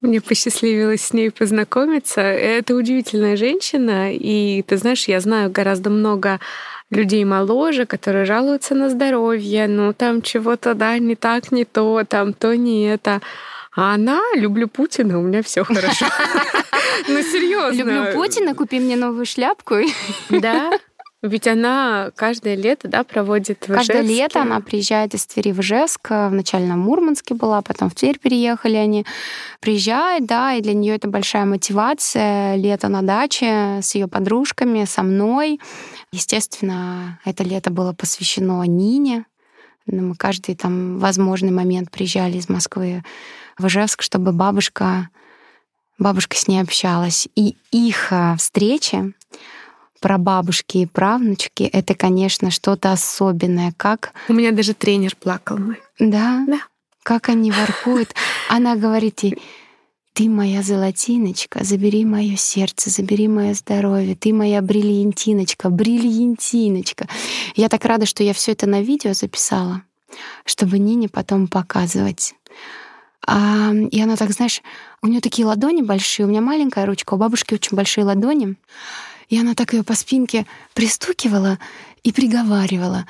Мне 0.00 0.20
посчастливилось 0.20 1.02
с 1.02 1.12
ней 1.12 1.30
познакомиться. 1.30 2.20
Это 2.20 2.74
удивительная 2.74 3.36
женщина, 3.36 4.12
и 4.12 4.62
ты 4.62 4.76
знаешь, 4.76 5.08
я 5.08 5.20
знаю 5.20 5.50
гораздо 5.50 5.88
много 5.88 6.40
людей 6.90 7.24
моложе, 7.24 7.86
которые 7.86 8.24
жалуются 8.24 8.74
на 8.74 8.90
здоровье, 8.90 9.66
ну 9.66 9.92
там 9.94 10.20
чего-то, 10.20 10.74
да, 10.74 10.98
не 10.98 11.16
так, 11.16 11.52
не 11.52 11.64
то, 11.64 12.04
там 12.06 12.34
то, 12.34 12.54
не 12.54 12.84
это. 12.84 13.22
А 13.76 13.94
она, 13.94 14.20
люблю 14.36 14.68
Путина, 14.68 15.18
у 15.18 15.22
меня 15.22 15.42
все 15.42 15.64
хорошо. 15.64 16.06
Ну, 17.08 17.20
серьезно. 17.22 17.76
Люблю 17.78 18.12
Путина, 18.14 18.54
купи 18.54 18.78
мне 18.78 18.96
новую 18.96 19.26
шляпку. 19.26 19.76
Да. 20.30 20.70
Ведь 21.22 21.46
она 21.46 22.10
каждое 22.14 22.54
лето 22.54 22.86
да, 22.86 23.02
проводит 23.02 23.66
в 23.66 23.72
Каждое 23.72 24.02
лето 24.02 24.42
она 24.42 24.60
приезжает 24.60 25.14
из 25.14 25.26
Твери 25.26 25.52
в 25.52 25.60
Ижевск. 25.60 26.10
Вначале 26.10 26.66
на 26.66 26.76
Мурманске 26.76 27.34
была, 27.34 27.62
потом 27.62 27.88
в 27.88 27.94
Тверь 27.94 28.18
переехали 28.18 28.76
они. 28.76 29.06
Приезжает, 29.60 30.26
да, 30.26 30.54
и 30.54 30.60
для 30.60 30.74
нее 30.74 30.94
это 30.94 31.08
большая 31.08 31.46
мотивация. 31.46 32.56
Лето 32.56 32.88
на 32.88 33.02
даче 33.02 33.80
с 33.82 33.94
ее 33.94 34.06
подружками, 34.06 34.84
со 34.84 35.02
мной. 35.02 35.60
Естественно, 36.12 37.18
это 37.24 37.42
лето 37.42 37.70
было 37.70 37.94
посвящено 37.94 38.62
Нине. 38.64 39.24
Мы 39.86 40.14
каждый 40.16 40.54
там 40.54 40.98
возможный 40.98 41.52
момент 41.52 41.90
приезжали 41.90 42.36
из 42.36 42.48
Москвы 42.50 43.02
в 43.58 43.66
Ижевск, 43.66 44.02
чтобы 44.02 44.32
бабушка, 44.32 45.08
бабушка 45.98 46.36
с 46.36 46.48
ней 46.48 46.60
общалась. 46.60 47.28
И 47.34 47.56
их 47.70 48.08
а, 48.10 48.36
встречи 48.36 49.12
про 50.00 50.18
бабушки 50.18 50.78
и 50.78 50.86
правнучки, 50.86 51.62
это, 51.62 51.94
конечно, 51.94 52.50
что-то 52.50 52.92
особенное. 52.92 53.72
Как... 53.76 54.12
У 54.28 54.34
меня 54.34 54.52
даже 54.52 54.74
тренер 54.74 55.16
плакал 55.16 55.56
мой. 55.56 55.80
Да? 55.98 56.44
Да. 56.46 56.60
как 57.02 57.28
они 57.28 57.50
воркуют. 57.50 58.14
Она 58.50 58.76
говорит 58.76 59.20
ей, 59.20 59.38
ты 60.14 60.28
моя 60.28 60.62
золотиночка, 60.62 61.64
забери 61.64 62.04
мое 62.04 62.36
сердце, 62.36 62.88
забери 62.88 63.26
мое 63.26 63.52
здоровье, 63.54 64.14
ты 64.14 64.32
моя 64.32 64.62
бриллиантиночка, 64.62 65.70
бриллиантиночка. 65.70 67.08
Я 67.56 67.68
так 67.68 67.84
рада, 67.84 68.06
что 68.06 68.22
я 68.22 68.32
все 68.32 68.52
это 68.52 68.66
на 68.66 68.80
видео 68.80 69.12
записала, 69.12 69.82
чтобы 70.44 70.78
Нине 70.78 71.08
потом 71.08 71.48
показывать. 71.48 72.34
А, 73.26 73.72
и 73.72 74.00
она 74.00 74.16
так, 74.16 74.30
знаешь, 74.32 74.62
у 75.02 75.06
нее 75.06 75.20
такие 75.20 75.46
ладони 75.46 75.82
большие, 75.82 76.26
у 76.26 76.28
меня 76.28 76.40
маленькая 76.40 76.86
ручка, 76.86 77.14
у 77.14 77.16
бабушки 77.16 77.54
очень 77.54 77.76
большие 77.76 78.04
ладони. 78.04 78.56
И 79.28 79.38
она 79.38 79.54
так 79.54 79.72
ее 79.72 79.82
по 79.82 79.94
спинке 79.94 80.46
пристукивала 80.74 81.58
и 82.02 82.12
приговаривала. 82.12 83.06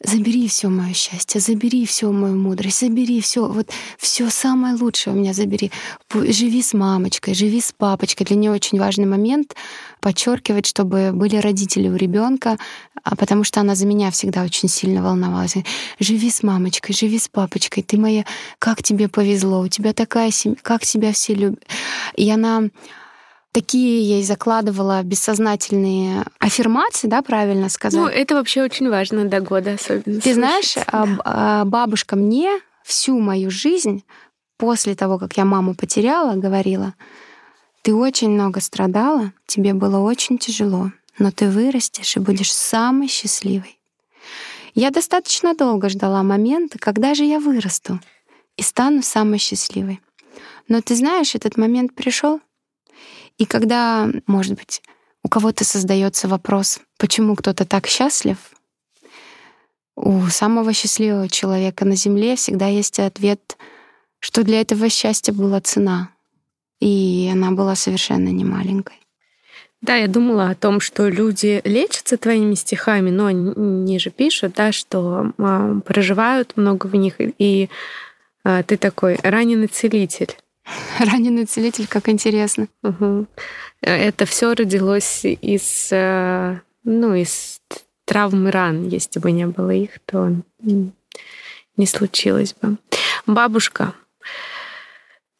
Забери 0.00 0.46
все 0.46 0.68
мое 0.68 0.94
счастье, 0.94 1.40
забери 1.40 1.84
всю 1.84 2.12
мою 2.12 2.36
мудрость, 2.36 2.78
забери 2.78 3.20
все, 3.20 3.48
вот 3.48 3.68
все 3.96 4.30
самое 4.30 4.76
лучшее 4.76 5.12
у 5.12 5.18
меня 5.18 5.32
забери. 5.32 5.72
Живи 6.14 6.62
с 6.62 6.72
мамочкой, 6.72 7.34
живи 7.34 7.60
с 7.60 7.72
папочкой. 7.72 8.24
Для 8.24 8.36
нее 8.36 8.52
очень 8.52 8.78
важный 8.78 9.06
момент 9.06 9.56
подчеркивать, 10.00 10.66
чтобы 10.66 11.10
были 11.12 11.34
родители 11.36 11.88
у 11.88 11.96
ребенка, 11.96 12.58
а 13.02 13.16
потому 13.16 13.42
что 13.42 13.58
она 13.60 13.74
за 13.74 13.86
меня 13.86 14.12
всегда 14.12 14.44
очень 14.44 14.68
сильно 14.68 15.02
волновалась. 15.02 15.56
Живи 15.98 16.30
с 16.30 16.44
мамочкой, 16.44 16.94
живи 16.94 17.18
с 17.18 17.26
папочкой. 17.26 17.82
Ты 17.82 17.98
моя, 17.98 18.24
как 18.60 18.84
тебе 18.84 19.08
повезло, 19.08 19.62
у 19.62 19.68
тебя 19.68 19.92
такая 19.94 20.30
семья, 20.30 20.58
как 20.62 20.82
тебя 20.82 21.12
все 21.12 21.34
любят. 21.34 21.64
И 22.14 22.30
она 22.30 22.68
такие 23.52 24.02
ей 24.02 24.22
закладывала 24.22 25.02
бессознательные 25.02 26.24
аффирмации, 26.38 27.08
да, 27.08 27.22
правильно 27.22 27.68
сказать? 27.68 28.00
Ну, 28.00 28.06
это 28.06 28.34
вообще 28.34 28.62
очень 28.62 28.88
важно 28.88 29.24
до 29.24 29.40
года 29.40 29.74
особенно. 29.74 30.20
Ты 30.20 30.34
знаешь, 30.34 30.74
да. 30.74 31.06
А, 31.24 31.64
бабушка 31.64 32.16
мне 32.16 32.60
всю 32.84 33.18
мою 33.18 33.50
жизнь 33.50 34.04
после 34.56 34.94
того, 34.94 35.18
как 35.18 35.36
я 35.36 35.44
маму 35.44 35.74
потеряла, 35.74 36.34
говорила, 36.34 36.94
ты 37.82 37.94
очень 37.94 38.30
много 38.30 38.60
страдала, 38.60 39.32
тебе 39.46 39.72
было 39.72 39.98
очень 39.98 40.38
тяжело, 40.38 40.92
но 41.18 41.30
ты 41.30 41.48
вырастешь 41.48 42.16
и 42.16 42.20
будешь 42.20 42.52
самой 42.52 43.08
счастливой. 43.08 43.78
Я 44.74 44.90
достаточно 44.90 45.54
долго 45.54 45.88
ждала 45.88 46.22
момента, 46.22 46.78
когда 46.78 47.14
же 47.14 47.24
я 47.24 47.40
вырасту 47.40 48.00
и 48.56 48.62
стану 48.62 49.02
самой 49.02 49.38
счастливой. 49.38 50.00
Но 50.68 50.82
ты 50.82 50.94
знаешь, 50.94 51.34
этот 51.34 51.56
момент 51.56 51.94
пришел, 51.94 52.40
и 53.38 53.46
когда, 53.46 54.10
может 54.26 54.56
быть, 54.56 54.82
у 55.22 55.28
кого-то 55.28 55.64
создается 55.64 56.28
вопрос, 56.28 56.80
почему 56.98 57.36
кто-то 57.36 57.64
так 57.64 57.86
счастлив, 57.86 58.36
у 59.96 60.26
самого 60.26 60.72
счастливого 60.72 61.28
человека 61.28 61.84
на 61.84 61.96
Земле 61.96 62.36
всегда 62.36 62.66
есть 62.66 62.98
ответ, 63.00 63.56
что 64.20 64.44
для 64.44 64.60
этого 64.60 64.88
счастья 64.88 65.32
была 65.32 65.60
цена, 65.60 66.10
и 66.80 67.28
она 67.32 67.50
была 67.52 67.74
совершенно 67.74 68.28
не 68.28 68.44
маленькой. 68.44 68.96
Да, 69.80 69.94
я 69.94 70.08
думала 70.08 70.50
о 70.50 70.54
том, 70.56 70.80
что 70.80 71.08
люди 71.08 71.60
лечатся 71.64 72.16
твоими 72.16 72.54
стихами, 72.54 73.10
но 73.10 73.26
они 73.26 73.98
же 74.00 74.10
пишут, 74.10 74.54
да, 74.56 74.72
что 74.72 75.32
э, 75.38 75.80
проживают 75.84 76.56
много 76.56 76.88
в 76.88 76.96
них, 76.96 77.14
и 77.20 77.68
э, 78.44 78.62
ты 78.64 78.76
такой 78.76 79.18
раненый 79.22 79.68
целитель. 79.68 80.36
Раненый 80.98 81.44
целитель, 81.44 81.86
как 81.86 82.08
интересно. 82.08 82.68
Угу. 82.82 83.26
Это 83.80 84.26
все 84.26 84.54
родилось 84.54 85.24
из, 85.24 85.88
э, 85.90 86.60
ну, 86.84 87.14
из 87.14 87.60
травм 88.04 88.48
и 88.48 88.50
ран. 88.50 88.88
Если 88.88 89.20
бы 89.20 89.30
не 89.30 89.46
было 89.46 89.70
их, 89.70 89.98
то 90.06 90.34
не 90.62 91.86
случилось 91.86 92.54
бы. 92.60 92.76
Бабушка, 93.26 93.94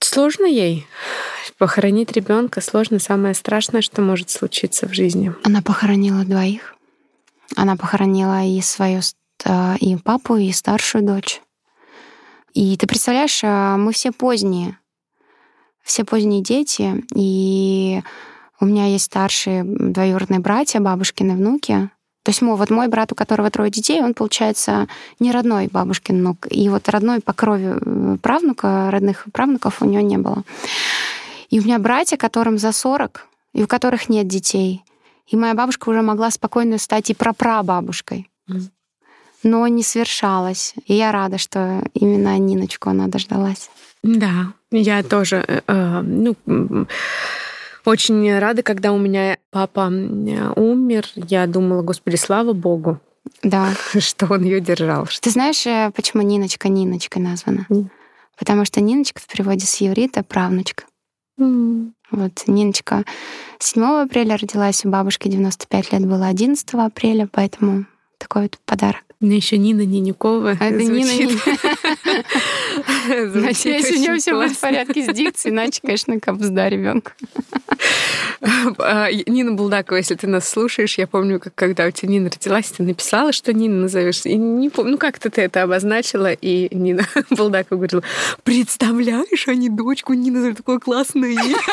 сложно 0.00 0.46
ей 0.46 0.86
похоронить 1.58 2.12
ребенка, 2.12 2.60
сложно, 2.60 3.00
самое 3.00 3.34
страшное, 3.34 3.82
что 3.82 4.00
может 4.00 4.30
случиться 4.30 4.86
в 4.86 4.94
жизни. 4.94 5.34
Она 5.42 5.60
похоронила 5.60 6.24
двоих. 6.24 6.76
Она 7.56 7.76
похоронила 7.76 8.44
и 8.44 8.60
свою 8.60 9.00
э, 9.44 9.76
и 9.80 9.96
папу, 9.96 10.36
и 10.36 10.52
старшую 10.52 11.04
дочь. 11.04 11.40
И 12.54 12.76
ты 12.76 12.86
представляешь, 12.86 13.42
э, 13.42 13.76
мы 13.76 13.92
все 13.92 14.12
поздние 14.12 14.77
все 15.88 16.04
поздние 16.04 16.42
дети, 16.42 17.02
и 17.14 18.02
у 18.60 18.66
меня 18.66 18.86
есть 18.86 19.06
старшие 19.06 19.64
двоюродные 19.64 20.38
братья, 20.38 20.80
бабушкины 20.80 21.34
внуки. 21.34 21.90
То 22.24 22.30
есть 22.30 22.42
мой, 22.42 22.56
вот 22.56 22.68
мой 22.68 22.88
брат, 22.88 23.10
у 23.10 23.14
которого 23.14 23.50
трое 23.50 23.70
детей, 23.70 24.02
он, 24.02 24.12
получается, 24.12 24.86
не 25.18 25.32
родной 25.32 25.68
бабушкин 25.68 26.18
внук. 26.18 26.46
И 26.50 26.68
вот 26.68 26.88
родной 26.90 27.20
по 27.20 27.32
крови 27.32 27.74
э, 27.80 28.16
правнука, 28.20 28.90
родных 28.90 29.24
правнуков 29.32 29.80
у 29.80 29.86
него 29.86 30.02
не 30.02 30.18
было. 30.18 30.44
И 31.48 31.58
у 31.58 31.62
меня 31.62 31.78
братья, 31.78 32.18
которым 32.18 32.58
за 32.58 32.72
40, 32.72 33.26
и 33.54 33.62
у 33.62 33.66
которых 33.66 34.10
нет 34.10 34.28
детей. 34.28 34.84
И 35.26 35.36
моя 35.36 35.54
бабушка 35.54 35.88
уже 35.88 36.02
могла 36.02 36.30
спокойно 36.30 36.76
стать 36.76 37.08
и 37.08 37.14
прапрабабушкой. 37.14 38.30
Но 39.42 39.66
не 39.68 39.82
свершалось. 39.82 40.74
И 40.84 40.94
я 40.94 41.12
рада, 41.12 41.38
что 41.38 41.82
именно 41.94 42.36
Ниночку 42.36 42.90
она 42.90 43.06
дождалась. 43.06 43.70
Да, 44.02 44.52
я 44.70 45.02
тоже, 45.02 45.44
э, 45.46 45.60
э, 45.66 46.00
ну, 46.02 46.36
очень 47.84 48.38
рада, 48.38 48.62
когда 48.62 48.92
у 48.92 48.98
меня 48.98 49.38
папа 49.50 49.86
умер. 49.86 51.06
Я 51.14 51.46
думала, 51.46 51.82
господи, 51.82 52.16
слава 52.16 52.52
богу, 52.52 53.00
да. 53.42 53.72
что 53.98 54.26
он 54.30 54.44
ее 54.44 54.60
держал. 54.60 55.08
Ты 55.20 55.30
знаешь, 55.30 55.66
э, 55.66 55.90
почему 55.94 56.22
Ниночка 56.22 56.68
Ниночкой 56.68 57.22
названа? 57.22 57.66
Mm. 57.70 57.86
Потому 58.38 58.64
что 58.64 58.80
Ниночка 58.80 59.20
в 59.20 59.26
переводе 59.26 59.66
с 59.66 59.76
еврита 59.76 60.22
правнучка. 60.22 60.84
Mm. 61.40 61.92
Вот 62.10 62.32
Ниночка 62.46 63.04
7 63.58 63.82
апреля 63.82 64.36
родилась, 64.36 64.84
у 64.84 64.90
бабушки 64.90 65.28
95 65.28 65.92
лет 65.92 66.06
было 66.06 66.26
11 66.26 66.66
апреля, 66.74 67.28
поэтому 67.30 67.86
такой 68.18 68.42
вот 68.42 68.58
подарок. 68.64 69.02
Мне 69.20 69.36
еще 69.36 69.58
Нина 69.58 69.84
Нинюкова. 69.84 70.56
А 70.60 70.64
это 70.64 70.84
Нина 70.84 71.10
Надеюсь, 73.08 73.90
у 73.90 73.94
нее 73.94 74.16
все 74.18 74.34
будет 74.34 74.56
в 74.56 74.60
порядке 74.60 75.04
с 75.04 75.14
дикцией, 75.14 75.54
иначе, 75.54 75.80
конечно, 75.82 76.18
капсда 76.20 76.68
ребенка. 76.68 77.12
А, 78.78 79.08
Нина 79.10 79.52
Булдакова, 79.52 79.96
если 79.96 80.14
ты 80.14 80.26
нас 80.26 80.48
слушаешь, 80.48 80.98
я 80.98 81.06
помню, 81.06 81.40
как 81.40 81.54
когда 81.54 81.86
у 81.86 81.90
тебя 81.90 82.12
Нина 82.12 82.30
родилась, 82.30 82.70
ты 82.70 82.82
написала, 82.82 83.32
что 83.32 83.52
Нина 83.52 83.82
назовешь. 83.82 84.24
И 84.24 84.36
не 84.36 84.70
помню, 84.70 84.92
ну 84.92 84.98
как-то 84.98 85.30
ты 85.30 85.42
это 85.42 85.62
обозначила, 85.62 86.32
и 86.32 86.74
Нина 86.74 87.06
Булдакова 87.30 87.78
говорила, 87.78 88.02
представляешь, 88.44 89.48
они 89.48 89.68
дочку 89.68 90.12
Нина 90.12 90.40
зовут 90.40 90.58
такое 90.58 90.78
классное 90.78 91.30
имя. 91.30 91.56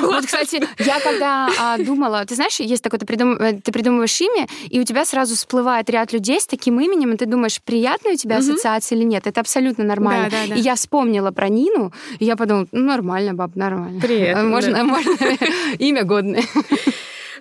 Вот, 0.00 0.26
кстати, 0.26 0.62
я 0.78 1.00
когда 1.00 1.48
а, 1.58 1.78
думала, 1.78 2.24
ты 2.24 2.34
знаешь, 2.34 2.60
есть 2.60 2.82
такое. 2.82 3.00
Э, 3.00 3.60
ты 3.60 3.72
придумываешь 3.72 4.20
имя, 4.20 4.46
и 4.68 4.80
у 4.80 4.84
тебя 4.84 5.04
сразу 5.04 5.34
всплывает 5.34 5.90
ряд 5.90 6.12
людей 6.12 6.40
с 6.40 6.46
таким 6.46 6.80
именем, 6.80 7.12
и 7.12 7.16
ты 7.16 7.26
думаешь, 7.26 7.60
приятная 7.62 8.14
у 8.14 8.16
тебя 8.16 8.38
ассоциация 8.38 8.83
или 8.92 9.04
нет. 9.04 9.26
Это 9.26 9.40
абсолютно 9.40 9.84
нормально. 9.84 10.28
Да, 10.30 10.42
да, 10.42 10.48
да. 10.48 10.54
И 10.54 10.60
я 10.60 10.74
вспомнила 10.74 11.30
про 11.30 11.48
Нину, 11.48 11.92
и 12.18 12.24
я 12.24 12.36
подумала, 12.36 12.66
ну, 12.72 12.84
нормально, 12.84 13.34
баб, 13.34 13.56
нормально. 13.56 14.00
Привет. 14.00 14.42
Можно, 14.42 14.72
да. 14.72 14.84
можно 14.84 15.16
имя 15.78 16.04
годное. 16.04 16.42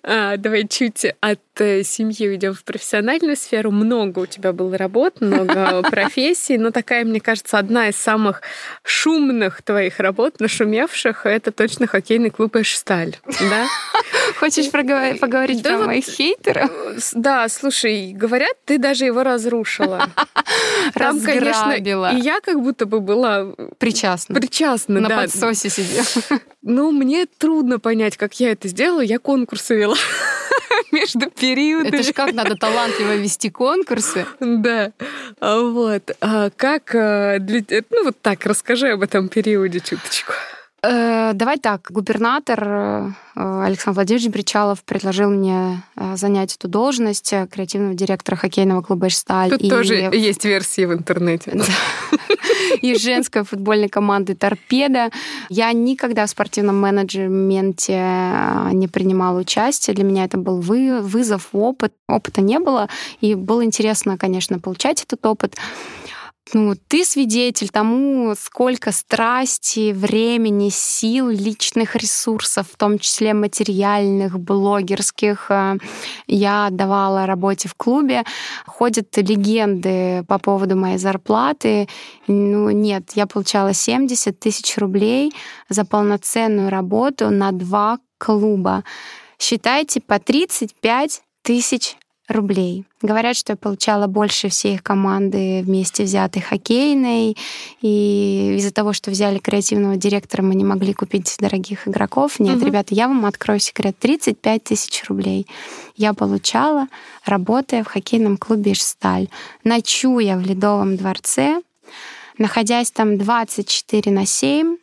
А, 0.05 0.35
давай 0.35 0.67
чуть 0.67 1.05
от 1.21 1.39
э, 1.59 1.83
семьи 1.83 2.27
уйдем 2.27 2.53
в 2.53 2.65
профессиональную 2.65 3.37
сферу. 3.37 3.71
Много 3.71 4.19
у 4.19 4.25
тебя 4.25 4.51
было 4.51 4.77
работ, 4.77 5.21
много 5.21 5.81
профессий, 5.89 6.57
но 6.57 6.71
такая, 6.71 7.05
мне 7.05 7.21
кажется, 7.21 7.57
одна 7.57 7.87
из 7.87 7.95
самых 7.95 8.41
шумных 8.83 9.61
твоих 9.61 9.99
работ, 10.01 10.41
нашумевших, 10.41 11.25
это 11.25 11.53
точно 11.53 11.87
хоккейный 11.87 12.31
клуб 12.31 12.57
«Эшсталь». 12.57 13.15
Да? 13.25 13.67
Хочешь 14.39 14.69
поговорить 14.71 15.61
да 15.61 15.69
про 15.69 15.77
вот, 15.77 15.87
моих 15.87 16.05
хейтеров? 16.05 16.69
Э, 16.69 16.97
да, 17.13 17.47
слушай, 17.47 18.11
говорят, 18.11 18.57
ты 18.65 18.77
даже 18.77 19.05
его 19.05 19.23
разрушила. 19.23 20.09
Там, 20.95 21.21
конечно, 21.21 21.71
и 21.71 22.21
я 22.21 22.41
как 22.41 22.61
будто 22.61 22.85
бы 22.85 22.99
была 22.99 23.53
причастна. 23.77 24.35
Причастна, 24.35 24.99
На 24.99 25.09
подсосе 25.09 25.69
сидела. 25.69 26.41
Ну, 26.61 26.91
мне 26.91 27.25
трудно 27.25 27.79
понять, 27.79 28.17
как 28.17 28.39
я 28.39 28.51
это 28.51 28.67
сделала. 28.67 29.01
Я 29.01 29.19
конкурсы 29.19 29.75
вела 29.75 29.92
между 30.91 31.29
периодами. 31.29 31.89
Это 31.89 32.03
же 32.03 32.13
как 32.13 32.33
надо 32.33 32.55
талантливо 32.55 33.15
вести 33.15 33.49
конкурсы. 33.49 34.25
Да. 34.39 34.91
А 35.39 35.61
вот. 35.61 36.11
А 36.21 36.49
как 36.49 36.95
э, 36.95 37.39
для... 37.39 37.63
Ну, 37.89 38.03
вот 38.05 38.21
так, 38.21 38.45
расскажи 38.45 38.89
об 38.89 39.01
этом 39.01 39.29
периоде 39.29 39.79
чуточку. 39.79 40.33
Э, 41.33 41.35
давай 41.35 41.57
так, 41.57 41.87
губернатор 41.89 42.63
э, 42.63 43.11
Александр 43.35 43.95
Владимирович 43.95 44.31
Бричалов 44.31 44.83
предложил 44.83 45.29
мне 45.29 45.83
э, 45.95 46.15
занять 46.15 46.55
эту 46.55 46.67
должность 46.67 47.33
креативного 47.51 47.93
директора 47.95 48.35
хоккейного 48.35 48.81
клуба 48.81 49.07
«Эшсталь». 49.07 49.49
Тут 49.49 49.61
и... 49.61 49.69
тоже 49.69 49.95
есть 49.95 50.45
версии 50.45 50.85
в 50.85 50.93
интернете. 50.93 51.53
И 52.81 52.95
женской 52.95 53.43
футбольной 53.43 53.89
команды 53.89 54.35
«Торпеда». 54.35 55.09
Я 55.49 55.71
никогда 55.73 56.25
в 56.25 56.29
спортивном 56.29 56.79
менеджменте 56.79 58.01
не 58.71 58.87
принимала 58.87 59.39
участие. 59.39 59.95
Для 59.95 60.03
меня 60.03 60.25
это 60.25 60.37
был 60.37 60.59
вызов, 60.59 61.49
опыт. 61.53 61.93
Опыта 62.07 62.41
не 62.41 62.59
было. 62.59 62.89
И 63.21 63.35
было 63.35 63.63
интересно, 63.63 64.17
конечно, 64.17 64.59
получать 64.59 65.03
этот 65.03 65.25
опыт. 65.25 65.55
Ну, 66.53 66.75
ты 66.75 67.03
свидетель 67.03 67.69
тому, 67.69 68.35
сколько 68.35 68.91
страсти, 68.91 69.91
времени, 69.91 70.69
сил, 70.69 71.29
личных 71.29 71.95
ресурсов, 71.95 72.67
в 72.71 72.77
том 72.77 72.99
числе 72.99 73.33
материальных, 73.33 74.39
блогерских, 74.39 75.47
э, 75.49 75.77
я 76.27 76.67
отдавала 76.67 77.25
работе 77.25 77.67
в 77.67 77.75
клубе. 77.75 78.23
Ходят 78.65 79.15
легенды 79.17 80.23
по 80.27 80.37
поводу 80.39 80.75
моей 80.75 80.97
зарплаты. 80.97 81.87
Ну, 82.27 82.69
нет, 82.69 83.11
я 83.15 83.25
получала 83.25 83.73
70 83.73 84.39
тысяч 84.39 84.77
рублей 84.77 85.33
за 85.69 85.85
полноценную 85.85 86.69
работу 86.69 87.29
на 87.29 87.51
два 87.51 87.99
клуба. 88.17 88.83
Считайте 89.39 89.99
по 89.99 90.19
35 90.19 91.21
тысяч 91.41 91.97
рублей. 92.27 92.85
Говорят, 93.01 93.35
что 93.35 93.53
я 93.53 93.57
получала 93.57 94.07
больше 94.07 94.47
всей 94.49 94.75
их 94.75 94.83
команды 94.83 95.61
вместе 95.61 96.03
взятой 96.03 96.41
хоккейной. 96.41 97.37
И 97.81 98.55
из-за 98.57 98.71
того, 98.71 98.93
что 98.93 99.11
взяли 99.11 99.39
креативного 99.39 99.97
директора, 99.97 100.41
мы 100.41 100.55
не 100.55 100.63
могли 100.63 100.93
купить 100.93 101.35
дорогих 101.39 101.87
игроков. 101.87 102.39
Нет, 102.39 102.57
угу. 102.57 102.65
ребята, 102.65 102.95
я 102.95 103.07
вам 103.07 103.25
открою 103.25 103.59
секрет. 103.59 103.97
35 103.99 104.63
тысяч 104.63 105.03
рублей 105.09 105.47
я 105.95 106.13
получала, 106.13 106.87
работая 107.25 107.83
в 107.83 107.87
хоккейном 107.87 108.37
клубе 108.37 108.71
«Ижсталь». 108.71 109.27
Ночуя 109.63 110.37
в 110.37 110.41
Ледовом 110.41 110.95
дворце, 110.95 111.61
находясь 112.37 112.91
там 112.91 113.17
24 113.17 114.11
на 114.11 114.25
7, 114.25 114.77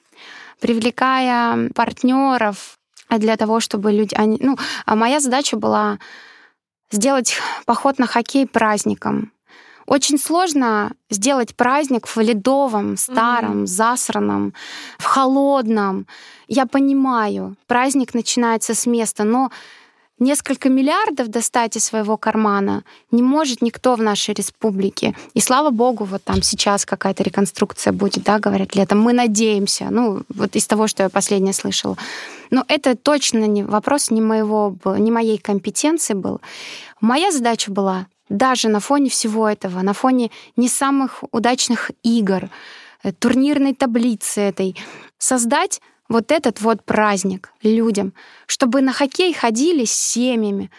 привлекая 0.61 1.71
партнеров 1.75 2.79
для 3.09 3.37
того, 3.37 3.61
чтобы 3.61 3.93
люди... 3.93 4.15
Они, 4.15 4.39
ну, 4.41 4.57
а 4.85 4.95
моя 4.95 5.21
задача 5.21 5.57
была 5.57 5.99
сделать 6.91 7.37
поход 7.67 7.99
на 7.99 8.07
хоккей 8.07 8.47
праздником. 8.47 9.33
Очень 9.87 10.19
сложно 10.19 10.93
сделать 11.11 11.57
праздник 11.57 12.07
в 12.07 12.17
ледовом, 12.21 12.97
старом, 12.97 13.63
mm-hmm. 13.63 13.67
засранном, 13.67 14.55
в 14.99 15.05
холодном. 15.05 16.07
Я 16.47 16.67
понимаю, 16.67 17.57
праздник 17.67 18.15
начинается 18.15 18.75
с 18.75 18.87
места, 18.87 19.25
но 19.25 19.51
несколько 20.21 20.69
миллиардов 20.69 21.29
достать 21.29 21.77
из 21.77 21.85
своего 21.85 22.17
кармана 22.17 22.85
не 23.11 23.23
может 23.23 23.63
никто 23.63 23.95
в 23.97 24.03
нашей 24.03 24.35
республике. 24.35 25.17
И 25.35 25.41
слава 25.41 25.71
богу, 25.71 26.05
вот 26.05 26.23
там 26.23 26.43
сейчас 26.43 26.87
какая-то 26.87 27.23
реконструкция 27.23 27.93
будет, 27.93 28.23
да, 28.25 28.39
говорят 28.39 28.77
летом. 28.77 29.01
Мы 29.01 29.13
надеемся. 29.13 29.89
Ну, 29.91 30.23
вот 30.29 30.55
из 30.55 30.67
того, 30.67 30.87
что 30.87 31.03
я 31.03 31.09
последнее 31.09 31.55
слышала. 31.55 31.97
Но 32.51 32.65
это 32.69 32.97
точно 32.97 33.47
не 33.47 33.65
вопрос 33.65 34.11
не 34.11 34.21
моего, 34.21 34.77
не 34.99 35.11
моей 35.11 35.39
компетенции 35.39 36.15
был. 36.15 36.41
Моя 37.01 37.33
задача 37.33 37.73
была 37.73 38.07
даже 38.29 38.69
на 38.69 38.81
фоне 38.81 39.11
всего 39.11 39.49
этого, 39.49 39.83
на 39.83 39.93
фоне 39.93 40.31
не 40.57 40.69
самых 40.69 41.25
удачных 41.33 41.91
игр, 42.03 42.49
э, 43.03 43.13
турнирной 43.13 43.75
таблицы 43.75 44.41
этой, 44.41 44.77
создать 45.19 45.81
вот 46.11 46.33
этот 46.33 46.61
вот 46.61 46.85
праздник 46.85 47.51
людям, 47.63 48.13
чтобы 48.47 48.83
на 48.83 48.93
хоккей 48.93 49.33
ходили 49.33 49.85
с 49.87 49.93
семьями, 49.93 50.71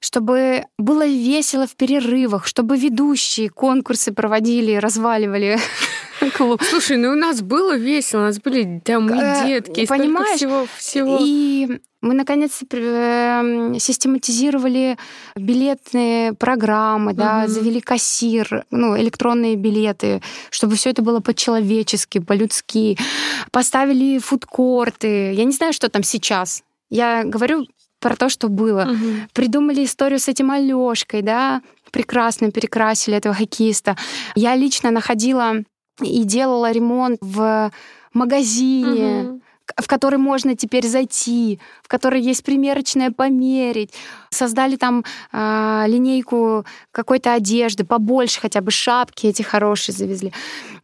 чтобы 0.00 0.64
было 0.78 1.06
весело 1.06 1.66
в 1.66 1.76
перерывах, 1.76 2.46
чтобы 2.46 2.78
ведущие 2.78 3.50
конкурсы 3.50 4.12
проводили, 4.12 4.74
разваливали 4.74 5.58
клуб. 6.28 6.62
Слушай, 6.62 6.98
ну 6.98 7.12
у 7.12 7.14
нас 7.14 7.40
было 7.40 7.76
весело, 7.76 8.20
у 8.20 8.24
нас 8.24 8.38
были 8.38 8.80
там 8.84 9.08
и 9.08 9.18
э, 9.18 9.46
детки, 9.46 9.86
понимаешь? 9.86 10.36
всего, 10.36 10.66
всего. 10.76 11.18
И 11.20 11.80
мы 12.02 12.14
наконец 12.14 12.62
э, 12.70 13.74
систематизировали 13.78 14.96
билетные 15.36 16.32
программы, 16.32 17.12
да, 17.12 17.42
угу. 17.44 17.50
завели 17.50 17.80
кассир, 17.80 18.64
ну, 18.70 18.98
электронные 18.98 19.56
билеты, 19.56 20.22
чтобы 20.50 20.76
все 20.76 20.90
это 20.90 21.02
было 21.02 21.20
по-человечески, 21.20 22.18
по-людски. 22.18 22.98
Поставили 23.50 24.18
фудкорты. 24.18 25.32
Я 25.32 25.44
не 25.44 25.52
знаю, 25.52 25.72
что 25.72 25.88
там 25.88 26.02
сейчас. 26.02 26.62
Я 26.88 27.24
говорю 27.24 27.66
про 28.00 28.16
то, 28.16 28.30
что 28.30 28.48
было. 28.48 28.88
Угу. 28.90 29.28
Придумали 29.34 29.84
историю 29.84 30.18
с 30.18 30.28
этим 30.28 30.50
Алёшкой, 30.50 31.22
да, 31.22 31.60
прекрасно 31.92 32.50
перекрасили 32.50 33.16
этого 33.16 33.34
хоккеиста. 33.34 33.96
Я 34.34 34.56
лично 34.56 34.90
находила 34.90 35.62
и 36.00 36.24
делала 36.24 36.70
ремонт 36.70 37.18
в 37.20 37.70
магазине. 38.12 39.22
Угу 39.22 39.40
в 39.76 39.86
который 39.86 40.18
можно 40.18 40.56
теперь 40.56 40.86
зайти, 40.86 41.60
в 41.82 41.88
который 41.88 42.20
есть 42.20 42.44
примерочная 42.44 43.10
померить. 43.10 43.92
Создали 44.30 44.76
там 44.76 45.04
э, 45.32 45.84
линейку 45.86 46.64
какой-то 46.92 47.34
одежды, 47.34 47.84
побольше 47.84 48.40
хотя 48.40 48.60
бы 48.60 48.70
шапки 48.70 49.26
эти 49.26 49.42
хорошие 49.42 49.94
завезли. 49.94 50.32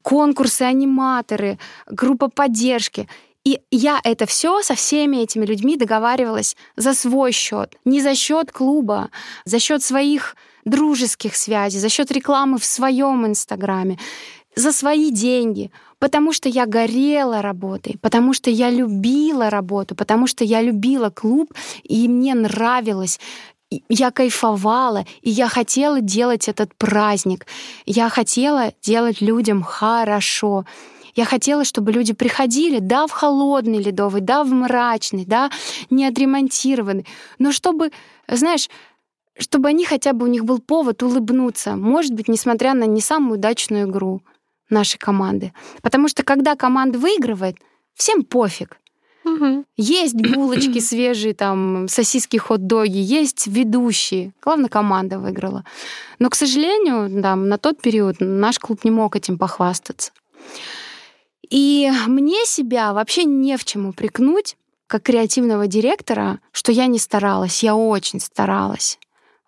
Конкурсы, 0.03 0.63
аниматоры, 0.63 1.59
группа 1.87 2.29
поддержки. 2.29 3.09
И 3.45 3.61
я 3.71 4.01
это 4.03 4.27
все 4.27 4.63
со 4.63 4.75
всеми 4.75 5.19
этими 5.19 5.47
людьми 5.47 5.77
договаривалась 5.77 6.57
за 6.77 6.95
свой 6.95 7.31
счет, 7.31 7.77
не 7.85 8.01
за 8.01 8.15
счет 8.17 8.51
клуба, 8.51 9.11
за 9.45 9.61
счет 9.61 9.85
своих 9.85 10.35
дружеских 10.65 11.37
связей, 11.37 11.79
за 11.79 11.89
счет 11.89 12.11
рекламы 12.11 12.59
в 12.59 12.65
своем 12.65 13.25
инстаграме, 13.25 13.99
за 14.57 14.73
свои 14.73 15.11
деньги, 15.11 15.71
потому 15.99 16.33
что 16.33 16.49
я 16.49 16.67
горела 16.67 17.43
работой, 17.43 17.97
потому 18.01 18.33
что 18.33 18.51
я 18.51 18.71
любила 18.71 19.51
работу, 19.51 19.95
потому 19.95 20.27
что 20.27 20.45
я 20.45 20.63
любила 20.63 21.11
клуб, 21.11 21.53
и 21.85 22.09
мне 22.09 22.35
нравилось 22.35 23.21
я 23.89 24.11
кайфовала, 24.11 25.05
и 25.23 25.31
я 25.31 25.49
хотела 25.49 26.01
делать 26.01 26.49
этот 26.49 26.75
праздник. 26.77 27.47
Я 27.85 28.09
хотела 28.09 28.73
делать 28.81 29.21
людям 29.21 29.63
хорошо. 29.63 30.65
Я 31.17 31.25
хотела, 31.25 31.65
чтобы 31.65 31.93
люди 31.93 32.13
приходили, 32.13 32.79
да, 32.79 33.07
в 33.07 33.11
холодный 33.11 33.83
ледовый, 33.83 34.21
да, 34.21 34.45
в 34.45 34.49
мрачный, 34.51 35.25
да, 35.25 35.51
не 35.91 36.07
отремонтированный, 36.07 37.07
но 37.39 37.53
чтобы, 37.53 37.91
знаешь, 38.29 38.69
чтобы 39.39 39.69
они 39.69 39.85
хотя 39.85 40.13
бы 40.13 40.27
у 40.27 40.29
них 40.29 40.45
был 40.45 40.61
повод 40.61 41.03
улыбнуться, 41.03 41.75
может 41.75 42.13
быть, 42.13 42.29
несмотря 42.29 42.75
на 42.75 42.85
не 42.85 43.01
самую 43.01 43.39
удачную 43.39 43.89
игру 43.89 44.23
нашей 44.71 44.99
команды. 44.99 45.53
Потому 45.83 46.09
что 46.09 46.23
когда 46.23 46.57
команда 46.57 46.99
выигрывает, 46.99 47.57
всем 47.95 48.25
пофиг. 48.25 48.79
Угу. 49.25 49.64
Есть 49.77 50.14
булочки 50.14 50.79
свежие, 50.81 51.35
там, 51.35 51.89
сосиски, 51.89 52.37
хот-доги, 52.37 52.99
есть 52.99 53.47
ведущие. 53.49 54.33
Главное, 54.43 54.69
команда 54.69 55.19
выиграла. 55.19 55.64
Но, 56.19 56.31
к 56.31 56.37
сожалению, 56.37 57.09
да, 57.11 57.35
на 57.35 57.59
тот 57.59 57.81
период 57.81 58.17
наш 58.21 58.59
клуб 58.59 58.85
не 58.85 58.91
мог 58.91 59.17
этим 59.17 59.37
похвастаться. 59.37 60.12
И 61.51 61.91
мне 62.07 62.45
себя 62.47 62.93
вообще 62.93 63.25
не 63.25 63.57
в 63.57 63.64
чем 63.64 63.87
упрекнуть, 63.87 64.57
как 64.87 65.03
креативного 65.03 65.67
директора, 65.67 66.39
что 66.53 66.71
я 66.73 66.87
не 66.87 66.99
старалась. 66.99 67.62
Я 67.62 67.75
очень 67.75 68.21
старалась. 68.21 68.99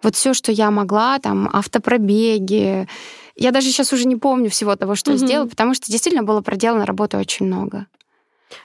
Вот 0.02 0.14
все, 0.14 0.34
что 0.34 0.52
я 0.52 0.70
могла, 0.70 1.18
там, 1.18 1.48
автопробеги. 1.52 2.88
Я 3.38 3.52
даже 3.52 3.68
сейчас 3.68 3.92
уже 3.92 4.06
не 4.06 4.16
помню 4.16 4.50
всего 4.50 4.74
того, 4.76 4.96
что 4.96 5.12
угу. 5.12 5.18
сделала, 5.18 5.46
потому 5.46 5.72
что 5.72 5.90
действительно 5.90 6.24
было 6.24 6.40
проделано 6.40 6.84
работы 6.84 7.16
очень 7.16 7.46
много. 7.46 7.86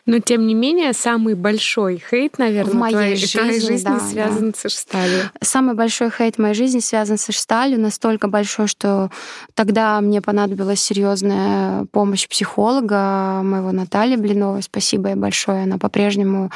Но 0.06 0.20
тем 0.20 0.48
не 0.48 0.54
менее, 0.54 0.94
самый 0.94 1.36
большой 1.36 2.02
хейт, 2.10 2.38
наверное, 2.38 2.72
в 2.72 2.76
моей 2.76 2.94
твоей, 2.94 3.16
жизни, 3.16 3.38
твоей 3.38 3.60
жизни 3.62 3.86
да, 3.86 4.00
связан 4.00 4.52
да. 4.52 4.58
с 4.58 4.66
Эшсталью. 4.66 5.30
Самый 5.42 5.76
большой 5.76 6.10
хейт 6.10 6.36
в 6.36 6.40
моей 6.40 6.54
жизни 6.54 6.80
связан 6.80 7.18
с 7.18 7.30
Эшсталью, 7.30 7.80
настолько 7.80 8.28
большой, 8.28 8.68
что 8.68 9.12
тогда 9.54 10.00
мне 10.02 10.22
понадобилась 10.22 10.82
серьезная 10.82 11.86
помощь 11.92 12.28
психолога 12.28 13.42
моего 13.44 13.72
Натальи 13.72 14.16
Блиновой. 14.16 14.64
Спасибо 14.64 15.10
ей 15.10 15.16
большое. 15.16 15.64
Она 15.64 15.78
по-прежнему 15.78 16.50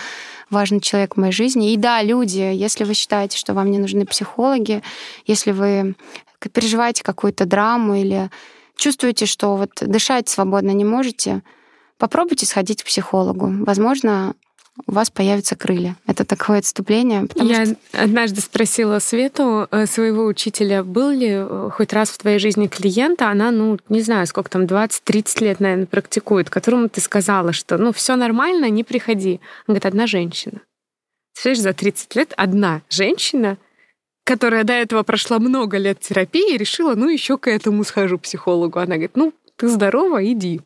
важный 0.49 0.79
человек 0.79 1.15
в 1.15 1.19
моей 1.19 1.33
жизни. 1.33 1.73
И 1.73 1.77
да, 1.77 2.01
люди, 2.01 2.39
если 2.39 2.85
вы 2.85 2.93
считаете, 2.93 3.37
что 3.37 3.53
вам 3.53 3.69
не 3.71 3.79
нужны 3.79 4.05
психологи, 4.05 4.81
если 5.25 5.51
вы 5.51 5.95
переживаете 6.39 7.03
какую-то 7.03 7.45
драму 7.45 7.95
или 7.95 8.29
чувствуете, 8.75 9.25
что 9.25 9.55
вот 9.55 9.71
дышать 9.81 10.29
свободно 10.29 10.71
не 10.71 10.85
можете, 10.85 11.41
попробуйте 11.97 12.45
сходить 12.45 12.83
к 12.83 12.85
психологу. 12.85 13.51
Возможно, 13.65 14.35
у 14.85 14.91
вас 14.91 15.09
появятся 15.09 15.55
крылья. 15.55 15.95
Это 16.05 16.23
такое 16.23 16.59
отступление. 16.59 17.27
Я 17.35 17.65
что... 17.65 17.75
однажды 17.93 18.41
спросила 18.41 18.99
Свету, 18.99 19.67
э, 19.71 19.87
своего 19.87 20.25
учителя, 20.25 20.83
был 20.83 21.09
ли 21.09 21.31
э, 21.31 21.69
хоть 21.73 21.93
раз 21.93 22.09
в 22.09 22.17
твоей 22.19 22.37
жизни 22.37 22.67
клиент, 22.67 23.21
а 23.21 23.31
она, 23.31 23.49
ну, 23.51 23.79
не 23.89 24.01
знаю, 24.01 24.27
сколько 24.27 24.51
там, 24.51 24.63
20-30 24.63 25.43
лет, 25.43 25.59
наверное, 25.59 25.87
практикует, 25.87 26.49
которому 26.49 26.89
ты 26.89 27.01
сказала, 27.01 27.53
что, 27.53 27.77
ну, 27.77 27.91
все 27.91 28.15
нормально, 28.15 28.69
не 28.69 28.83
приходи. 28.83 29.39
Он 29.67 29.73
говорит, 29.73 29.85
одна 29.87 30.05
женщина. 30.05 30.61
Слышишь, 31.33 31.63
за 31.63 31.73
30 31.73 32.15
лет 32.15 32.33
одна 32.37 32.81
женщина, 32.89 33.57
которая 34.27 34.65
до 34.65 34.73
этого 34.73 35.03
прошла 35.03 35.39
много 35.39 35.77
лет 35.77 36.01
терапии, 36.01 36.57
решила, 36.57 36.95
ну, 36.95 37.07
еще 37.07 37.37
к 37.37 37.47
этому 37.47 37.85
схожу 37.85 38.19
психологу. 38.19 38.77
Она 38.77 38.95
говорит, 38.95 39.15
ну, 39.15 39.33
ты 39.55 39.69
здорова, 39.69 40.23
иди. 40.23 40.61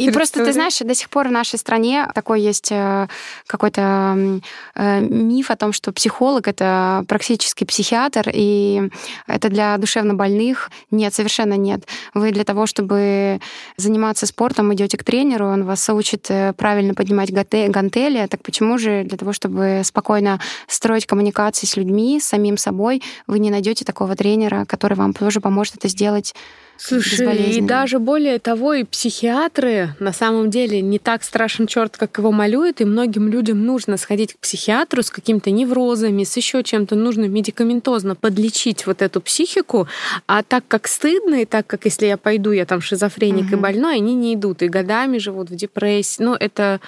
И 0.00 0.10
просто, 0.10 0.44
ты 0.44 0.52
знаешь, 0.52 0.78
до 0.78 0.94
сих 0.94 1.10
пор 1.10 1.28
в 1.28 1.32
нашей 1.32 1.58
стране 1.58 2.08
такой 2.14 2.40
есть 2.40 2.68
э, 2.70 3.08
какой-то 3.46 4.40
э, 4.74 5.00
миф 5.00 5.50
о 5.50 5.56
том, 5.56 5.72
что 5.72 5.92
психолог— 5.92 6.48
это 6.48 7.04
практически 7.08 7.64
психиатр, 7.64 8.30
и 8.32 8.90
это 9.26 9.48
для 9.48 9.76
душевнобольных. 9.78 10.70
Нет, 10.90 11.14
совершенно 11.14 11.54
нет. 11.54 11.86
Вы 12.14 12.32
для 12.32 12.44
того, 12.44 12.66
чтобы 12.66 13.40
заниматься 13.76 14.26
спортом, 14.26 14.72
идете 14.74 14.96
к 14.96 15.04
тренеру, 15.04 15.46
он 15.46 15.64
вас 15.64 15.88
учит 15.90 16.26
э, 16.30 16.52
правильно 16.54 16.94
поднимать 16.94 17.32
гантели, 17.32 18.26
так 18.26 18.42
почему 18.42 18.78
же 18.78 19.04
для 19.04 19.18
того, 19.18 19.32
чтобы 19.32 19.82
спокойно 19.84 20.40
строить 20.66 21.06
коммуникации 21.06 21.66
с 21.66 21.76
людьми, 21.76 22.20
с 22.20 22.26
самим 22.26 22.56
собой, 22.56 23.02
вы 23.26 23.38
не 23.38 23.50
найдете 23.50 23.84
такого 23.84 24.16
тренера, 24.16 24.64
который 24.64 24.94
вам 24.94 25.12
тоже 25.12 25.40
поможет 25.40 25.76
это 25.76 25.88
сделать 25.88 26.34
Слушай, 26.82 27.50
и 27.50 27.60
даже 27.60 27.98
более 27.98 28.38
того, 28.38 28.72
и 28.72 28.84
психиатры 28.84 29.94
на 29.98 30.14
самом 30.14 30.48
деле 30.48 30.80
не 30.80 30.98
так 30.98 31.22
страшен 31.22 31.66
черт, 31.66 31.98
как 31.98 32.16
его 32.16 32.32
малюют, 32.32 32.80
и 32.80 32.86
многим 32.86 33.28
людям 33.28 33.66
нужно 33.66 33.98
сходить 33.98 34.32
к 34.32 34.38
психиатру 34.38 35.02
с 35.02 35.10
какими-то 35.10 35.50
неврозами, 35.50 36.24
с 36.24 36.34
еще 36.38 36.62
чем-то, 36.62 36.96
нужно 36.96 37.26
медикаментозно 37.26 38.14
подлечить 38.14 38.86
вот 38.86 39.02
эту 39.02 39.20
психику, 39.20 39.88
а 40.26 40.42
так 40.42 40.64
как 40.68 40.88
стыдно, 40.88 41.42
и 41.42 41.44
так 41.44 41.66
как 41.66 41.84
если 41.84 42.06
я 42.06 42.16
пойду, 42.16 42.50
я 42.50 42.64
там 42.64 42.80
шизофреник 42.80 43.48
угу. 43.48 43.56
и 43.56 43.56
больной, 43.56 43.96
они 43.96 44.14
не 44.14 44.34
идут, 44.34 44.62
и 44.62 44.68
годами 44.68 45.18
живут 45.18 45.50
в 45.50 45.56
депрессии. 45.56 46.22
Ну, 46.22 46.34
это 46.34 46.80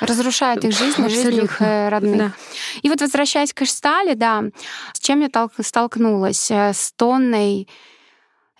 разрушает 0.00 0.64
их 0.64 0.72
жизнь, 0.72 1.06
жизнь 1.08 1.44
их 1.44 1.60
э, 1.60 1.90
родных. 1.90 2.16
Да. 2.16 2.32
И 2.82 2.88
вот 2.88 3.02
возвращаясь 3.02 3.52
к 3.52 3.60
Эштале, 3.60 4.14
да, 4.14 4.44
с 4.94 5.00
чем 5.00 5.20
я 5.20 5.28
столкнулась? 5.60 6.50
Э, 6.50 6.72
с 6.72 6.92
тонной 6.96 7.68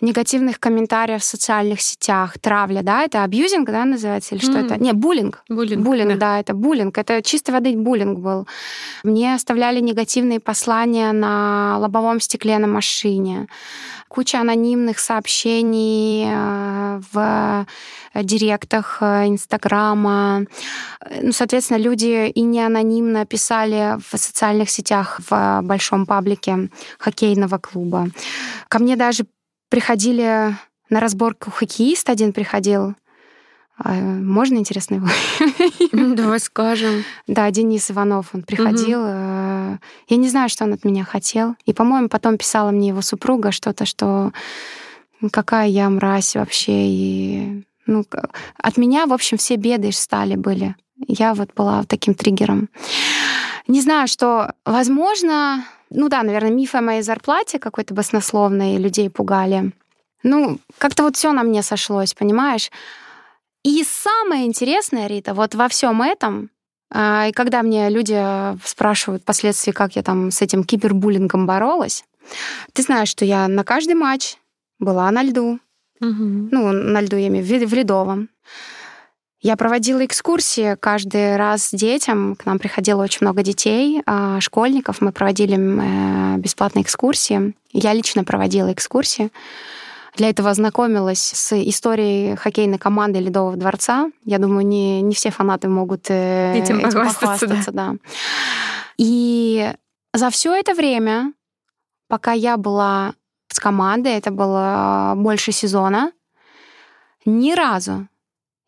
негативных 0.05 0.59
комментариев 0.59 1.21
в 1.21 1.25
социальных 1.25 1.81
сетях, 1.81 2.37
травля, 2.39 2.81
да, 2.81 3.03
это 3.03 3.23
абьюзинг, 3.23 3.69
да, 3.69 3.83
называется, 3.85 4.35
или 4.35 4.41
что 4.41 4.53
mm. 4.53 4.65
это? 4.65 4.81
Не, 4.81 4.93
буллинг. 4.93 5.43
Буллинг, 5.49 5.83
буллинг 5.83 6.13
да. 6.13 6.17
да, 6.17 6.39
это 6.39 6.53
буллинг. 6.53 6.97
Это 6.97 7.21
чистой 7.21 7.51
воды 7.51 7.75
буллинг 7.75 8.19
был. 8.19 8.47
Мне 9.03 9.35
оставляли 9.35 9.81
негативные 9.81 10.39
послания 10.39 11.11
на 11.11 11.77
лобовом 11.79 12.19
стекле 12.21 12.57
на 12.59 12.67
машине. 12.67 13.47
Куча 14.07 14.39
анонимных 14.39 14.99
сообщений 14.99 16.25
э, 16.27 17.01
в 17.11 17.65
директах 18.23 18.99
э, 19.01 19.27
Инстаграма. 19.27 20.45
Ну, 21.21 21.31
соответственно, 21.31 21.77
люди 21.77 22.29
и 22.29 22.41
не 22.41 22.61
анонимно 22.61 23.25
писали 23.25 23.97
в 23.99 24.17
социальных 24.17 24.69
сетях 24.69 25.19
в 25.29 25.61
большом 25.63 26.05
паблике 26.05 26.69
хоккейного 26.97 27.57
клуба. 27.57 28.07
Ко 28.69 28.79
мне 28.79 28.95
даже 28.95 29.25
приходили 29.69 30.55
на 30.89 30.99
разборку 30.99 31.51
хоккеист 31.51 32.09
один 32.09 32.33
приходил. 32.33 32.95
А, 33.77 33.93
можно, 33.93 34.57
интересно, 34.57 34.95
его? 34.95 35.07
Ну, 35.91 36.15
давай 36.15 36.39
скажем. 36.39 37.03
Да, 37.27 37.49
Денис 37.51 37.91
Иванов, 37.91 38.29
он 38.33 38.43
приходил. 38.43 39.01
Угу. 39.01 39.79
Я 40.07 40.17
не 40.17 40.29
знаю, 40.29 40.49
что 40.49 40.63
он 40.63 40.73
от 40.73 40.85
меня 40.85 41.03
хотел. 41.03 41.55
И, 41.65 41.73
по-моему, 41.73 42.07
потом 42.07 42.37
писала 42.37 42.71
мне 42.71 42.89
его 42.89 43.01
супруга 43.01 43.51
что-то, 43.51 43.85
что 43.85 44.31
какая 45.31 45.67
я 45.67 45.89
мразь 45.89 46.35
вообще. 46.35 46.87
И, 46.87 47.63
ну, 47.85 48.05
от 48.57 48.77
меня, 48.77 49.07
в 49.07 49.13
общем, 49.13 49.37
все 49.37 49.55
беды 49.55 49.91
стали 49.91 50.35
были. 50.35 50.75
Я 51.07 51.33
вот 51.33 51.53
была 51.53 51.83
таким 51.83 52.13
триггером. 52.13 52.69
Не 53.67 53.81
знаю, 53.81 54.07
что, 54.07 54.53
возможно, 54.63 55.65
ну 55.95 56.09
да, 56.09 56.23
наверное, 56.23 56.51
миф 56.51 56.75
о 56.75 56.81
моей 56.81 57.01
зарплате 57.01 57.59
какой-то 57.59 57.93
баснословной 57.93 58.77
людей 58.77 59.09
пугали. 59.09 59.71
Ну, 60.23 60.59
как-то 60.77 61.03
вот 61.03 61.15
все 61.15 61.31
на 61.31 61.43
мне 61.43 61.61
сошлось, 61.61 62.13
понимаешь? 62.13 62.71
И 63.63 63.83
самое 63.83 64.45
интересное, 64.45 65.07
Рита, 65.07 65.33
вот 65.33 65.55
во 65.55 65.67
всем 65.67 66.01
этом, 66.01 66.49
а, 66.91 67.27
и 67.27 67.31
когда 67.31 67.63
мне 67.63 67.89
люди 67.89 68.23
спрашивают 68.65 69.23
впоследствии, 69.23 69.71
как 69.71 69.95
я 69.95 70.03
там 70.03 70.31
с 70.31 70.41
этим 70.41 70.63
кибербуллингом 70.63 71.45
боролась, 71.45 72.05
ты 72.73 72.83
знаешь, 72.83 73.09
что 73.09 73.25
я 73.25 73.47
на 73.47 73.63
каждый 73.63 73.95
матч 73.95 74.37
была 74.79 75.09
на 75.11 75.23
льду. 75.23 75.59
Угу. 76.01 76.49
Ну, 76.51 76.71
на 76.71 77.01
льду 77.01 77.17
я 77.17 77.27
имею 77.27 77.45
в 77.45 77.47
виду, 77.47 77.67
в 77.67 77.73
ледовом. 77.73 78.29
Я 79.45 79.57
проводила 79.57 80.03
экскурсии 80.03 80.75
каждый 80.79 81.35
раз 81.37 81.69
детям. 81.71 82.35
К 82.35 82.47
нам 82.47 82.57
приходило 82.57 83.03
очень 83.03 83.19
много 83.21 83.43
детей, 83.43 84.01
а, 84.07 84.41
школьников. 84.41 85.01
Мы 85.01 85.11
проводили 85.11 85.55
э, 85.55 86.37
бесплатные 86.37 86.81
экскурсии. 86.81 87.53
Я 87.71 87.93
лично 87.93 88.23
проводила 88.23 88.73
экскурсии. 88.73 89.31
Для 90.15 90.31
этого 90.31 90.49
ознакомилась 90.49 91.21
с 91.21 91.53
историей 91.53 92.35
хоккейной 92.35 92.79
команды 92.79 93.19
Ледового 93.19 93.55
дворца. 93.55 94.09
Я 94.23 94.39
думаю, 94.39 94.65
не, 94.65 95.03
не 95.03 95.13
все 95.13 95.29
фанаты 95.29 95.67
могут 95.67 96.09
э, 96.09 96.55
этим, 96.55 96.79
этим 96.79 97.03
похвастаться. 97.03 97.71
Да. 97.71 97.91
да. 97.91 97.95
И 98.97 99.71
за 100.11 100.31
все 100.31 100.55
это 100.55 100.73
время, 100.73 101.33
пока 102.07 102.31
я 102.31 102.57
была 102.57 103.13
с 103.49 103.59
командой, 103.59 104.13
это 104.13 104.31
было 104.31 105.13
больше 105.15 105.51
сезона, 105.51 106.13
ни 107.25 107.53
разу 107.53 108.07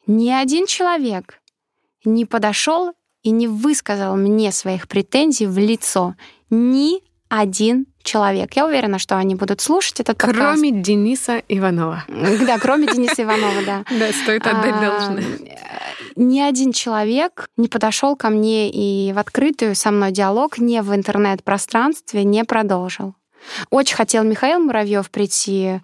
ни 0.07 0.29
один 0.29 0.65
человек 0.65 1.39
не 2.05 2.25
подошел 2.25 2.93
и 3.23 3.29
не 3.29 3.47
высказал 3.47 4.15
мне 4.15 4.51
своих 4.51 4.87
претензий 4.87 5.47
в 5.47 5.57
лицо. 5.57 6.15
Ни 6.49 7.01
один 7.29 7.87
человек. 8.03 8.53
Я 8.55 8.65
уверена, 8.65 8.99
что 8.99 9.17
они 9.17 9.35
будут 9.35 9.59
слушать 9.59 9.99
этот 9.99 10.17
кроме 10.17 10.37
подкаст. 10.37 10.61
Кроме 10.61 10.81
Дениса 10.81 11.43
Иванова. 11.49 12.05
Да, 12.47 12.57
кроме 12.57 12.87
Дениса 12.87 13.23
Иванова, 13.23 13.61
да. 13.65 13.83
Да, 13.99 14.11
стоит 14.13 14.47
отдать 14.47 14.75
а, 14.75 14.85
должное. 14.85 15.25
Ни 16.15 16.39
один 16.39 16.71
человек 16.71 17.49
не 17.57 17.67
подошел 17.67 18.15
ко 18.15 18.29
мне 18.29 18.69
и 18.71 19.11
в 19.11 19.19
открытую 19.19 19.75
со 19.75 19.91
мной 19.91 20.11
диалог 20.11 20.57
не 20.57 20.81
в 20.81 20.95
интернет-пространстве 20.95 22.23
не 22.23 22.45
продолжил. 22.45 23.13
Очень 23.69 23.95
хотел 23.95 24.23
Михаил 24.23 24.59
Муравьев 24.59 25.09
прийти 25.11 25.81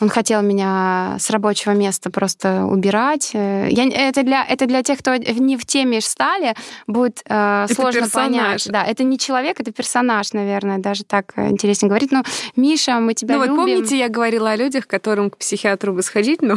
он 0.00 0.08
хотел 0.08 0.42
меня 0.42 1.16
с 1.18 1.30
рабочего 1.30 1.72
места 1.72 2.10
просто 2.10 2.64
убирать. 2.64 3.30
Э, 3.34 3.68
я, 3.70 3.84
это, 3.88 4.22
для, 4.22 4.44
это 4.44 4.66
для 4.66 4.82
тех, 4.82 4.98
кто 4.98 5.16
не 5.16 5.56
в 5.56 5.66
теме 5.66 6.00
стали, 6.00 6.54
будет 6.86 7.22
э, 7.26 7.66
сложно 7.72 8.02
персонаж. 8.02 8.32
понять. 8.32 8.68
Да, 8.70 8.84
это 8.84 9.02
не 9.02 9.18
человек, 9.18 9.60
это 9.60 9.72
персонаж, 9.72 10.32
наверное, 10.32 10.78
даже 10.78 11.04
так 11.04 11.32
интереснее 11.36 11.88
говорить. 11.88 12.12
Ну, 12.12 12.22
Миша, 12.56 13.00
мы 13.00 13.14
тебя 13.14 13.36
ну, 13.36 13.42
любим. 13.42 13.56
вот 13.56 13.64
помните, 13.64 13.98
я 13.98 14.08
говорила 14.08 14.50
о 14.50 14.56
людях, 14.56 14.86
которым 14.86 15.30
к 15.30 15.36
психиатру 15.36 15.92
бы 15.92 16.02
сходить, 16.02 16.42
ну... 16.42 16.56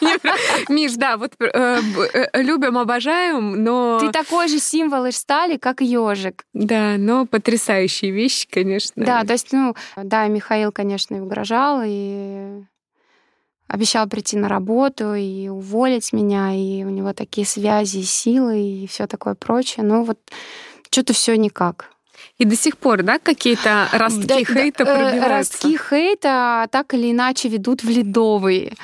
Миш, 0.68 0.94
да, 0.94 1.16
вот 1.16 1.32
э, 1.38 1.80
э, 2.12 2.42
любим, 2.42 2.78
обожаем, 2.78 3.62
но... 3.62 3.98
Ты 4.00 4.10
такой 4.10 4.48
же 4.48 4.58
символ 4.58 5.06
из 5.06 5.16
стали, 5.16 5.56
как 5.56 5.80
ежик. 5.80 6.44
Да, 6.52 6.94
но 6.98 7.26
потрясающие 7.26 8.12
вещи, 8.12 8.46
конечно. 8.48 9.04
Да, 9.04 9.24
то 9.24 9.32
есть, 9.32 9.52
ну, 9.52 9.74
да, 9.96 10.28
Михаил, 10.28 10.70
конечно, 10.70 11.16
и 11.16 11.20
угрожал, 11.20 11.82
и 11.84 12.55
обещал 13.68 14.08
прийти 14.08 14.36
на 14.36 14.48
работу 14.48 15.14
и 15.14 15.48
уволить 15.48 16.12
меня, 16.12 16.52
и 16.54 16.84
у 16.84 16.90
него 16.90 17.12
такие 17.12 17.46
связи, 17.46 18.02
силы 18.02 18.60
и 18.60 18.86
все 18.86 19.06
такое 19.06 19.34
прочее. 19.34 19.84
Но 19.84 20.04
вот 20.04 20.18
что-то 20.90 21.12
все 21.12 21.36
никак. 21.36 21.90
И 22.38 22.44
до 22.44 22.56
сих 22.56 22.76
пор, 22.76 23.02
да, 23.02 23.18
какие-то 23.18 23.88
ростки 23.92 24.26
да, 24.26 24.44
хейта 24.44 24.84
да, 24.84 24.92
э, 24.92 25.10
пробиваются? 25.10 25.28
Ростки 25.28 25.78
хейта 25.78 26.68
так 26.70 26.94
или 26.94 27.10
иначе 27.12 27.48
ведут 27.48 27.82
в 27.82 27.88
ледовые. 27.88 28.74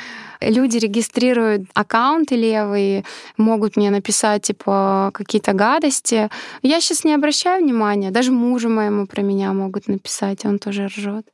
Люди 0.41 0.78
регистрируют 0.78 1.62
аккаунты 1.74 2.35
левые, 2.35 3.05
могут 3.37 3.76
мне 3.76 3.91
написать, 3.91 4.43
типа, 4.43 5.11
какие-то 5.14 5.53
гадости. 5.53 6.30
Я 6.62 6.80
сейчас 6.80 7.05
не 7.05 7.14
обращаю 7.14 7.62
внимания. 7.62 8.11
Даже 8.11 8.33
мужу 8.33 8.68
моему 8.68 9.07
про 9.07 9.22
меня 9.22 9.53
могут 9.53 9.87
написать, 9.87 10.45
он 10.45 10.59
тоже 10.59 10.87
ржет. 10.87 11.26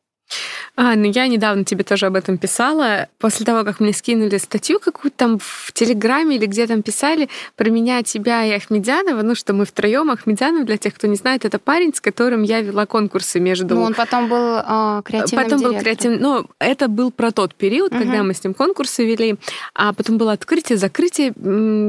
А, 0.76 0.94
ну 0.94 1.10
я 1.10 1.26
недавно 1.26 1.64
тебе 1.64 1.84
тоже 1.84 2.06
об 2.06 2.14
этом 2.14 2.38
писала. 2.38 3.08
После 3.18 3.44
того, 3.44 3.64
как 3.64 3.80
мне 3.80 3.92
скинули 3.92 4.38
статью 4.38 4.78
какую-то 4.78 5.16
там 5.16 5.38
в 5.38 5.72
Телеграме 5.72 6.36
или 6.36 6.46
где 6.46 6.66
там 6.66 6.82
писали 6.82 7.28
про 7.56 7.68
меня, 7.70 8.02
тебя 8.02 8.44
и 8.44 8.52
Ахмедянова, 8.52 9.22
ну 9.22 9.34
что 9.34 9.52
мы 9.52 9.64
втроем. 9.64 10.10
Ахмедянов, 10.10 10.66
для 10.66 10.76
тех, 10.76 10.94
кто 10.94 11.06
не 11.06 11.16
знает, 11.16 11.44
это 11.44 11.58
парень, 11.58 11.94
с 11.94 12.00
которым 12.00 12.42
я 12.42 12.60
вела 12.60 12.86
конкурсы 12.86 13.40
между... 13.40 13.74
Ну, 13.74 13.82
он 13.82 13.94
потом 13.94 14.28
был 14.28 14.58
э, 14.58 15.02
креативным 15.04 15.44
Потом 15.44 15.58
директором. 15.58 15.72
был 15.72 15.80
креативным... 15.80 16.20
Ну, 16.20 16.46
это 16.58 16.88
был 16.88 17.10
про 17.10 17.32
тот 17.32 17.54
период, 17.54 17.92
угу. 17.92 18.00
когда 18.00 18.22
мы 18.22 18.34
с 18.34 18.44
ним 18.44 18.54
конкурсы 18.54 19.04
вели. 19.04 19.36
А 19.74 19.92
потом 19.92 20.18
было 20.18 20.32
открытие, 20.32 20.78
закрытие, 20.78 21.32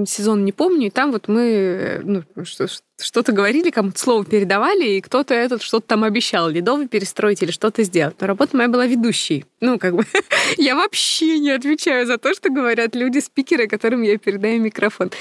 сезон 0.08 0.46
не 0.46 0.52
помню, 0.52 0.88
и 0.88 0.90
там 0.90 1.12
вот 1.12 1.28
мы, 1.28 2.02
ну, 2.04 2.24
что, 2.44 2.68
что-то 3.00 3.32
говорили, 3.32 3.70
кому-то 3.70 4.00
слово 4.00 4.26
передавали, 4.26 4.98
и 4.98 5.02
кто-то 5.02 5.34
этот 5.34 5.62
что-то 5.62 5.88
там 5.88 6.04
обещал, 6.04 6.50
ледовый 6.50 6.88
перестроить 6.88 7.42
или 7.42 7.52
что-то 7.52 7.84
сделать. 7.84 8.16
Но 8.20 8.28
работа 8.28 8.58
моя 8.58 8.70
была 8.70 8.86
ведущей. 8.86 9.46
Ну, 9.62 9.80
как 9.80 9.96
бы, 9.96 10.06
я 10.58 10.76
вообще 10.76 11.40
не 11.40 11.52
отвечаю 11.52 12.06
за 12.06 12.18
то, 12.18 12.34
что 12.34 12.50
говорят 12.50 12.96
люди-спикеры, 12.96 13.68
которым 13.68 14.02
я 14.02 14.18
передаю 14.18 14.62
микрофон. 14.62 15.12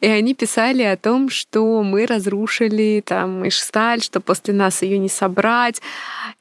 И 0.00 0.06
они 0.06 0.34
писали 0.34 0.82
о 0.82 0.96
том, 0.96 1.28
что 1.28 1.82
мы 1.82 2.06
разрушили 2.06 3.02
там 3.04 3.46
Ишсталь, 3.46 4.02
что 4.02 4.20
после 4.20 4.54
нас 4.54 4.82
ее 4.82 4.98
не 4.98 5.08
собрать. 5.08 5.82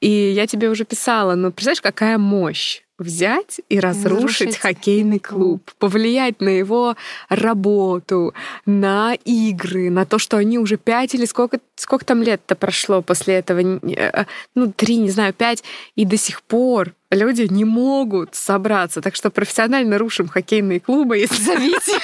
И 0.02 0.10
я 0.10 0.48
тебе 0.48 0.70
уже 0.70 0.86
писала, 0.86 1.36
ну, 1.36 1.52
представляешь, 1.52 1.82
какая 1.82 2.18
мощь 2.18 2.83
взять 3.00 3.60
и 3.70 3.80
разрушить, 3.80 4.12
разрушить 4.14 4.58
хоккейный 4.58 5.20
клуб, 5.20 5.72
повлиять 5.80 6.42
на 6.42 6.50
его 6.50 6.96
работу, 7.30 8.34
на 8.66 9.16
игры, 9.26 9.90
на 9.90 10.06
то, 10.06 10.20
что 10.20 10.38
они 10.38 10.60
уже 10.60 10.78
пять 10.78 11.16
или 11.16 11.26
сколько, 11.26 11.60
сколько 11.76 12.06
там 12.06 12.22
лет-то 12.22 12.56
прошло 12.56 13.02
после 13.02 13.36
этого, 13.36 13.60
э, 13.60 14.26
ну, 14.56 14.72
три, 14.72 14.98
не 14.98 15.10
знаю, 15.10 15.34
пять, 15.34 15.64
и 15.96 16.06
до 16.06 16.18
сих 16.18 16.44
пор 16.44 16.94
люди 17.14 17.48
не 17.50 17.66
могут 17.66 18.36
собраться. 18.36 19.02
Так 19.02 19.16
что 19.16 19.30
профессионально 19.30 19.98
рушим 19.98 20.28
хоккейные 20.28 20.80
клубы, 20.80 21.18
если 21.18 21.42
зовите. 21.42 22.00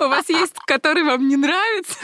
У 0.00 0.08
вас 0.08 0.28
есть, 0.28 0.54
который 0.66 1.04
вам 1.04 1.28
не 1.28 1.36
нравится. 1.36 1.98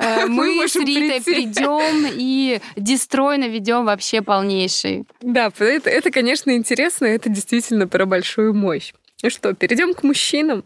Э, 0.00 0.26
мы 0.26 0.66
с 0.66 0.76
Ритой 0.76 1.20
придем 1.22 2.06
и 2.12 2.60
дестрой 2.76 3.38
наведем 3.38 3.84
вообще 3.84 4.22
полнейший. 4.22 5.04
Да, 5.20 5.52
это, 5.58 5.90
это, 5.90 6.10
конечно, 6.10 6.54
интересно, 6.54 7.06
это 7.06 7.28
действительно 7.28 7.86
про 7.86 8.06
большую 8.06 8.54
мощь. 8.54 8.92
Ну 9.22 9.30
что, 9.30 9.52
перейдем 9.54 9.94
к 9.94 10.02
мужчинам. 10.02 10.64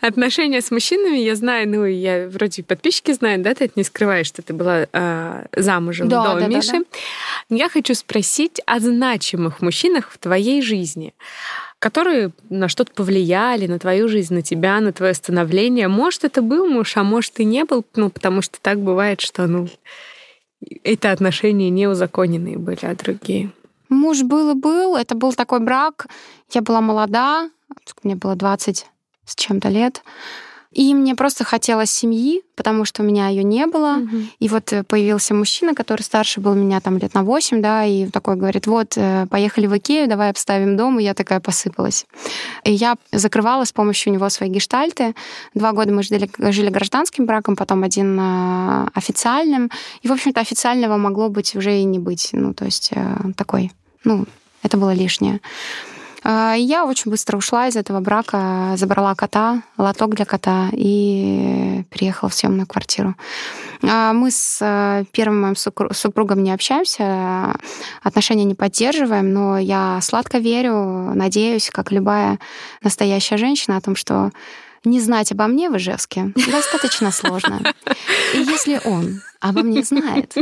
Отношения 0.00 0.60
с 0.60 0.70
мужчинами 0.70 1.16
я 1.16 1.34
знаю, 1.34 1.68
ну, 1.68 1.84
я 1.84 2.28
вроде 2.28 2.62
подписчики 2.62 3.12
знают, 3.12 3.42
да, 3.42 3.54
ты 3.54 3.64
это 3.64 3.74
не 3.76 3.84
скрываешь, 3.84 4.26
что 4.26 4.42
ты 4.42 4.52
была 4.52 4.86
э, 4.92 5.46
замужем 5.56 6.08
да, 6.08 6.34
до 6.34 6.40
да, 6.40 6.46
Миши. 6.46 6.72
Да, 6.72 6.78
да. 6.78 7.56
Я 7.56 7.68
хочу 7.68 7.94
спросить 7.94 8.60
о 8.66 8.80
значимых 8.80 9.62
мужчинах 9.62 10.10
в 10.10 10.18
твоей 10.18 10.62
жизни 10.62 11.14
которые 11.80 12.30
на 12.48 12.68
что-то 12.68 12.94
повлияли, 12.94 13.66
на 13.66 13.78
твою 13.78 14.08
жизнь, 14.08 14.32
на 14.32 14.40
тебя, 14.40 14.80
на 14.80 14.94
твое 14.94 15.12
становление. 15.12 15.86
Может, 15.86 16.24
это 16.24 16.40
был 16.40 16.66
муж, 16.66 16.96
а 16.96 17.02
может, 17.02 17.38
и 17.40 17.44
не 17.44 17.66
был, 17.66 17.84
ну, 17.94 18.08
потому 18.08 18.40
что 18.40 18.58
так 18.62 18.78
бывает, 18.80 19.20
что, 19.20 19.46
ну, 19.46 19.68
это 20.82 21.12
отношения 21.12 21.68
не 21.68 21.86
узаконенные 21.86 22.56
были, 22.56 22.86
а 22.86 22.94
другие. 22.94 23.50
Муж 23.90 24.22
был 24.22 24.52
и 24.52 24.54
был. 24.54 24.96
Это 24.96 25.14
был 25.14 25.34
такой 25.34 25.60
брак. 25.60 26.06
Я 26.52 26.62
была 26.62 26.80
молода, 26.80 27.50
мне 28.02 28.14
было 28.14 28.36
20 28.36 28.86
с 29.24 29.34
чем-то 29.34 29.68
лет. 29.68 30.02
И 30.74 30.92
мне 30.92 31.14
просто 31.14 31.44
хотелось 31.44 31.90
семьи, 31.90 32.42
потому 32.56 32.84
что 32.84 33.02
у 33.02 33.06
меня 33.06 33.28
ее 33.28 33.44
не 33.44 33.66
было. 33.66 33.98
Угу. 33.98 34.16
И 34.40 34.48
вот 34.48 34.72
э, 34.72 34.82
появился 34.82 35.32
мужчина, 35.32 35.72
который 35.72 36.02
старше 36.02 36.40
был 36.40 36.54
меня 36.54 36.80
там 36.80 36.98
лет 36.98 37.14
на 37.14 37.22
8, 37.22 37.62
да, 37.62 37.84
и 37.84 38.06
такой 38.08 38.34
говорит, 38.34 38.66
вот, 38.66 38.94
э, 38.96 39.26
поехали 39.30 39.66
в 39.66 39.78
Икею, 39.78 40.08
давай 40.08 40.30
обставим 40.30 40.76
дом, 40.76 40.98
и 40.98 41.04
я 41.04 41.14
такая 41.14 41.38
посыпалась. 41.38 42.06
И 42.64 42.72
я 42.72 42.96
закрывала 43.12 43.64
с 43.64 43.72
помощью 43.72 44.12
него 44.12 44.28
свои 44.30 44.48
гештальты. 44.48 45.14
Два 45.54 45.72
года 45.72 45.92
мы 45.92 46.02
жили, 46.02 46.28
жили 46.38 46.70
гражданским 46.70 47.24
браком, 47.24 47.54
потом 47.54 47.84
один 47.84 48.18
э, 48.18 48.88
официальным. 48.94 49.70
И, 50.02 50.08
в 50.08 50.12
общем-то, 50.12 50.40
официального 50.40 50.96
могло 50.96 51.28
быть 51.28 51.54
уже 51.54 51.78
и 51.78 51.84
не 51.84 52.00
быть. 52.00 52.30
Ну, 52.32 52.52
то 52.52 52.64
есть 52.64 52.90
такой, 53.36 53.70
ну, 54.02 54.26
это 54.64 54.76
было 54.76 54.92
лишнее. 54.92 55.40
А, 56.24 56.54
я 56.54 56.86
очень 56.86 57.10
быстро 57.10 57.36
ушла 57.36 57.68
из 57.68 57.76
этого 57.76 58.00
брака, 58.00 58.72
забрала 58.76 59.14
кота, 59.14 59.62
лоток 59.76 60.14
для 60.14 60.24
кота 60.24 60.70
и 60.72 61.84
переехала 61.90 62.30
в 62.30 62.34
съемную 62.34 62.66
квартиру. 62.66 63.14
А, 63.82 64.14
мы 64.14 64.30
с 64.30 64.58
э, 64.62 65.04
первым 65.12 65.42
моим 65.42 65.54
супругом 65.54 66.42
не 66.42 66.52
общаемся, 66.52 67.54
отношения 68.02 68.44
не 68.44 68.54
поддерживаем, 68.54 69.32
но 69.32 69.58
я 69.58 70.00
сладко 70.00 70.38
верю, 70.38 71.12
надеюсь, 71.14 71.68
как 71.70 71.92
любая 71.92 72.38
настоящая 72.82 73.36
женщина, 73.36 73.76
о 73.76 73.82
том, 73.82 73.94
что 73.94 74.30
не 74.84 75.00
знать 75.00 75.30
обо 75.32 75.46
мне 75.46 75.68
в 75.68 75.76
Ижевске 75.76 76.32
достаточно 76.50 77.10
сложно. 77.10 77.60
И 78.34 78.38
если 78.38 78.80
он 78.84 79.20
обо 79.40 79.62
мне 79.62 79.82
знает, 79.82 80.34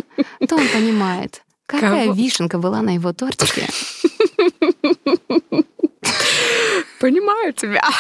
то 0.48 0.56
он 0.56 0.68
понимает, 0.72 1.42
какая 1.66 2.04
Кого? 2.04 2.14
вишенка 2.14 2.58
была 2.58 2.82
на 2.82 2.94
его 2.94 3.12
тортике. 3.12 3.68
Понимаю 7.02 7.52
тебя. 7.52 7.82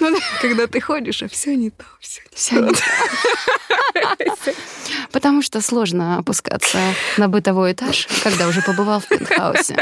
Ну, 0.00 0.16
когда 0.40 0.66
ты 0.66 0.80
ходишь, 0.80 1.22
а 1.22 1.28
все 1.28 1.56
не 1.56 1.70
то, 1.70 1.84
все 2.00 2.20
не 2.30 2.36
все 2.36 2.60
не 2.60 2.72
то. 2.72 4.54
Потому 5.12 5.42
что 5.42 5.60
сложно 5.60 6.18
опускаться 6.18 6.78
на 7.16 7.28
бытовой 7.28 7.72
этаж, 7.72 8.06
когда 8.22 8.46
уже 8.46 8.62
побывал 8.62 9.00
в 9.00 9.08
пентхаусе. 9.08 9.76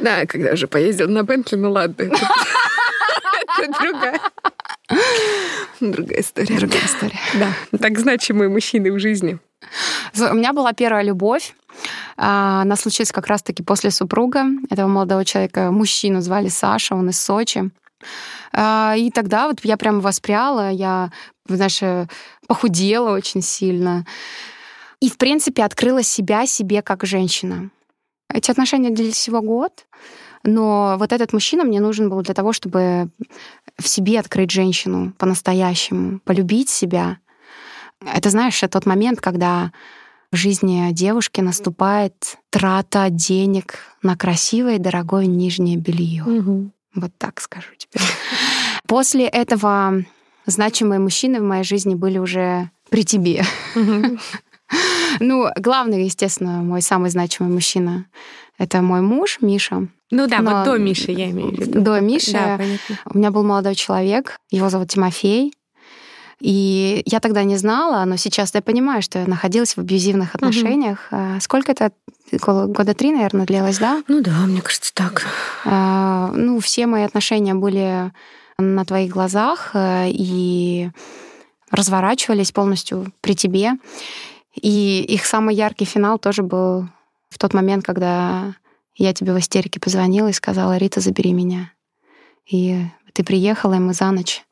Да, 0.00 0.24
когда 0.26 0.52
уже 0.52 0.66
поездил 0.66 1.08
на 1.08 1.22
Бентли, 1.24 1.56
ну 1.56 1.70
ладно. 1.70 2.10
Это 3.58 3.80
другая. 3.80 4.20
Другая 5.80 6.20
история. 6.20 6.58
Другая 6.58 6.84
история. 6.84 7.18
Да. 7.38 7.78
Так 7.78 7.98
значимые 7.98 8.48
мужчины 8.48 8.92
в 8.92 8.98
жизни. 8.98 9.38
У 10.14 10.34
меня 10.34 10.52
была 10.52 10.72
первая 10.72 11.02
любовь. 11.02 11.54
А, 12.16 12.62
она 12.62 12.76
случилась 12.76 13.12
как 13.12 13.26
раз-таки 13.26 13.62
после 13.62 13.90
супруга. 13.90 14.46
Этого 14.70 14.88
молодого 14.88 15.24
человека, 15.24 15.70
мужчину 15.70 16.20
звали 16.20 16.48
Саша, 16.48 16.94
он 16.94 17.10
из 17.10 17.20
Сочи. 17.20 17.70
А, 18.52 18.94
и 18.96 19.10
тогда 19.10 19.46
вот 19.46 19.60
я 19.62 19.76
прямо 19.76 20.00
воспряла, 20.00 20.70
я, 20.70 21.12
знаешь, 21.46 21.82
э, 21.82 22.06
похудела 22.46 23.12
очень 23.12 23.42
сильно. 23.42 24.04
И, 25.00 25.10
в 25.10 25.18
принципе, 25.18 25.64
открыла 25.64 26.02
себя 26.02 26.46
себе 26.46 26.82
как 26.82 27.04
женщина. 27.04 27.70
Эти 28.32 28.50
отношения 28.50 28.90
длились 28.90 29.14
всего 29.14 29.40
год, 29.40 29.86
но 30.44 30.96
вот 30.98 31.12
этот 31.12 31.32
мужчина 31.32 31.64
мне 31.64 31.80
нужен 31.80 32.08
был 32.10 32.20
для 32.22 32.34
того, 32.34 32.52
чтобы 32.52 33.08
в 33.78 33.88
себе 33.88 34.20
открыть 34.20 34.50
женщину 34.50 35.12
по-настоящему, 35.18 36.20
полюбить 36.20 36.68
себя. 36.68 37.18
Это, 38.00 38.30
знаешь, 38.30 38.60
тот 38.70 38.86
момент, 38.86 39.20
когда 39.20 39.72
в 40.30 40.36
жизни 40.36 40.92
девушки 40.92 41.40
наступает 41.40 42.38
трата 42.50 43.08
денег 43.10 43.78
на 44.02 44.16
красивое 44.16 44.76
и 44.76 44.78
дорогое 44.78 45.26
нижнее 45.26 45.76
белье. 45.76 46.22
Угу. 46.22 46.70
Вот 46.96 47.12
так 47.18 47.40
скажу 47.40 47.70
тебе. 47.76 48.00
После 48.86 49.26
этого 49.26 50.04
значимые 50.46 50.98
мужчины 50.98 51.40
в 51.40 51.44
моей 51.44 51.64
жизни 51.64 51.94
были 51.94 52.18
уже 52.18 52.70
при 52.90 53.04
тебе. 53.04 53.44
Ну, 55.20 55.48
главный, 55.56 56.04
естественно, 56.04 56.62
мой 56.62 56.82
самый 56.82 57.10
значимый 57.10 57.52
мужчина— 57.52 58.06
это 58.58 58.82
мой 58.82 59.00
муж 59.00 59.38
Миша. 59.40 59.88
Ну 60.10 60.26
да, 60.26 60.40
Но 60.40 60.50
вот 60.50 60.64
до 60.64 60.78
Миши 60.78 61.12
я 61.12 61.30
имею 61.30 61.54
в 61.54 61.58
виду. 61.58 61.80
До 61.80 62.00
Миши. 62.00 62.32
Да, 62.32 62.58
у 63.06 63.18
меня 63.18 63.30
был 63.30 63.44
молодой 63.44 63.74
человек, 63.74 64.36
его 64.50 64.70
зовут 64.70 64.88
Тимофей. 64.88 65.52
И 66.40 67.02
я 67.04 67.18
тогда 67.18 67.42
не 67.42 67.56
знала, 67.56 68.04
но 68.04 68.16
сейчас 68.16 68.54
я 68.54 68.62
понимаю, 68.62 69.02
что 69.02 69.18
я 69.18 69.26
находилась 69.26 69.76
в 69.76 69.78
абьюзивных 69.80 70.34
отношениях. 70.36 71.08
Угу. 71.10 71.40
Сколько 71.40 71.72
это? 71.72 71.90
Года 72.30 72.94
три, 72.94 73.10
наверное, 73.10 73.44
длилось, 73.44 73.78
да? 73.78 74.02
Ну 74.06 74.20
да, 74.20 74.46
мне 74.46 74.60
кажется, 74.60 74.92
так. 74.94 75.24
А, 75.64 76.30
ну, 76.34 76.60
все 76.60 76.86
мои 76.86 77.02
отношения 77.02 77.54
были 77.54 78.12
на 78.58 78.84
твоих 78.84 79.12
глазах 79.12 79.70
э, 79.74 80.10
и 80.10 80.90
разворачивались 81.70 82.52
полностью 82.52 83.12
при 83.20 83.34
тебе. 83.34 83.72
И 84.60 85.02
их 85.02 85.24
самый 85.24 85.54
яркий 85.54 85.84
финал 85.84 86.18
тоже 86.18 86.42
был 86.42 86.88
в 87.30 87.38
тот 87.38 87.54
момент, 87.54 87.84
когда 87.84 88.54
я 88.96 89.12
тебе 89.14 89.32
в 89.32 89.38
истерике 89.38 89.80
позвонила 89.80 90.28
и 90.28 90.32
сказала, 90.32 90.76
Рита, 90.76 91.00
забери 91.00 91.32
меня. 91.32 91.72
И 92.50 92.84
ты 93.12 93.24
приехала, 93.24 93.74
и 93.74 93.78
мы 93.78 93.94
за 93.94 94.10
ночь 94.10 94.44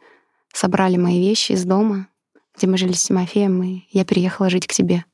собрали 0.52 0.96
мои 0.96 1.20
вещи 1.20 1.52
из 1.52 1.64
дома, 1.64 2.09
где 2.57 2.66
мы 2.66 2.78
жили 2.78 2.92
с 2.92 3.04
Тимофеем, 3.04 3.62
и 3.62 3.82
я 3.90 4.04
переехала 4.04 4.50
жить 4.50 4.66
к 4.66 4.72
тебе. 4.72 5.04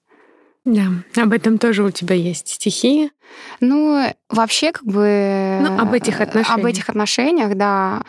Да, 0.64 0.86
об 1.16 1.32
этом 1.32 1.58
тоже 1.58 1.82
у 1.82 1.90
тебя 1.90 2.14
есть 2.14 2.48
стихи. 2.48 3.10
Ну, 3.60 4.12
вообще, 4.28 4.72
как 4.72 4.84
бы... 4.84 5.58
Ну, 5.60 5.80
об 5.80 5.92
этих 5.92 6.20
отношениях. 6.20 6.58
Об 6.58 6.64
этих 6.66 6.88
отношениях, 6.88 7.54
да. 7.56 8.02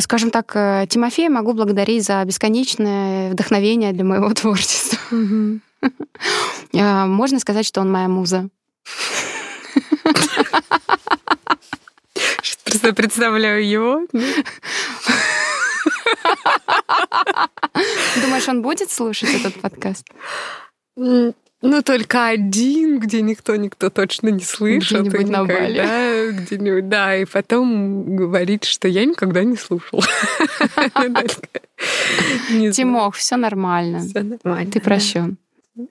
Скажем 0.00 0.30
так, 0.30 0.52
э, 0.54 0.86
Тимофея 0.88 1.30
могу 1.30 1.54
благодарить 1.54 2.04
за 2.04 2.22
бесконечное 2.24 3.30
вдохновение 3.30 3.92
для 3.92 4.04
моего 4.04 4.32
творчества. 4.34 4.87
Можно 6.72 7.40
сказать, 7.40 7.66
что 7.66 7.80
он 7.80 7.90
моя 7.90 8.08
муза. 8.08 8.48
Просто 12.64 12.92
представляю 12.92 13.66
его. 13.66 14.06
Думаешь, 18.22 18.48
он 18.48 18.62
будет 18.62 18.90
слушать 18.90 19.30
этот 19.34 19.60
подкаст? 19.60 20.06
Ну, 21.60 21.82
только 21.82 22.28
один, 22.28 23.00
где 23.00 23.20
никто-никто 23.20 23.90
точно 23.90 24.28
не 24.28 24.44
слышал. 24.44 25.00
Где-нибудь 25.00 25.28
на 25.28 25.44
Бали. 25.44 25.76
Да, 25.78 26.30
где-нибудь, 26.30 26.88
да, 26.88 27.16
и 27.16 27.24
потом 27.24 28.16
говорит, 28.16 28.62
что 28.64 28.86
я 28.86 29.04
никогда 29.04 29.42
не 29.42 29.56
слушал. 29.56 30.00
Тимох, 32.48 33.16
все 33.16 33.36
нормально. 33.36 34.00
Все 34.00 34.22
нормально. 34.22 34.70
Ты 34.70 34.80
прощен. 34.80 35.36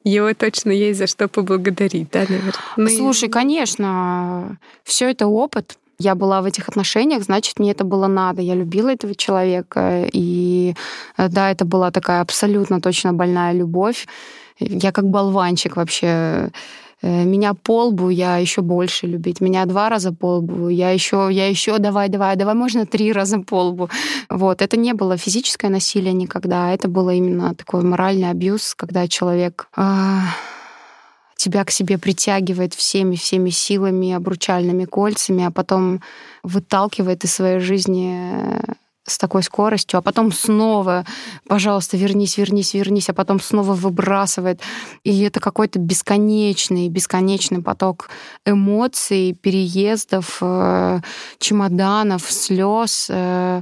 Его 0.04 0.34
точно 0.34 0.72
есть 0.72 1.00
за 1.00 1.08
что 1.08 1.28
поблагодарить, 1.28 2.12
да, 2.12 2.20
наверное? 2.20 2.54
Ну 2.78 2.90
Слушай, 2.90 3.30
конечно, 3.30 4.58
все 4.84 5.10
это 5.10 5.28
опыт, 5.28 5.78
я 6.00 6.16
была 6.16 6.42
в 6.42 6.46
этих 6.46 6.70
отношениях, 6.70 7.24
значит, 7.24 7.60
мне 7.60 7.72
это 7.72 7.84
было 7.84 8.08
надо. 8.08 8.42
Я 8.42 8.56
любила 8.56 8.90
этого 8.90 9.16
человека. 9.16 10.08
И 10.14 10.76
э, 11.18 11.28
да, 11.30 11.52
это 11.52 11.66
была 11.66 11.90
такая 11.90 12.22
абсолютно 12.22 12.80
точно 12.82 13.14
больная 13.14 13.54
любовь. 13.54 14.08
Я 14.60 14.92
как 14.92 15.06
болванчик 15.06 15.76
вообще 15.76 16.50
э, 17.02 17.24
меня 17.24 17.54
по 17.54 17.86
лбу 17.86 18.10
я 18.10 18.38
еще 18.38 18.62
больше 18.62 19.08
любить. 19.08 19.42
Меня 19.42 19.66
два 19.66 19.90
раза 19.90 20.12
по 20.12 20.38
лбу, 20.38 20.70
я 20.70 20.92
еще, 20.92 21.30
я 21.32 21.48
еще, 21.48 21.78
давай, 21.78 22.10
давай, 22.10 22.36
давай, 22.36 22.56
можно 22.56 22.86
три 22.86 23.12
раза 23.14 23.40
по 23.40 23.64
лбу. 23.64 23.90
Вот, 24.30 24.62
это 24.62 24.78
не 24.78 24.94
было 24.94 25.18
физическое 25.18 25.70
насилие 25.70 26.14
никогда, 26.14 26.74
это 26.74 26.88
было 26.88 27.14
именно 27.14 27.54
такой 27.54 27.84
моральный 27.84 28.30
абьюз, 28.30 28.74
когда 28.76 29.08
человек 29.08 29.68
э, 29.78 30.20
тебя 31.36 31.64
к 31.64 31.72
себе 31.72 31.98
притягивает 31.98 32.74
всеми-всеми 32.74 33.52
силами, 33.52 34.12
обручальными 34.12 34.86
кольцами, 34.86 35.46
а 35.46 35.52
потом 35.52 36.02
выталкивает 36.44 37.24
из 37.24 37.34
своей 37.34 37.60
жизни 37.60 38.32
э, 38.34 38.74
с 39.08 39.18
такой 39.18 39.42
скоростью, 39.42 39.98
а 39.98 40.02
потом 40.02 40.32
снова, 40.32 41.06
пожалуйста, 41.48 41.98
вернись, 41.98 42.38
вернись, 42.38 42.74
вернись, 42.74 43.10
а 43.10 43.14
потом 43.14 43.40
снова 43.40 43.74
выбрасывает. 43.74 44.60
И 45.04 45.22
это 45.24 45.40
какой-то 45.40 45.80
бесконечный, 45.80 46.90
бесконечный 46.90 47.64
поток 47.64 48.10
эмоций, 48.46 49.34
переездов, 49.34 50.38
э, 50.42 51.00
чемоданов, 51.40 52.30
слез. 52.30 53.08
Э. 53.10 53.62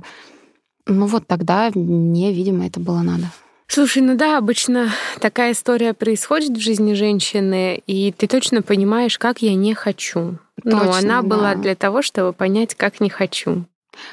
Ну 0.88 1.06
вот 1.06 1.28
тогда 1.28 1.72
мне, 1.74 2.34
видимо, 2.34 2.66
это 2.66 2.80
было 2.80 3.02
надо. 3.02 3.32
Слушай, 3.68 4.04
ну 4.04 4.16
да, 4.16 4.38
обычно 4.38 4.92
такая 5.20 5.52
история 5.52 5.94
происходит 5.94 6.58
в 6.58 6.62
жизни 6.62 6.94
женщины, 6.94 7.82
и 7.88 8.12
ты 8.12 8.28
точно 8.28 8.62
понимаешь, 8.62 9.18
как 9.18 9.42
я 9.42 9.56
не 9.56 9.74
хочу. 9.74 10.38
Ну, 10.64 10.72
точно, 10.72 10.86
Но 10.86 10.94
она 10.94 11.22
да. 11.22 11.28
была 11.28 11.56
для 11.56 11.76
того, 11.76 12.02
чтобы 12.02 12.32
понять, 12.32 12.76
как 12.76 13.00
не 13.00 13.10
хочу. 13.10 13.66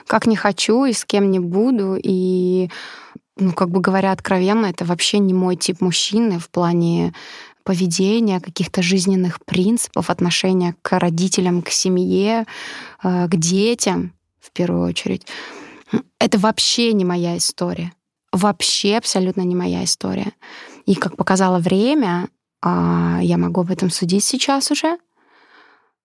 Как 0.06 0.26
не 0.26 0.36
хочу 0.36 0.84
и 0.84 0.92
с 0.92 1.04
кем 1.04 1.30
не 1.30 1.38
буду. 1.38 1.96
И, 2.02 2.70
ну, 3.36 3.52
как 3.52 3.70
бы 3.70 3.80
говоря 3.80 4.12
откровенно, 4.12 4.66
это 4.66 4.84
вообще 4.84 5.18
не 5.18 5.34
мой 5.34 5.56
тип 5.56 5.80
мужчины 5.80 6.38
в 6.38 6.50
плане 6.50 7.14
поведения, 7.64 8.40
каких-то 8.40 8.82
жизненных 8.82 9.44
принципов, 9.44 10.10
отношения 10.10 10.74
к 10.82 10.98
родителям, 10.98 11.62
к 11.62 11.70
семье, 11.70 12.46
э, 13.02 13.28
к 13.28 13.36
детям 13.36 14.12
в 14.40 14.50
первую 14.50 14.88
очередь. 14.88 15.26
Это 16.18 16.38
вообще 16.38 16.92
не 16.92 17.04
моя 17.04 17.36
история 17.36 17.92
вообще 18.32 18.96
абсолютно 18.96 19.42
не 19.42 19.54
моя 19.54 19.84
история. 19.84 20.32
И 20.86 20.94
как 20.94 21.16
показало 21.16 21.58
время, 21.58 22.28
а, 22.62 23.20
я 23.22 23.36
могу 23.36 23.60
об 23.60 23.70
этом 23.70 23.90
судить 23.90 24.24
сейчас 24.24 24.70
уже. 24.70 24.98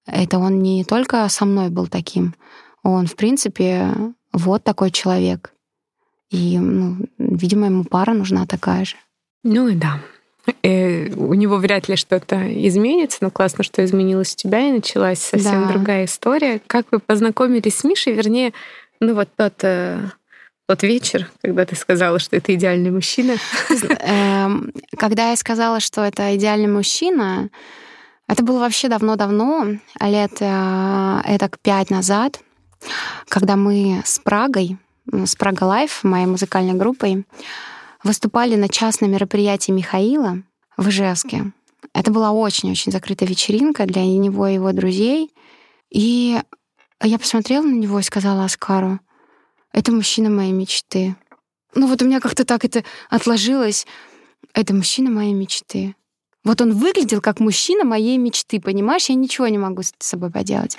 Это 0.05 0.37
он 0.37 0.59
не 0.59 0.83
только 0.83 1.27
со 1.29 1.45
мной 1.45 1.69
был 1.69 1.87
таким, 1.87 2.35
он, 2.91 3.07
в 3.07 3.15
принципе, 3.15 3.89
вот 4.33 4.63
такой 4.63 4.91
человек. 4.91 5.53
И, 6.29 6.57
ну, 6.57 7.05
видимо, 7.17 7.67
ему 7.67 7.83
пара 7.83 8.13
нужна 8.13 8.45
такая 8.45 8.85
же. 8.85 8.95
Ну 9.43 9.67
и 9.67 9.75
да. 9.75 9.99
И 10.63 10.67
э, 10.67 11.13
у 11.13 11.33
него 11.33 11.57
вряд 11.57 11.89
ли 11.89 11.95
что-то 11.95 12.35
изменится, 12.67 13.19
но 13.21 13.31
классно, 13.31 13.63
что 13.63 13.83
изменилось 13.83 14.33
у 14.33 14.37
тебя, 14.37 14.69
и 14.69 14.71
началась 14.71 15.19
совсем 15.19 15.65
да. 15.65 15.73
другая 15.73 16.05
история. 16.05 16.61
Как 16.65 16.85
вы 16.91 16.99
познакомились 16.99 17.77
с 17.77 17.83
Мишей, 17.83 18.13
вернее, 18.13 18.53
ну 18.99 19.13
вот 19.13 19.29
тот 19.35 19.55
э, 19.63 20.09
тот 20.67 20.83
вечер, 20.83 21.29
когда 21.41 21.65
ты 21.65 21.75
сказала, 21.75 22.19
что 22.19 22.35
это 22.35 22.53
идеальный 22.55 22.91
мужчина? 22.91 23.35
Эм, 23.99 24.71
когда 24.97 25.31
я 25.31 25.35
сказала, 25.35 25.79
что 25.79 26.03
это 26.03 26.35
идеальный 26.35 26.67
мужчина, 26.67 27.49
это 28.27 28.43
было 28.43 28.59
вообще 28.59 28.89
давно-давно, 28.89 29.77
лет 30.01 30.37
э, 30.39 31.21
это 31.25 31.49
пять 31.61 31.89
назад, 31.89 32.39
когда 33.27 33.55
мы 33.55 34.01
с 34.05 34.19
Прагой, 34.19 34.77
с 35.11 35.35
Прага 35.35 35.63
Лайф, 35.63 36.03
моей 36.03 36.25
музыкальной 36.25 36.73
группой, 36.73 37.25
выступали 38.03 38.55
на 38.55 38.69
частном 38.69 39.11
мероприятии 39.11 39.71
Михаила 39.71 40.43
в 40.77 40.89
Ижевске. 40.89 41.51
Это 41.93 42.11
была 42.11 42.31
очень-очень 42.31 42.91
закрытая 42.91 43.27
вечеринка 43.27 43.85
для 43.85 44.05
него 44.05 44.47
и 44.47 44.55
его 44.55 44.71
друзей. 44.71 45.31
И 45.89 46.39
я 47.01 47.19
посмотрела 47.19 47.63
на 47.63 47.73
него 47.73 47.99
и 47.99 48.03
сказала 48.03 48.45
Оскару, 48.45 48.99
это 49.71 49.91
мужчина 49.91 50.29
моей 50.29 50.53
мечты. 50.53 51.15
Ну 51.75 51.87
вот 51.87 52.01
у 52.01 52.05
меня 52.05 52.19
как-то 52.19 52.45
так 52.45 52.65
это 52.65 52.83
отложилось. 53.09 53.85
Это 54.53 54.73
мужчина 54.73 55.11
моей 55.11 55.33
мечты. 55.33 55.95
Вот 56.43 56.61
он 56.61 56.73
выглядел 56.73 57.21
как 57.21 57.39
мужчина 57.39 57.83
моей 57.83 58.17
мечты, 58.17 58.59
понимаешь? 58.59 59.09
Я 59.09 59.15
ничего 59.15 59.47
не 59.47 59.57
могу 59.57 59.83
с 59.83 59.93
собой 59.99 60.31
поделать. 60.31 60.77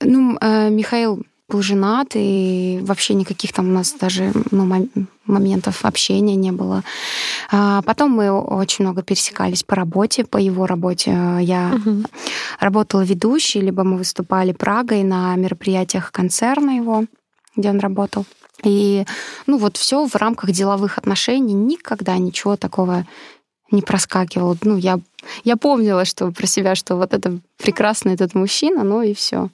Ну, 0.00 0.38
э, 0.40 0.70
Михаил 0.70 1.22
был 1.48 1.62
женат, 1.62 2.08
и 2.14 2.78
вообще 2.82 3.14
никаких 3.14 3.52
там 3.52 3.68
у 3.70 3.72
нас 3.72 3.92
даже 3.92 4.32
ну, 4.50 4.88
моментов 5.24 5.84
общения 5.84 6.36
не 6.36 6.52
было. 6.52 6.84
А 7.50 7.80
потом 7.82 8.10
мы 8.10 8.30
очень 8.30 8.84
много 8.84 9.02
пересекались 9.02 9.62
по 9.62 9.74
работе, 9.74 10.24
по 10.24 10.36
его 10.36 10.66
работе. 10.66 11.10
Я 11.40 11.72
угу. 11.74 12.04
работала 12.60 13.00
ведущей, 13.00 13.62
либо 13.62 13.82
мы 13.82 13.96
выступали 13.96 14.52
Прагой 14.52 15.04
на 15.04 15.34
мероприятиях 15.36 16.12
концерна 16.12 16.76
его 16.76 17.04
где 17.58 17.70
он 17.70 17.80
работал. 17.80 18.24
И, 18.64 19.04
ну, 19.46 19.58
вот 19.58 19.76
все 19.76 20.06
в 20.06 20.14
рамках 20.16 20.52
деловых 20.52 20.96
отношений, 20.96 21.54
никогда 21.54 22.16
ничего 22.16 22.56
такого 22.56 23.04
не 23.70 23.82
проскакивало. 23.82 24.56
Ну, 24.62 24.76
я, 24.76 24.98
я 25.44 25.56
помнила, 25.56 26.04
что 26.04 26.30
про 26.30 26.46
себя, 26.46 26.74
что 26.74 26.96
вот 26.96 27.12
это 27.12 27.38
прекрасный 27.58 28.14
этот 28.14 28.34
мужчина, 28.34 28.82
ну 28.82 29.02
и 29.02 29.12
все. 29.12 29.50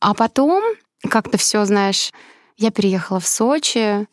А 0.00 0.14
потом 0.14 0.62
как-то 1.08 1.38
все, 1.38 1.64
знаешь, 1.64 2.12
я 2.56 2.70
переехала 2.70 3.20
в 3.20 3.26
Сочи, 3.26 4.06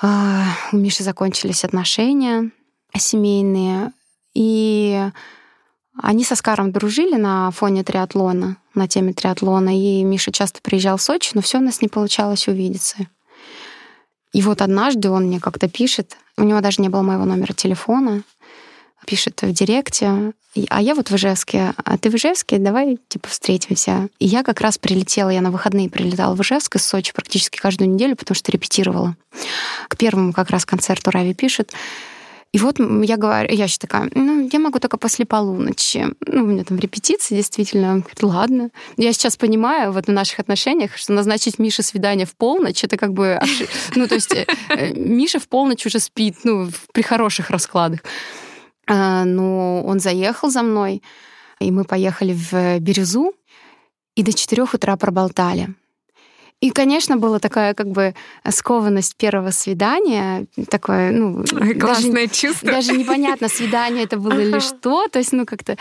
а, 0.00 0.44
у 0.72 0.76
Миши 0.76 1.02
закончились 1.02 1.64
отношения 1.64 2.50
семейные, 2.94 3.92
и 4.34 5.10
они 6.02 6.24
со 6.24 6.34
Скаром 6.34 6.72
дружили 6.72 7.16
на 7.16 7.50
фоне 7.50 7.82
триатлона, 7.84 8.56
на 8.74 8.88
теме 8.88 9.12
триатлона, 9.12 9.78
и 9.78 10.02
Миша 10.02 10.32
часто 10.32 10.60
приезжал 10.62 10.96
в 10.96 11.02
Сочи, 11.02 11.32
но 11.34 11.40
все 11.40 11.58
у 11.58 11.62
нас 11.62 11.80
не 11.80 11.88
получалось 11.88 12.48
увидеться. 12.48 13.06
И 14.32 14.42
вот 14.42 14.60
однажды 14.60 15.08
он 15.10 15.24
мне 15.24 15.40
как-то 15.40 15.68
пишет, 15.68 16.16
у 16.36 16.42
него 16.42 16.60
даже 16.60 16.82
не 16.82 16.88
было 16.88 17.02
моего 17.02 17.24
номера 17.24 17.54
телефона, 17.54 18.22
пишет 19.06 19.40
в 19.42 19.52
директе, 19.52 20.32
а 20.68 20.80
я 20.80 20.94
вот 20.94 21.10
в 21.10 21.16
Ижевске, 21.16 21.74
а 21.76 21.98
ты 21.98 22.10
в 22.10 22.14
Ижевске, 22.14 22.58
давай, 22.58 22.98
типа, 23.08 23.28
встретимся. 23.28 24.08
И 24.18 24.26
я 24.26 24.42
как 24.42 24.60
раз 24.60 24.78
прилетела, 24.78 25.30
я 25.30 25.40
на 25.40 25.50
выходные 25.50 25.90
прилетала 25.90 26.34
в 26.34 26.40
Ижевск 26.40 26.76
из 26.76 26.86
Сочи 26.86 27.12
практически 27.12 27.58
каждую 27.58 27.90
неделю, 27.90 28.16
потому 28.16 28.34
что 28.34 28.52
репетировала. 28.52 29.16
К 29.88 29.96
первому 29.96 30.32
как 30.32 30.50
раз 30.50 30.64
концерту 30.64 31.10
Рави 31.10 31.34
пишет, 31.34 31.72
и 32.52 32.58
вот 32.58 32.78
я 32.78 33.18
говорю, 33.18 33.54
я 33.54 33.64
еще 33.64 33.76
такая, 33.76 34.08
ну, 34.14 34.48
я 34.50 34.58
могу 34.58 34.78
только 34.78 34.96
после 34.96 35.26
полуночи. 35.26 36.06
Ну, 36.26 36.44
у 36.44 36.46
меня 36.46 36.64
там 36.64 36.78
репетиции, 36.78 37.34
действительно. 37.34 38.02
Ладно. 38.22 38.70
Я 38.96 39.12
сейчас 39.12 39.36
понимаю 39.36 39.92
вот 39.92 40.06
в 40.06 40.10
наших 40.10 40.38
отношениях, 40.38 40.96
что 40.96 41.12
назначить 41.12 41.58
Мише 41.58 41.82
свидание 41.82 42.24
в 42.24 42.34
полночь, 42.34 42.82
это 42.82 42.96
как 42.96 43.12
бы... 43.12 43.38
Ну, 43.94 44.06
то 44.06 44.14
есть 44.14 44.32
э, 44.32 44.46
э, 44.70 44.94
Миша 44.94 45.38
в 45.38 45.48
полночь 45.48 45.84
уже 45.84 45.98
спит, 45.98 46.36
ну, 46.44 46.70
при 46.92 47.02
хороших 47.02 47.50
раскладах. 47.50 48.00
А, 48.88 49.24
но 49.24 49.82
он 49.84 50.00
заехал 50.00 50.50
за 50.50 50.62
мной, 50.62 51.02
и 51.58 51.70
мы 51.70 51.84
поехали 51.84 52.32
в 52.34 52.78
Бирюзу, 52.80 53.32
и 54.14 54.22
до 54.22 54.32
четырех 54.32 54.74
утра 54.74 54.96
проболтали. 54.96 55.74
И, 56.60 56.70
конечно, 56.70 57.18
была 57.18 57.38
такая 57.38 57.74
как 57.74 57.88
бы 57.88 58.14
скованность 58.48 59.16
первого 59.16 59.50
свидания, 59.50 60.46
такое, 60.70 61.12
ну... 61.12 61.44
Классное 61.78 62.26
даже, 62.26 62.34
чувство. 62.34 62.70
Даже 62.70 62.92
непонятно, 62.92 63.48
свидание 63.48 64.04
это 64.04 64.16
было 64.16 64.40
или 64.40 64.58
что, 64.60 65.06
то 65.08 65.18
есть, 65.18 65.32
ну, 65.32 65.44
как-то... 65.44 65.76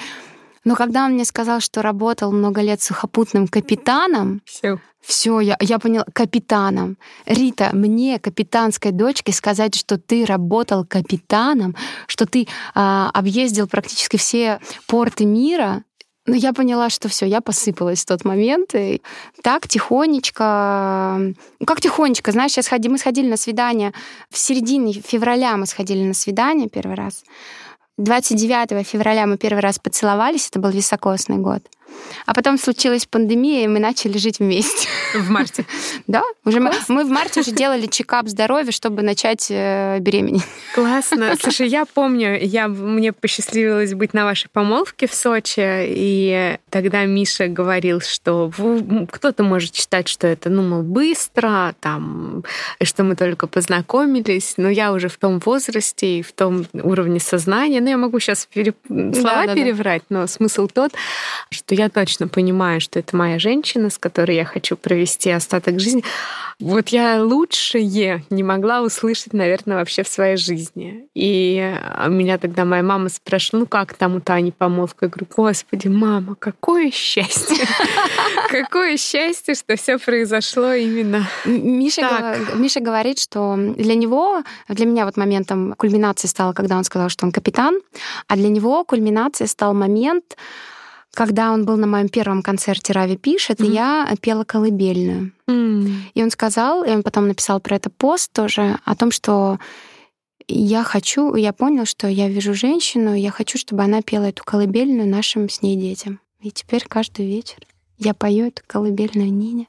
Но 0.65 0.75
когда 0.75 1.05
он 1.05 1.13
мне 1.13 1.25
сказал, 1.25 1.61
что 1.61 1.81
работал 1.81 2.31
много 2.31 2.61
лет 2.61 2.81
сухопутным 2.81 3.47
капитаном, 3.47 4.41
все, 4.45 4.79
все, 4.99 5.39
я, 5.39 5.55
я 5.61 5.77
поняла, 5.79 6.05
капитаном. 6.11 6.97
Рита, 7.25 7.69
мне, 7.73 8.19
капитанской 8.19 8.91
дочке, 8.91 9.31
сказать, 9.31 9.75
что 9.75 9.97
ты 9.97 10.25
работал 10.25 10.83
капитаном, 10.83 11.75
что 12.07 12.25
ты 12.25 12.47
а, 12.73 13.11
объездил 13.13 13.67
практически 13.67 14.17
все 14.17 14.59
порты 14.87 15.25
мира, 15.25 15.83
но 16.27 16.33
ну, 16.33 16.39
я 16.39 16.53
поняла, 16.53 16.89
что 16.89 17.07
все, 17.07 17.27
я 17.27 17.39
посыпалась 17.39 18.01
в 18.01 18.07
тот 18.07 18.25
момент. 18.25 18.73
И 18.73 19.03
так 19.43 19.67
тихонечко... 19.67 21.17
Ну, 21.19 21.65
как 21.67 21.81
тихонечко, 21.81 22.31
знаешь, 22.31 22.57
я 22.57 22.63
сходи, 22.63 22.89
мы 22.89 22.97
сходили 22.97 23.29
на 23.29 23.37
свидание 23.37 23.93
в 24.31 24.37
середине 24.39 24.93
февраля 24.93 25.55
мы 25.55 25.67
сходили 25.67 26.03
на 26.03 26.15
свидание 26.15 26.67
первый 26.67 26.95
раз. 26.95 27.23
29 27.97 28.85
февраля 28.85 29.25
мы 29.25 29.37
первый 29.37 29.61
раз 29.61 29.79
поцеловались, 29.79 30.49
это 30.49 30.59
был 30.59 30.69
високосный 30.69 31.37
год. 31.37 31.63
А 32.25 32.33
потом 32.33 32.57
случилась 32.57 33.05
пандемия, 33.05 33.65
и 33.65 33.67
мы 33.67 33.79
начали 33.79 34.17
жить 34.17 34.39
вместе. 34.39 34.87
В 35.13 35.29
марте? 35.29 35.65
Да. 36.07 36.23
Уже 36.43 36.59
мы, 36.59 36.71
мы 36.87 37.03
в 37.03 37.09
марте 37.09 37.39
уже 37.39 37.51
делали 37.51 37.87
чекап 37.87 38.27
здоровья, 38.27 38.71
чтобы 38.71 39.01
начать 39.01 39.47
э, 39.49 39.97
беременеть. 39.99 40.43
Классно. 40.73 41.35
Слушай, 41.41 41.67
я 41.67 41.85
помню, 41.85 42.37
я, 42.39 42.67
мне 42.67 43.11
посчастливилось 43.11 43.93
быть 43.93 44.13
на 44.13 44.25
вашей 44.25 44.49
помолвке 44.49 45.07
в 45.07 45.13
Сочи, 45.13 45.61
и 45.87 46.57
тогда 46.69 47.05
Миша 47.05 47.47
говорил, 47.47 48.01
что 48.01 48.51
кто-то 49.11 49.43
может 49.43 49.75
считать, 49.75 50.07
что 50.07 50.27
это, 50.27 50.49
ну, 50.49 50.61
мол, 50.61 50.83
быстро, 50.83 51.75
там, 51.79 52.43
что 52.83 53.03
мы 53.03 53.15
только 53.15 53.47
познакомились, 53.47 54.55
но 54.57 54.69
я 54.69 54.91
уже 54.91 55.07
в 55.07 55.17
том 55.17 55.39
возрасте 55.39 56.19
и 56.19 56.21
в 56.21 56.33
том 56.33 56.65
уровне 56.73 57.19
сознания, 57.19 57.81
ну, 57.81 57.89
я 57.89 57.97
могу 57.97 58.19
сейчас 58.19 58.47
пере... 58.51 58.73
слова 58.87 59.11
да, 59.13 59.45
да, 59.47 59.53
переврать, 59.55 60.03
да. 60.09 60.21
но 60.21 60.27
смысл 60.27 60.67
тот, 60.67 60.91
что 61.49 61.73
я 61.73 61.84
точно 61.89 62.27
понимаю, 62.27 62.81
что 62.81 62.99
это 62.99 63.15
моя 63.15 63.39
женщина, 63.39 63.89
с 63.89 63.97
которой 63.97 64.35
я 64.35 64.45
хочу 64.45 64.75
провести 64.75 65.29
остаток 65.29 65.79
жизни. 65.79 66.03
Вот 66.59 66.89
я 66.89 67.21
лучшее 67.21 68.23
не 68.29 68.43
могла 68.43 68.81
услышать, 68.81 69.33
наверное, 69.33 69.77
вообще 69.77 70.03
в 70.03 70.07
своей 70.07 70.37
жизни. 70.37 71.07
И 71.13 71.59
а, 71.59 72.07
меня 72.07 72.37
тогда 72.37 72.63
моя 72.63 72.81
мама 72.81 73.09
спрашивала, 73.09 73.61
ну 73.61 73.65
как 73.65 73.93
там 73.93 74.15
у 74.15 74.21
Тани 74.21 74.51
помолвка? 74.51 75.05
Я 75.05 75.09
говорю, 75.09 75.27
господи, 75.35 75.87
мама, 75.87 76.35
какое 76.35 76.91
счастье! 76.91 77.57
Какое 78.49 78.95
счастье, 78.95 79.55
что 79.55 79.75
все 79.75 79.97
произошло 79.97 80.71
именно 80.73 81.27
Миша, 81.45 82.37
Миша 82.55 82.79
говорит, 82.79 83.19
что 83.19 83.55
для 83.57 83.95
него, 83.95 84.43
для 84.69 84.85
меня 84.85 85.05
вот 85.05 85.17
моментом 85.17 85.73
кульминации 85.77 86.27
стало, 86.27 86.53
когда 86.53 86.77
он 86.77 86.83
сказал, 86.83 87.09
что 87.09 87.25
он 87.25 87.31
капитан, 87.31 87.79
а 88.27 88.35
для 88.35 88.47
него 88.49 88.83
кульминацией 88.85 89.49
стал 89.49 89.73
момент, 89.73 90.37
когда 91.15 91.51
он 91.51 91.65
был 91.65 91.77
на 91.77 91.87
моем 91.87 92.09
первом 92.09 92.43
концерте 92.43 92.93
«Рави 92.93 93.17
пишет», 93.17 93.59
mm-hmm. 93.59 93.73
я 93.73 94.15
пела 94.21 94.43
колыбельную. 94.43 95.31
Mm-hmm. 95.47 95.93
И 96.13 96.23
он 96.23 96.29
сказал, 96.29 96.83
и 96.83 96.89
он 96.89 97.01
потом 97.01 97.27
написал 97.27 97.59
про 97.59 97.77
это 97.77 97.89
пост 97.89 98.31
тоже, 98.31 98.77
о 98.85 98.95
том, 98.95 99.09
что 99.11 99.57
я 100.47 100.83
хочу, 100.83 101.33
я 101.35 101.53
понял, 101.53 101.85
что 101.85 102.07
я 102.07 102.29
вижу 102.29 102.53
женщину, 102.53 103.15
я 103.15 103.31
хочу, 103.31 103.57
чтобы 103.57 103.83
она 103.83 104.01
пела 104.01 104.25
эту 104.25 104.43
колыбельную 104.43 105.07
нашим 105.07 105.49
с 105.49 105.61
ней 105.61 105.75
детям. 105.75 106.19
И 106.41 106.51
теперь 106.51 106.85
каждый 106.87 107.25
вечер 107.25 107.57
я 107.97 108.13
пою 108.13 108.47
эту 108.47 108.61
колыбельную 108.67 109.31
Нине. 109.31 109.67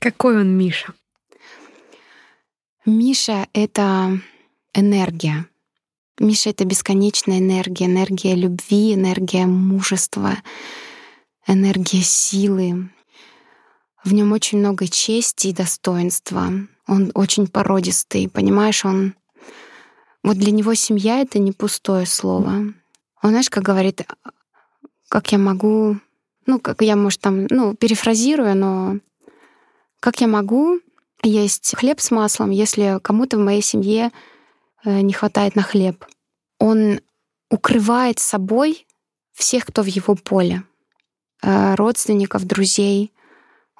Какой 0.00 0.40
он 0.40 0.56
Миша? 0.56 0.94
Миша— 2.84 3.46
это 3.52 4.18
энергия. 4.74 5.46
Миша— 6.18 6.50
это 6.50 6.64
бесконечная 6.64 7.38
энергия, 7.38 7.86
энергия 7.86 8.34
любви, 8.34 8.94
энергия 8.94 9.46
мужества, 9.46 10.38
энергия 11.46 12.02
силы. 12.02 12.90
В 14.02 14.14
нем 14.14 14.32
очень 14.32 14.58
много 14.58 14.88
чести 14.88 15.48
и 15.48 15.52
достоинства. 15.52 16.50
Он 16.86 17.10
очень 17.14 17.46
породистый, 17.46 18.28
понимаешь, 18.28 18.84
он... 18.84 19.14
Вот 20.22 20.38
для 20.38 20.50
него 20.50 20.74
семья— 20.74 21.20
это 21.20 21.38
не 21.38 21.52
пустое 21.52 22.06
слово. 22.06 22.72
Он, 23.22 23.30
знаешь, 23.30 23.50
как 23.50 23.62
говорит, 23.62 24.02
как 25.08 25.32
я 25.32 25.38
могу... 25.38 25.98
Ну, 26.46 26.60
как 26.60 26.82
я, 26.82 26.96
может, 26.96 27.20
там, 27.20 27.46
ну, 27.50 27.74
перефразирую, 27.74 28.56
но 28.56 28.98
как 30.00 30.20
я 30.20 30.28
могу 30.28 30.80
есть 31.22 31.74
хлеб 31.76 32.00
с 32.00 32.10
маслом, 32.10 32.50
если 32.50 33.00
кому-то 33.02 33.36
в 33.36 33.40
моей 33.40 33.62
семье 33.62 34.12
не 34.90 35.12
хватает 35.12 35.56
на 35.56 35.62
хлеб. 35.62 36.04
Он 36.58 37.00
укрывает 37.50 38.18
собой 38.18 38.86
всех, 39.32 39.66
кто 39.66 39.82
в 39.82 39.86
его 39.86 40.14
поле. 40.14 40.62
Э, 41.42 41.74
родственников, 41.74 42.44
друзей. 42.44 43.12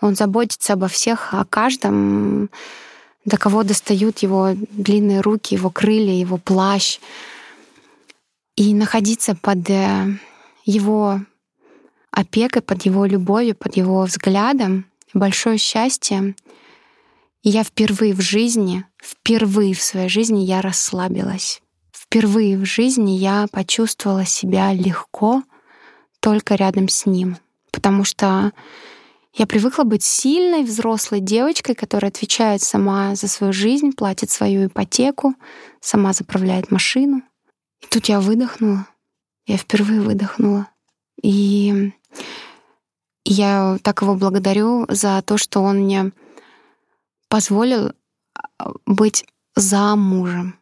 Он 0.00 0.14
заботится 0.14 0.74
обо 0.74 0.88
всех, 0.88 1.32
о 1.32 1.44
каждом, 1.44 2.50
до 3.24 3.38
кого 3.38 3.62
достают 3.62 4.18
его 4.18 4.50
длинные 4.54 5.20
руки, 5.20 5.54
его 5.54 5.70
крылья, 5.70 6.12
его 6.12 6.36
плащ. 6.36 6.98
И 8.56 8.74
находиться 8.74 9.34
под 9.34 9.68
э, 9.70 10.18
его 10.64 11.20
опекой, 12.10 12.62
под 12.62 12.82
его 12.82 13.06
любовью, 13.06 13.54
под 13.54 13.76
его 13.76 14.02
взглядом— 14.02 14.86
большое 15.16 15.58
счастье 15.58 16.34
я 17.50 17.62
впервые 17.62 18.12
в 18.12 18.20
жизни, 18.20 18.84
впервые 19.00 19.72
в 19.72 19.80
своей 19.80 20.08
жизни 20.08 20.40
я 20.40 20.62
расслабилась. 20.62 21.62
Впервые 21.92 22.58
в 22.58 22.64
жизни 22.64 23.12
я 23.12 23.46
почувствовала 23.52 24.24
себя 24.24 24.72
легко 24.72 25.44
только 26.18 26.56
рядом 26.56 26.88
с 26.88 27.06
ним. 27.06 27.36
Потому 27.70 28.02
что 28.02 28.52
я 29.32 29.46
привыкла 29.46 29.84
быть 29.84 30.02
сильной 30.02 30.64
взрослой 30.64 31.20
девочкой, 31.20 31.76
которая 31.76 32.10
отвечает 32.10 32.62
сама 32.62 33.14
за 33.14 33.28
свою 33.28 33.52
жизнь, 33.52 33.92
платит 33.92 34.30
свою 34.30 34.66
ипотеку, 34.66 35.34
сама 35.80 36.12
заправляет 36.14 36.72
машину. 36.72 37.22
И 37.80 37.86
тут 37.86 38.06
я 38.06 38.18
выдохнула. 38.18 38.88
Я 39.46 39.56
впервые 39.56 40.00
выдохнула. 40.00 40.66
И 41.22 41.92
я 43.24 43.78
так 43.82 44.02
его 44.02 44.16
благодарю 44.16 44.86
за 44.88 45.22
то, 45.22 45.38
что 45.38 45.60
он 45.60 45.82
мне 45.82 46.10
позволил 47.28 47.92
а, 48.58 48.72
быть 48.86 49.24
за 49.54 49.96
мужем. 49.96 50.58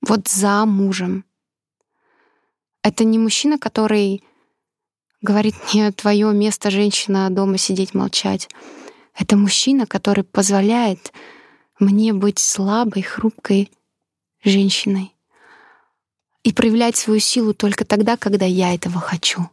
Вот 0.00 0.28
за 0.28 0.64
мужем. 0.66 1.24
Это 2.82 3.04
не 3.04 3.18
мужчина, 3.18 3.58
который 3.58 4.22
говорит 5.20 5.54
мне 5.72 5.90
твое 5.92 6.32
место 6.32 6.70
женщина 6.70 7.30
дома 7.30 7.58
сидеть 7.58 7.94
молчать. 7.94 8.48
Это 9.14 9.36
мужчина, 9.36 9.86
который 9.86 10.24
позволяет 10.24 11.12
мне 11.78 12.12
быть 12.12 12.38
слабой, 12.38 13.02
хрупкой 13.02 13.70
женщиной 14.42 15.14
и 16.42 16.52
проявлять 16.52 16.96
свою 16.96 17.20
силу 17.20 17.54
только 17.54 17.84
тогда, 17.84 18.16
когда 18.16 18.46
я 18.46 18.74
этого 18.74 19.00
хочу. 19.00 19.48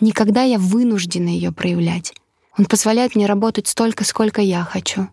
Никогда 0.00 0.42
я 0.42 0.58
вынуждена 0.58 1.28
ее 1.28 1.52
проявлять. 1.52 2.12
Он 2.58 2.66
позволяет 2.66 3.14
мне 3.14 3.26
работать 3.26 3.68
столько, 3.68 4.04
сколько 4.04 4.40
я 4.40 4.64
хочу 4.64 5.08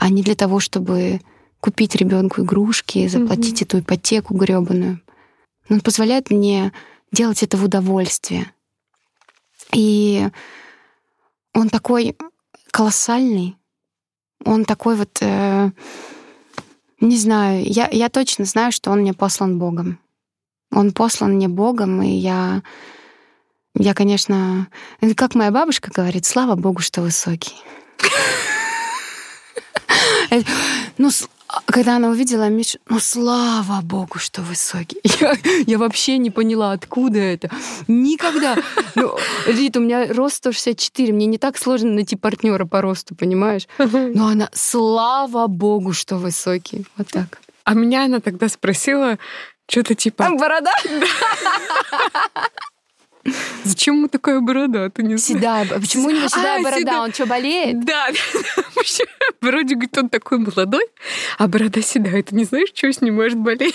а 0.00 0.10
не 0.10 0.22
для 0.22 0.36
того, 0.36 0.60
чтобы 0.60 1.20
купить 1.60 1.96
ребенку 1.96 2.42
игрушки, 2.42 3.08
заплатить 3.08 3.62
mm-hmm. 3.62 3.64
эту 3.64 3.78
ипотеку 3.80 4.34
гребаную. 4.34 5.00
Он 5.68 5.80
позволяет 5.80 6.30
мне 6.30 6.72
делать 7.10 7.42
это 7.42 7.56
в 7.56 7.64
удовольствие. 7.64 8.52
И 9.72 10.28
он 11.52 11.68
такой 11.68 12.16
колоссальный, 12.70 13.56
он 14.44 14.64
такой 14.64 14.94
вот, 14.94 15.18
э, 15.20 15.70
не 17.00 17.16
знаю, 17.16 17.64
я, 17.64 17.88
я 17.90 18.08
точно 18.08 18.44
знаю, 18.44 18.70
что 18.70 18.92
он 18.92 19.00
мне 19.00 19.14
послан 19.14 19.58
Богом. 19.58 19.98
Он 20.70 20.92
послан 20.92 21.34
мне 21.34 21.48
Богом, 21.48 22.02
и 22.02 22.10
я, 22.10 22.62
я, 23.74 23.94
конечно, 23.94 24.68
как 25.16 25.34
моя 25.34 25.50
бабушка 25.50 25.90
говорит, 25.92 26.24
слава 26.24 26.54
Богу, 26.54 26.82
что 26.82 27.02
высокий. 27.02 27.56
Ну, 30.98 31.10
когда 31.66 31.96
она 31.96 32.08
увидела 32.08 32.48
Мишу, 32.48 32.78
ну, 32.88 32.98
слава 32.98 33.80
богу, 33.82 34.18
что 34.18 34.42
высокий. 34.42 35.00
Я, 35.20 35.36
я 35.66 35.78
вообще 35.78 36.18
не 36.18 36.30
поняла, 36.30 36.72
откуда 36.72 37.18
это. 37.18 37.50
Никогда. 37.86 38.56
Ну, 38.94 39.16
Рит, 39.46 39.76
у 39.76 39.80
меня 39.80 40.12
рост 40.12 40.36
164, 40.36 41.12
мне 41.12 41.26
не 41.26 41.38
так 41.38 41.56
сложно 41.56 41.92
найти 41.92 42.16
партнера 42.16 42.64
по 42.66 42.80
росту, 42.82 43.14
понимаешь? 43.14 43.66
Но 43.78 44.26
она, 44.28 44.50
слава 44.52 45.46
богу, 45.46 45.92
что 45.92 46.16
высокий. 46.16 46.84
Вот 46.96 47.08
так. 47.08 47.40
А 47.64 47.74
меня 47.74 48.04
она 48.04 48.20
тогда 48.20 48.48
спросила, 48.48 49.18
что-то 49.68 49.94
типа... 49.94 50.24
Там 50.24 50.36
борода? 50.36 50.72
Зачем 53.64 53.96
ему 53.96 54.08
такая 54.08 54.40
борода? 54.40 54.90
Ты 54.90 55.02
не 55.02 55.18
седая. 55.18 55.66
Почему 55.66 56.08
у 56.08 56.10
него 56.10 56.28
седая 56.28 56.60
а, 56.60 56.62
борода? 56.62 56.78
Седая. 56.78 57.00
Он 57.00 57.12
что, 57.12 57.26
болеет? 57.26 57.84
Да. 57.84 58.08
Вроде, 59.40 59.74
говорит, 59.74 59.98
он 59.98 60.08
такой 60.08 60.38
молодой, 60.38 60.86
а 61.38 61.46
борода 61.46 61.82
седая. 61.82 62.22
Ты 62.22 62.34
не 62.34 62.44
знаешь, 62.44 62.68
что 62.74 62.92
с 62.92 63.00
ним 63.00 63.16
может 63.16 63.38
болеть? 63.38 63.74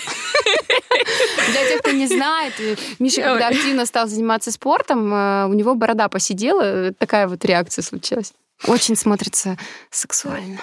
Для 1.50 1.68
тех, 1.68 1.80
кто 1.80 1.90
не 1.90 2.06
знает, 2.06 2.54
Миша, 2.98 3.22
когда 3.22 3.48
активно 3.48 3.86
стал 3.86 4.06
заниматься 4.06 4.50
спортом, 4.50 5.12
э, 5.12 5.46
у 5.46 5.52
него 5.52 5.74
борода 5.74 6.08
посидела, 6.08 6.92
такая 6.92 7.28
вот 7.28 7.44
реакция 7.44 7.82
случилась. 7.82 8.32
Очень 8.66 8.96
смотрится 8.96 9.58
сексуально. 9.90 10.58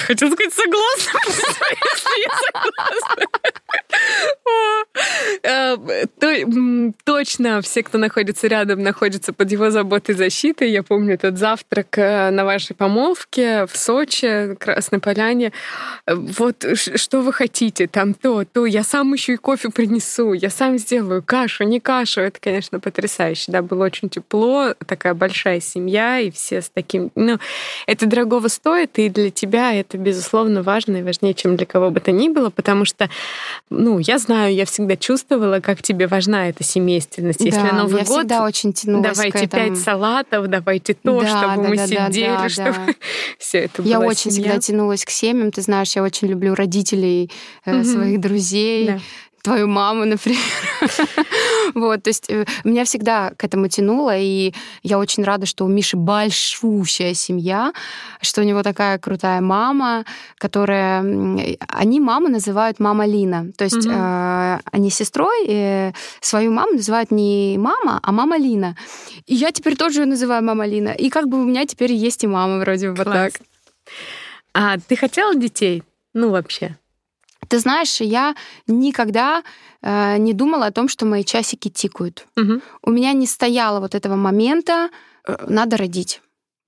Хотел 0.00 0.32
сказать 0.32 0.54
согласна. 0.54 1.20
Э, 5.42 5.76
точно 7.04 7.60
все, 7.60 7.82
кто 7.82 7.98
находится 7.98 8.46
рядом, 8.46 8.82
находятся 8.82 9.32
под 9.32 9.50
его 9.50 9.70
заботой 9.70 10.14
и 10.14 10.18
защитой. 10.18 10.70
Я 10.70 10.82
помню 10.82 11.14
этот 11.14 11.38
завтрак 11.38 11.98
э, 11.98 12.30
на 12.30 12.44
вашей 12.44 12.74
помолвке 12.74 13.66
в 13.66 13.76
Сочи, 13.76 14.54
Красной 14.58 15.00
Поляне. 15.00 15.52
Вот 16.06 16.64
что 16.74 17.20
вы 17.20 17.32
хотите, 17.32 17.86
там 17.86 18.14
то, 18.14 18.44
то. 18.44 18.66
Я 18.66 18.84
сам 18.84 19.12
еще 19.12 19.34
и 19.34 19.36
кофе 19.36 19.70
принесу, 19.70 20.32
я 20.32 20.50
сам 20.50 20.78
сделаю 20.78 21.22
кашу, 21.22 21.64
не 21.64 21.80
кашу. 21.80 22.20
Это, 22.20 22.38
конечно, 22.40 22.80
потрясающе. 22.80 23.52
Да, 23.52 23.62
было 23.62 23.84
очень 23.84 24.08
тепло, 24.08 24.74
такая 24.86 25.14
большая 25.14 25.60
семья, 25.60 26.20
и 26.20 26.30
все 26.30 26.62
с 26.62 26.70
таким... 26.70 27.03
Ну, 27.14 27.38
это 27.86 28.06
дорогого 28.06 28.48
стоит, 28.48 28.98
и 28.98 29.08
для 29.08 29.30
тебя 29.30 29.72
это, 29.74 29.98
безусловно, 29.98 30.62
важно 30.62 30.98
и 30.98 31.02
важнее, 31.02 31.34
чем 31.34 31.56
для 31.56 31.66
кого 31.66 31.90
бы 31.90 32.00
то 32.00 32.12
ни 32.12 32.28
было, 32.28 32.50
потому 32.50 32.84
что, 32.84 33.08
ну, 33.70 33.98
я 33.98 34.18
знаю, 34.18 34.54
я 34.54 34.64
всегда 34.66 34.96
чувствовала, 34.96 35.60
как 35.60 35.82
тебе 35.82 36.06
важна 36.06 36.48
эта 36.48 36.64
семейственность. 36.64 37.38
Да, 37.40 37.44
Если 37.44 37.60
Новый 37.74 38.00
я 38.00 38.04
год, 38.06 38.18
всегда 38.20 38.44
очень 38.44 38.72
тянулась 38.72 39.16
давайте 39.16 39.38
к 39.38 39.42
этому. 39.42 39.68
пять 39.74 39.78
салатов, 39.82 40.46
давайте 40.48 40.94
то, 40.94 41.20
Да, 41.20 41.26
чтобы 41.28 41.62
да, 41.62 41.68
мы 41.68 41.76
да, 41.76 41.86
да, 41.86 42.10
сидели, 42.10 42.26
да, 42.26 42.48
чтобы 42.48 42.72
да. 42.86 42.94
все 43.38 43.58
это 43.58 43.82
Я 43.82 43.98
была 43.98 44.08
очень 44.10 44.30
семья. 44.30 44.50
всегда 44.52 44.58
тянулась 44.60 45.04
к 45.04 45.10
семьям. 45.10 45.50
Ты 45.52 45.62
знаешь, 45.62 45.92
я 45.96 46.02
очень 46.02 46.28
люблю 46.28 46.54
родителей 46.54 47.30
Мгм. 47.66 47.84
своих 47.84 48.20
друзей, 48.20 48.86
Да. 48.86 48.98
Твою 49.44 49.68
маму, 49.68 50.04
например. 50.04 50.40
Вот, 51.74 52.02
то 52.02 52.10
есть 52.10 52.30
э, 52.30 52.44
меня 52.64 52.84
всегда 52.84 53.30
к 53.36 53.42
этому 53.44 53.68
тянуло, 53.68 54.16
и 54.16 54.52
я 54.82 54.98
очень 54.98 55.24
рада, 55.24 55.46
что 55.46 55.64
у 55.64 55.68
Миши 55.68 55.96
большущая 55.96 57.14
семья, 57.14 57.72
что 58.20 58.42
у 58.42 58.44
него 58.44 58.62
такая 58.62 58.98
крутая 58.98 59.40
мама, 59.40 60.04
которая... 60.38 61.00
Они 61.68 62.00
маму 62.00 62.28
называют 62.28 62.80
мама 62.80 63.06
Лина. 63.06 63.46
То 63.56 63.64
есть 63.64 63.86
Мгм. 63.86 63.94
э, 63.96 64.60
они 64.72 64.90
с 64.90 64.94
сестрой 64.96 65.46
э, 65.48 65.92
свою 66.20 66.52
маму 66.52 66.72
называют 66.74 67.10
не 67.10 67.56
мама, 67.58 67.98
а 68.02 68.12
мама 68.12 68.36
Лина. 68.38 68.76
И 69.26 69.34
я 69.34 69.50
теперь 69.50 69.76
тоже 69.76 70.00
ее 70.00 70.06
называю 70.06 70.44
мама 70.44 70.66
Лина. 70.66 70.90
И 70.90 71.08
как 71.08 71.28
бы 71.28 71.40
у 71.40 71.44
меня 71.44 71.66
теперь 71.66 71.92
есть 71.92 72.24
и 72.24 72.26
мама 72.26 72.58
вроде 72.58 72.90
бы 72.90 72.94
вот 72.94 73.04
так. 73.04 73.32
Класс. 73.32 73.48
А 74.52 74.76
ты 74.78 74.96
хотела 74.96 75.34
детей? 75.34 75.82
Ну, 76.14 76.30
вообще. 76.30 76.76
Ты 77.48 77.58
знаешь, 77.58 78.00
я 78.00 78.34
никогда 78.66 79.42
э, 79.82 80.16
не 80.18 80.32
думала 80.32 80.66
о 80.66 80.72
том, 80.72 80.88
что 80.88 81.06
мои 81.06 81.24
часики 81.24 81.68
тикают. 81.68 82.26
Мгм. 82.36 82.62
У 82.82 82.90
меня 82.90 83.12
не 83.12 83.26
стояло 83.26 83.80
вот 83.80 83.94
этого 83.94 84.16
момента, 84.16 84.90
э, 85.26 85.36
надо 85.48 85.76
родить. 85.76 86.20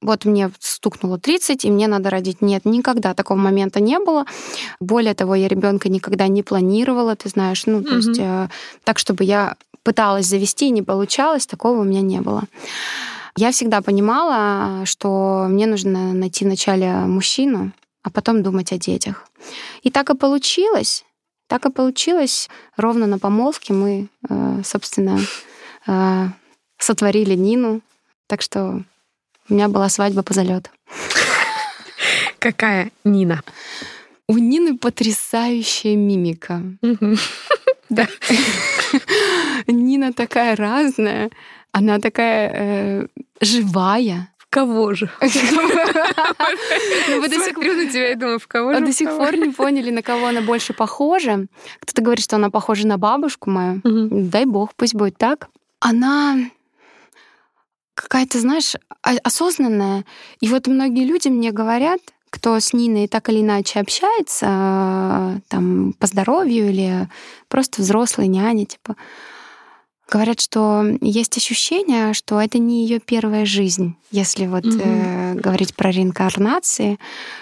Вот 0.03 0.25
мне 0.27 0.51
стукнуло 0.61 1.19
30, 1.19 1.65
и 1.65 1.71
мне 1.71 1.89
надо 1.89 2.11
родить. 2.11 2.43
Нет, 2.43 2.65
никогда 2.65 3.15
такого 3.15 3.39
момента 3.39 3.81
не 3.81 3.99
было. 3.99 4.25
Более 4.81 5.15
того, 5.15 5.35
я 5.35 5.49
ребенка 5.49 5.89
никогда 5.89 6.29
не 6.29 6.43
планировала, 6.43 7.17
ты 7.17 7.29
знаешь, 7.29 7.67
ну, 7.67 7.83
то 7.83 7.95
Мгм. 7.95 7.97
есть 7.97 8.21
э, 8.21 8.49
так, 8.85 8.99
чтобы 8.99 9.25
я 9.25 9.57
пыталась 9.83 10.27
завести, 10.27 10.67
и 10.67 10.71
не 10.71 10.83
получалось, 10.83 11.47
такого 11.47 11.81
у 11.81 11.85
меня 11.85 12.03
не 12.03 12.21
было. 12.21 12.43
Я 13.37 13.51
всегда 13.51 13.81
понимала, 13.83 14.85
что 14.85 15.47
мне 15.49 15.67
нужно 15.67 16.13
найти 16.13 16.45
вначале 16.45 16.91
мужчину, 16.93 17.73
а 18.07 18.11
потом 18.11 18.43
думать 18.43 18.73
о 18.73 18.79
детях. 18.79 19.29
И 19.83 19.91
так 19.91 20.11
и 20.11 20.15
получилось. 20.15 21.05
Так 21.49 21.67
и 21.67 21.71
получилось. 21.71 22.49
Ровно 22.77 23.07
на 23.07 23.19
помолвке 23.19 23.73
мы, 23.73 24.09
э, 24.31 24.63
собственно, 24.65 25.19
э, 25.89 26.29
сотворили 26.79 27.35
Нину. 27.35 27.81
Так 28.29 28.43
что 28.43 28.85
у 29.49 29.55
меня 29.55 29.69
была 29.69 29.89
свадьба 29.89 30.23
по 30.23 30.35
залету. 30.35 30.71
Какая 32.39 32.93
Нина? 33.03 33.43
У 34.29 34.39
Нины 34.39 34.79
потрясающая 34.79 35.97
мимика. 35.97 36.63
Да. 37.89 38.09
Нина 39.69 40.13
такая 40.13 40.57
разная. 40.57 41.31
Она 41.71 42.01
такая 42.01 42.51
э, 42.53 43.07
живая. 43.41 44.29
Кого 44.57 44.95
же? 44.95 45.11
Ну, 47.09 47.21
вы 47.21 47.29
до 47.29 47.35
сих 47.37 47.53
Смотрю 47.55 47.75
на 47.75 47.87
тебя 47.91 48.13
и 48.13 48.15
думаю, 48.15 48.39
в 48.39 48.47
кого 48.49 48.71
А 48.71 48.79
же? 48.79 48.87
до 48.87 48.93
сих 48.93 49.11
пор 49.11 49.37
не 49.37 49.51
поняли, 49.53 49.91
на 49.91 50.01
кого 50.03 50.27
она 50.27 50.41
больше 50.41 50.73
похожа. 50.73 51.47
Кто-то 51.81 52.01
говорит, 52.03 52.25
что 52.25 52.37
она 52.37 52.49
похожа 52.51 52.87
на 52.87 52.97
бабушку 52.97 53.51
мою. 53.51 53.81
Дай 53.85 54.47
бог, 54.47 54.75
пусть 54.75 54.95
будет 54.95 55.19
так. 55.19 55.49
Она 55.81 56.37
какая-то, 57.95 58.39
знаешь, 58.41 58.75
о- 59.03 59.19
осознанная. 59.23 60.05
И 60.41 60.49
вот 60.49 60.67
многие 60.69 61.05
люди 61.05 61.29
мне 61.29 61.53
говорят, 61.53 62.01
кто 62.31 62.59
с 62.59 62.73
Ниной 62.73 63.09
так 63.09 63.29
или 63.29 63.41
иначе 63.41 63.81
общается, 63.81 64.47
э, 64.49 65.41
там, 65.49 65.93
по 65.99 66.07
здоровью 66.07 66.71
или 66.71 67.09
просто 67.49 67.83
взрослые 67.83 68.29
няни, 68.29 68.65
типа, 68.65 68.97
говорят, 70.09 70.41
что 70.41 70.85
есть 71.01 71.37
ощущение, 71.37 72.15
что 72.15 72.41
это 72.41 72.59
не 72.59 72.85
ее 72.87 73.01
первая 73.01 73.45
жизнь, 73.45 73.97
если 74.11 74.47
вот 74.47 74.65
Мгм. 74.65 74.81
э, 74.81 75.35
говорить 75.35 75.75
про 75.75 75.91
реинкарнации, 75.91 76.99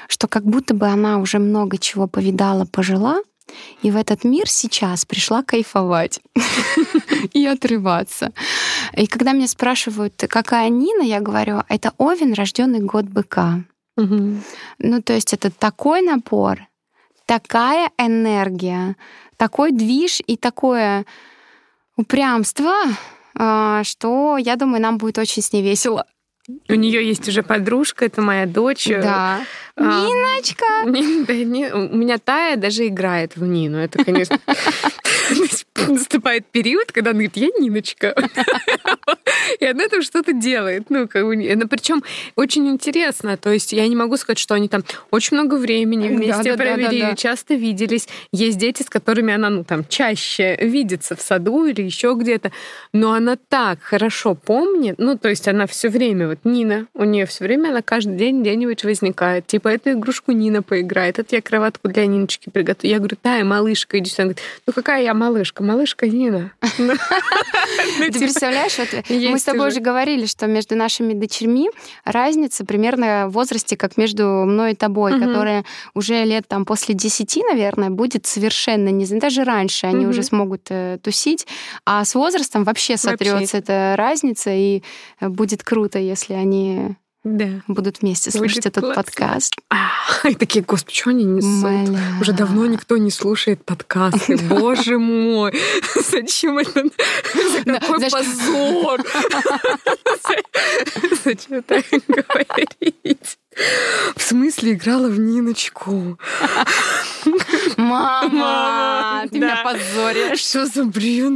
что 0.08 0.28
как 0.28 0.44
будто 0.44 0.74
бы 0.74 0.86
она 0.86 1.18
уже 1.18 1.38
много 1.38 1.78
чего 1.78 2.06
повидала, 2.06 2.64
пожила, 2.64 3.20
и 3.82 3.90
в 3.90 3.96
этот 3.96 4.24
мир 4.24 4.48
сейчас 4.48 5.04
пришла 5.04 5.42
кайфовать 5.42 6.20
и 7.34 7.44
отрываться. 7.46 8.32
И 8.96 9.06
когда 9.06 9.32
меня 9.32 9.46
спрашивают, 9.48 10.14
какая 10.28 10.70
Нина, 10.70 11.02
я 11.02 11.20
говорю, 11.20 11.62
это 11.68 11.92
Овен, 11.98 12.32
рожденный 12.32 12.80
год 12.80 13.04
быка. 13.04 13.64
Ну, 14.78 15.02
то 15.02 15.12
есть 15.12 15.34
это 15.34 15.50
такой 15.50 16.00
напор, 16.00 16.66
такая 17.26 17.90
энергия, 17.98 18.96
такой 19.36 19.70
движ 19.72 20.20
и 20.26 20.36
такое 20.36 21.04
упрямство, 21.96 22.72
а, 23.36 23.82
что, 23.84 24.36
я 24.38 24.56
думаю, 24.56 24.80
нам 24.82 24.98
будет 24.98 25.18
очень 25.18 25.42
с 25.42 25.52
ней 25.52 25.62
весело. 25.62 26.06
У 26.68 26.74
нее 26.74 27.06
есть 27.06 27.26
уже 27.26 27.42
подружка, 27.42 28.04
это 28.04 28.20
моя 28.20 28.44
дочь. 28.44 28.86
Да. 28.86 29.40
А, 29.76 29.82
Ниночка! 29.82 30.64
Не- 30.84 31.24
да 31.24 31.32
не- 31.34 31.72
у 31.72 31.96
меня 31.96 32.18
Тая 32.18 32.56
даже 32.56 32.86
играет 32.86 33.36
в 33.36 33.42
Нину. 33.44 33.78
Это, 33.78 34.04
конечно, 34.04 34.38
наступает 35.88 36.46
период, 36.46 36.92
когда 36.92 37.10
она 37.10 37.18
говорит, 37.18 37.36
я 37.36 37.48
Ниночка. 37.58 38.14
И 39.60 39.66
она 39.66 39.88
там 39.88 40.02
что-то 40.02 40.32
делает. 40.32 40.88
Ну, 40.88 41.08
как 41.08 41.24
бы, 41.24 41.34
она 41.52 41.66
причем 41.66 42.02
очень 42.36 42.68
интересно. 42.68 43.36
То 43.36 43.50
есть 43.50 43.72
я 43.72 43.86
не 43.88 43.96
могу 43.96 44.16
сказать, 44.16 44.38
что 44.38 44.54
они 44.54 44.68
там 44.68 44.84
очень 45.10 45.36
много 45.36 45.56
времени 45.56 46.08
вместе 46.08 46.54
провели, 46.54 47.16
часто 47.16 47.54
виделись. 47.54 48.08
Есть 48.32 48.58
дети, 48.58 48.82
с 48.82 48.90
которыми 48.90 49.34
она, 49.34 49.50
ну, 49.50 49.64
там, 49.64 49.84
чаще 49.86 50.56
видится 50.60 51.16
в 51.16 51.20
саду 51.20 51.66
или 51.66 51.82
еще 51.82 52.14
где-то. 52.18 52.52
Но 52.92 53.12
она 53.12 53.36
так 53.36 53.82
хорошо 53.82 54.34
помнит. 54.34 54.96
Ну, 54.98 55.18
то 55.18 55.28
есть 55.28 55.48
она 55.48 55.66
все 55.66 55.88
время, 55.88 56.28
вот 56.28 56.38
Нина, 56.44 56.86
у 56.94 57.04
нее 57.04 57.26
все 57.26 57.44
время, 57.44 57.70
она 57.70 57.82
каждый 57.82 58.16
день 58.16 58.42
где-нибудь 58.42 58.84
возникает. 58.84 59.46
Типа, 59.46 59.68
эту 59.68 59.92
игрушку 59.92 60.32
Нина 60.32 60.62
поиграет, 60.62 61.18
это 61.18 61.36
я 61.36 61.42
кроватку 61.42 61.88
для 61.88 62.06
Ниночки 62.06 62.50
приготовлю. 62.50 62.90
Я 62.90 62.98
говорю, 62.98 63.16
Тая, 63.20 63.44
малышка, 63.44 63.98
иди 63.98 64.10
сюда. 64.10 64.22
Она 64.22 64.32
говорит, 64.32 64.44
ну 64.66 64.72
какая 64.72 65.02
я 65.02 65.14
малышка? 65.14 65.63
Малышка 65.64 66.06
Нина. 66.06 66.52
Ну, 67.98 68.10
Ты 68.10 68.18
представляешь, 68.18 68.76
вот 68.78 68.88
мы 69.08 69.38
с 69.38 69.44
тобой 69.44 69.68
уже. 69.68 69.80
говорили, 69.80 70.26
что 70.26 70.46
между 70.46 70.74
нашими 70.76 71.12
дочерьми 71.12 71.70
разница 72.04 72.64
примерно 72.64 73.28
в 73.28 73.32
возрасте, 73.32 73.76
как 73.76 73.96
между 73.96 74.24
мной 74.24 74.72
и 74.72 74.74
тобой, 74.74 75.18
которая 75.18 75.64
уже 75.94 76.24
лет 76.24 76.46
там 76.48 76.64
после 76.64 76.94
10, 76.94 77.36
наверное, 77.48 77.90
будет 77.90 78.26
совершенно 78.26 78.88
не 78.88 79.06
даже 79.18 79.44
раньше 79.44 79.86
они 79.86 80.06
уже 80.06 80.22
смогут 80.22 80.66
э, 80.70 80.98
тусить, 81.02 81.46
а 81.86 82.04
с 82.04 82.14
возрастом 82.14 82.64
вообще 82.64 82.96
сотрется 82.96 83.58
эта 83.58 83.94
разница, 83.96 84.50
и 84.50 84.82
э, 85.20 85.28
будет 85.28 85.62
круто, 85.62 85.98
если 85.98 86.34
они 86.34 86.96
Да. 87.24 87.48
будут 87.68 88.02
вместе 88.02 88.30
слушать 88.30 88.56
Будет 88.56 88.66
этот 88.66 88.84
классно. 88.84 89.02
подкаст. 89.02 89.54
А, 89.70 90.28
И 90.28 90.34
такие, 90.34 90.62
господи, 90.62 90.94
что 90.94 91.08
они 91.10 91.24
несут? 91.24 91.64
Умоляю. 91.64 92.20
Уже 92.20 92.32
давно 92.34 92.66
никто 92.66 92.98
не 92.98 93.10
слушает 93.10 93.64
подкасты. 93.64 94.36
Боже 94.48 94.98
мой, 94.98 95.58
зачем 96.10 96.58
это? 96.58 96.84
Какой 97.64 98.10
позор! 98.10 99.00
Зачем 101.24 101.62
так 101.62 101.84
говорить? 102.08 103.38
В 104.16 104.22
смысле 104.22 104.72
играла 104.72 105.08
в 105.08 105.18
Ниночку? 105.18 106.18
Мама, 107.78 109.26
ты 109.30 109.38
меня 109.38 109.62
позоришь. 109.64 110.40
Что 110.40 110.66
за 110.66 110.84
бред? 110.84 111.32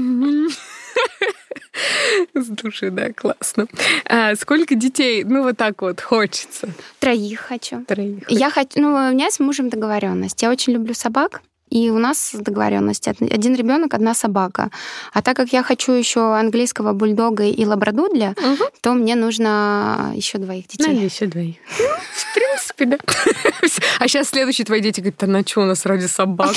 С 2.35 2.47
души, 2.47 2.91
да, 2.91 3.13
классно. 3.13 3.67
А 4.05 4.35
сколько 4.37 4.75
детей? 4.75 5.25
Ну, 5.25 5.43
вот 5.43 5.57
так 5.57 5.81
вот 5.83 6.01
хочется. 6.01 6.69
Троих 6.99 7.41
хочу. 7.41 7.85
Троих. 7.85 8.29
Я 8.29 8.51
хочу, 8.51 8.81
ну, 8.81 8.89
у 8.95 9.13
меня 9.13 9.31
с 9.31 9.41
мужем 9.41 9.69
договоренность. 9.69 10.43
Я 10.43 10.51
очень 10.51 10.73
люблю 10.73 10.95
собак. 10.95 11.43
И 11.71 11.91
у 11.91 11.99
нас 11.99 12.35
договоренность 12.35 13.09
один 13.09 13.55
ребенок, 13.55 13.93
одна 13.93 14.15
собака. 14.15 14.71
А 15.13 15.21
так 15.21 15.37
как 15.37 15.53
я 15.53 15.63
хочу 15.63 15.93
еще 15.93 16.35
английского 16.35 16.95
бульдога 16.95 17.45
и 17.45 17.65
лабрадудля, 17.67 18.35
угу. 18.39 18.65
то 18.81 18.95
мне 18.95 19.15
нужно 19.15 20.13
еще 20.15 20.39
двоих 20.39 20.67
детей. 20.69 20.95
Ну, 20.95 21.05
еще 21.05 21.27
двоих. 21.27 21.57
В 21.67 22.35
принципе, 22.75 22.87
да. 22.87 22.99
А 23.99 24.09
сейчас 24.09 24.29
следующие 24.29 24.65
твои 24.65 24.81
дети 24.81 25.01
говорят, 25.01 25.23
а 25.23 25.27
на 25.27 25.47
что 25.47 25.63
у 25.63 25.65
нас 25.65 25.85
ради 25.87 26.07
собак? 26.07 26.55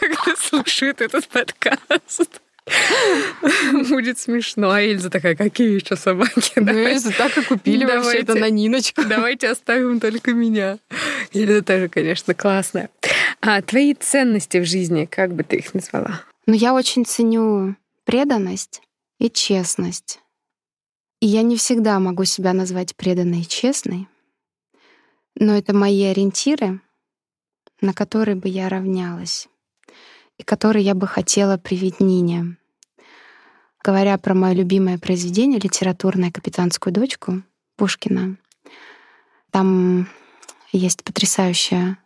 Когда 0.00 0.36
слушают 0.38 1.00
этот 1.00 1.26
подкаст. 1.28 2.40
Будет 3.88 4.18
смешно. 4.18 4.70
А 4.70 4.82
Эльза 4.82 5.08
такая, 5.08 5.36
какие 5.36 5.76
еще 5.76 5.94
собаки? 5.96 6.52
Ну, 6.56 6.72
Эльза 6.72 7.12
так 7.16 7.38
и 7.38 7.42
купили 7.42 7.84
вообще 7.84 8.18
это 8.18 8.34
на 8.34 8.50
Ниночку. 8.50 9.04
Давайте 9.04 9.48
оставим 9.50 10.00
только 10.00 10.32
меня. 10.32 10.78
Эльза 11.32 11.62
тоже, 11.62 11.88
конечно, 11.88 12.34
классная. 12.34 12.90
А 13.40 13.62
твои 13.62 13.94
ценности 13.94 14.58
в 14.58 14.64
жизни, 14.64 15.04
как 15.04 15.32
бы 15.32 15.44
ты 15.44 15.56
их 15.56 15.74
назвала? 15.74 16.22
Ну, 16.46 16.54
я 16.54 16.74
очень 16.74 17.06
ценю 17.06 17.76
преданность 18.04 18.82
и 19.20 19.30
честность. 19.30 20.20
И 21.20 21.26
я 21.26 21.42
не 21.42 21.56
всегда 21.56 21.98
могу 21.98 22.24
себя 22.24 22.52
назвать 22.52 22.94
преданной 22.94 23.40
и 23.40 23.48
честной, 23.48 24.08
но 25.34 25.56
это 25.56 25.74
мои 25.74 26.04
ориентиры, 26.04 26.80
на 27.80 27.94
которые 27.94 28.36
бы 28.36 28.48
я 28.48 28.68
равнялась 28.68 29.48
и 30.38 30.42
который 30.42 30.82
я 30.82 30.94
бы 30.94 31.06
хотела 31.06 31.56
привить 31.56 32.00
Нине. 32.00 32.56
Говоря 33.82 34.18
про 34.18 34.34
мое 34.34 34.52
любимое 34.52 34.98
произведение 34.98 35.58
литературное 35.58 36.30
«Капитанскую 36.30 36.92
дочку» 36.92 37.42
Пушкина, 37.76 38.36
там 39.50 40.08
есть 40.72 41.04
потрясающая 41.04 41.98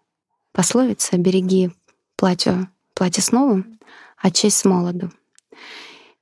пословица 0.52 1.16
«Береги 1.16 1.70
платье, 2.16 2.68
платье 2.94 3.22
с 3.22 3.32
новым, 3.32 3.78
а 4.16 4.30
честь 4.30 4.58
с 4.58 4.64
молоду». 4.64 5.10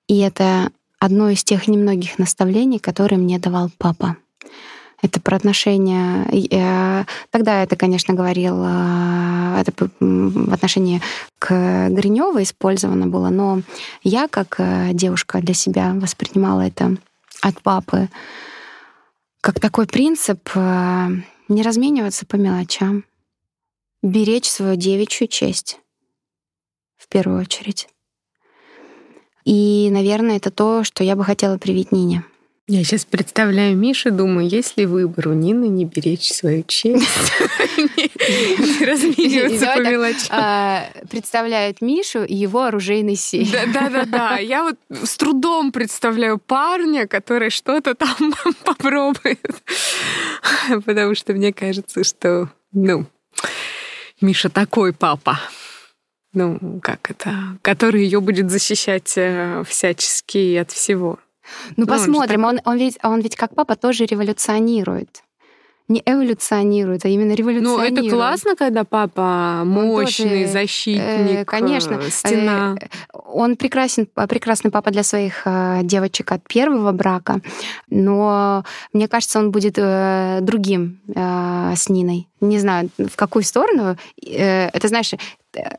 И 0.06 0.18
это 0.20 0.70
одно 0.98 1.30
из 1.30 1.44
тех 1.44 1.68
немногих 1.68 2.18
наставлений, 2.18 2.78
которые 2.78 3.18
мне 3.18 3.38
давал 3.38 3.70
папа— 3.78 4.16
это 5.02 5.20
про 5.20 5.36
отношения. 5.36 6.26
Э, 6.50 7.04
тогда 7.30 7.62
это, 7.62 7.76
конечно, 7.76 8.14
говорил, 8.14 8.64
это 8.64 9.72
в 10.00 10.52
отношении 10.52 11.00
к 11.38 11.88
Гриневой 11.90 12.42
использовано 12.42 13.06
было, 13.06 13.28
но 13.28 13.62
я, 14.02 14.28
как 14.28 14.56
э, 14.58 14.90
девушка 14.92 15.40
для 15.40 15.54
себя, 15.54 15.92
воспринимала 15.94 16.62
это 16.62 16.96
от 17.42 17.60
папы 17.62 18.08
как 19.40 19.60
такой 19.60 19.86
принцип 19.86 20.50
э, 20.54 21.08
не 21.48 21.62
размениваться 21.62 22.26
по 22.26 22.36
мелочам, 22.36 23.04
беречь 24.02 24.48
свою 24.50 24.76
девичью 24.76 25.28
честь 25.28 25.78
в 26.96 27.08
первую 27.08 27.40
очередь. 27.40 27.88
И, 29.48 29.88
наверное, 29.90 30.36
это 30.36 30.50
то, 30.50 30.84
что 30.84 31.02
я 31.02 31.16
бы 31.16 31.24
хотела 31.24 31.56
привить 31.56 31.90
Нине— 31.90 32.22
я 32.70 32.84
сейчас 32.84 33.06
представляю 33.06 33.74
Мишу, 33.78 34.10
думаю, 34.10 34.46
есть 34.46 34.76
ли 34.76 34.84
выбор 34.84 35.28
у 35.28 35.32
Нины 35.32 35.68
не 35.68 35.86
беречь 35.86 36.30
свою 36.30 36.64
честь, 36.64 37.08
не 37.78 38.84
размениваться 38.84 39.72
по 39.74 39.80
мелочам. 39.80 40.28
А, 40.38 40.90
представляют 41.08 41.80
Мишу 41.80 42.24
и 42.24 42.34
его 42.34 42.64
оружейный 42.64 43.16
сейф. 43.16 43.50
Да-да-да. 43.72 44.36
Я 44.36 44.64
вот 44.64 44.76
с 44.90 45.16
трудом 45.16 45.72
представляю 45.72 46.36
парня, 46.36 47.06
который 47.06 47.48
что-то 47.48 47.94
там 47.94 48.34
попробует. 48.64 49.40
Потому 50.84 51.14
что 51.14 51.32
мне 51.32 51.54
кажется, 51.54 52.04
что, 52.04 52.50
ну, 52.72 53.06
Миша 54.20 54.50
такой 54.50 54.92
папа 54.92 55.40
ну, 56.32 56.80
как 56.82 57.10
это, 57.10 57.58
который 57.62 58.04
ее 58.04 58.20
будет 58.20 58.50
защищать 58.50 59.14
э, 59.16 59.62
всячески 59.66 60.56
от 60.56 60.70
всего. 60.70 61.18
Ну, 61.76 61.84
ну 61.84 61.86
посмотрим. 61.86 62.44
Он, 62.44 62.60
он, 62.64 62.76
ведь, 62.76 62.98
он 63.02 63.20
ведь 63.20 63.36
как 63.36 63.54
папа 63.54 63.76
тоже 63.76 64.04
революционирует 64.04 65.22
не 65.88 66.02
эволюционирует, 66.04 67.04
а 67.04 67.08
именно 67.08 67.32
революционирует. 67.32 67.92
Ну, 67.92 68.06
это 68.06 68.10
классно, 68.10 68.56
когда 68.56 68.84
папа 68.84 69.62
мощный, 69.64 70.42
тоже, 70.42 70.52
защитник, 70.52 71.40
э, 71.40 71.44
конечно, 71.46 71.94
э, 71.94 72.10
стена. 72.10 72.76
Э, 72.80 72.86
он 73.12 73.56
прекрасен, 73.56 74.06
прекрасный 74.28 74.70
папа 74.70 74.90
для 74.90 75.02
своих 75.02 75.42
э, 75.46 75.80
девочек 75.82 76.32
от 76.32 76.46
первого 76.46 76.92
брака, 76.92 77.40
но 77.88 78.64
мне 78.92 79.08
кажется, 79.08 79.38
он 79.38 79.50
будет 79.50 79.74
э, 79.78 80.40
другим 80.42 81.00
э, 81.14 81.72
с 81.74 81.88
Ниной. 81.88 82.28
Не 82.40 82.58
знаю, 82.58 82.90
в 82.98 83.16
какую 83.16 83.42
сторону. 83.42 83.96
Э, 84.24 84.68
это, 84.68 84.88
знаешь, 84.88 85.12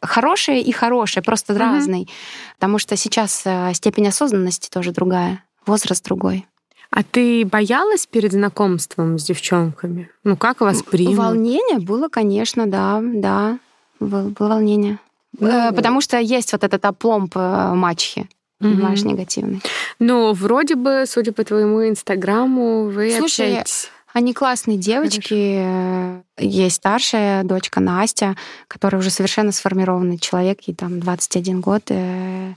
хорошее 0.02 0.62
и 0.62 0.72
хорошее, 0.72 1.24
просто 1.24 1.54
угу. 1.54 1.60
разный. 1.60 2.10
Потому 2.56 2.80
что 2.80 2.98
сейчас 2.98 3.44
э, 3.46 3.72
степень 3.74 4.08
осознанности 4.08 4.70
тоже 4.70 4.92
другая 4.92 5.44
возраст 5.66 6.04
другой. 6.04 6.48
А 6.92 7.04
ты 7.04 7.46
боялась 7.46 8.08
перед 8.08 8.32
знакомством 8.32 9.20
с 9.20 9.24
девчонками? 9.26 10.10
Ну, 10.24 10.36
как 10.36 10.62
вас 10.62 10.82
примут? 10.82 11.18
Волнение 11.18 11.80
было, 11.80 12.08
конечно, 12.10 12.66
да, 12.66 13.00
да. 13.02 13.60
Было, 14.00 14.30
было 14.30 14.50
волнение. 14.50 14.98
Ну, 15.38 15.74
Потому 15.74 16.02
что 16.02 16.18
есть 16.18 16.52
вот 16.52 16.64
этот 16.64 16.84
опломб 16.86 17.32
э, 17.36 17.74
мачехи. 17.74 18.28
Понимаешь, 18.60 19.02
угу. 19.02 19.10
негативный. 19.10 19.62
Ну, 20.00 20.34
вроде 20.34 20.76
бы, 20.76 21.06
судя 21.08 21.32
по 21.32 21.46
твоему 21.46 21.88
инстаграму, 21.88 22.90
вы 22.90 23.16
Слушай, 23.18 23.52
общаетесь. 23.52 23.90
Они 24.12 24.34
классные 24.34 24.78
девочки. 24.78 25.64
Хорошо. 25.64 26.24
Есть 26.40 26.76
старшая 26.78 27.44
дочка 27.44 27.80
Настя, 27.80 28.36
которая 28.68 29.00
уже 29.00 29.12
совершенно 29.12 29.52
сформированный 29.52 30.18
человек, 30.18 30.62
ей 30.62 30.74
там 30.74 31.00
21 31.00 31.62
год 31.62 31.84
э, 31.90 32.54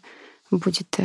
будет 0.51 0.97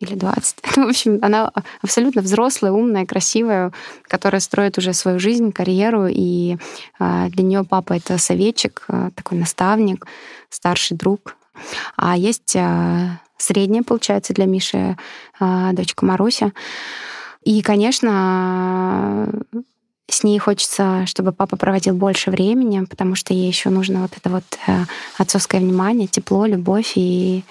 или 0.00 0.14
20. 0.14 0.56
В 0.76 0.78
общем, 0.78 1.18
она 1.22 1.50
абсолютно 1.82 2.22
взрослая, 2.22 2.72
умная, 2.72 3.06
красивая, 3.06 3.72
которая 4.02 4.40
строит 4.40 4.78
уже 4.78 4.92
свою 4.92 5.18
жизнь, 5.18 5.52
карьеру, 5.52 6.06
и 6.08 6.56
а, 6.98 7.28
для 7.28 7.44
нее 7.44 7.64
папа 7.64 7.94
это 7.94 8.18
советчик, 8.18 8.84
а, 8.88 9.10
такой 9.14 9.38
наставник, 9.38 10.06
старший 10.50 10.96
друг. 10.96 11.36
А 11.96 12.16
есть 12.16 12.54
а, 12.56 13.20
средняя, 13.36 13.82
получается, 13.82 14.34
для 14.34 14.46
Миши 14.46 14.96
дочка 15.40 16.04
Маруся. 16.04 16.52
И, 17.44 17.62
конечно, 17.62 19.28
с 20.08 20.24
ней 20.24 20.38
хочется, 20.38 21.04
чтобы 21.06 21.32
папа 21.32 21.56
проводил 21.56 21.94
больше 21.94 22.30
времени, 22.30 22.84
потому 22.84 23.14
что 23.14 23.34
ей 23.34 23.46
еще 23.46 23.68
нужно 23.68 24.00
вот 24.02 24.12
это 24.16 24.30
вот 24.30 24.44
э, 24.66 24.84
отцовское 25.18 25.60
внимание, 25.60 26.08
тепло, 26.08 26.46
любовь. 26.46 26.92
И 26.96 27.44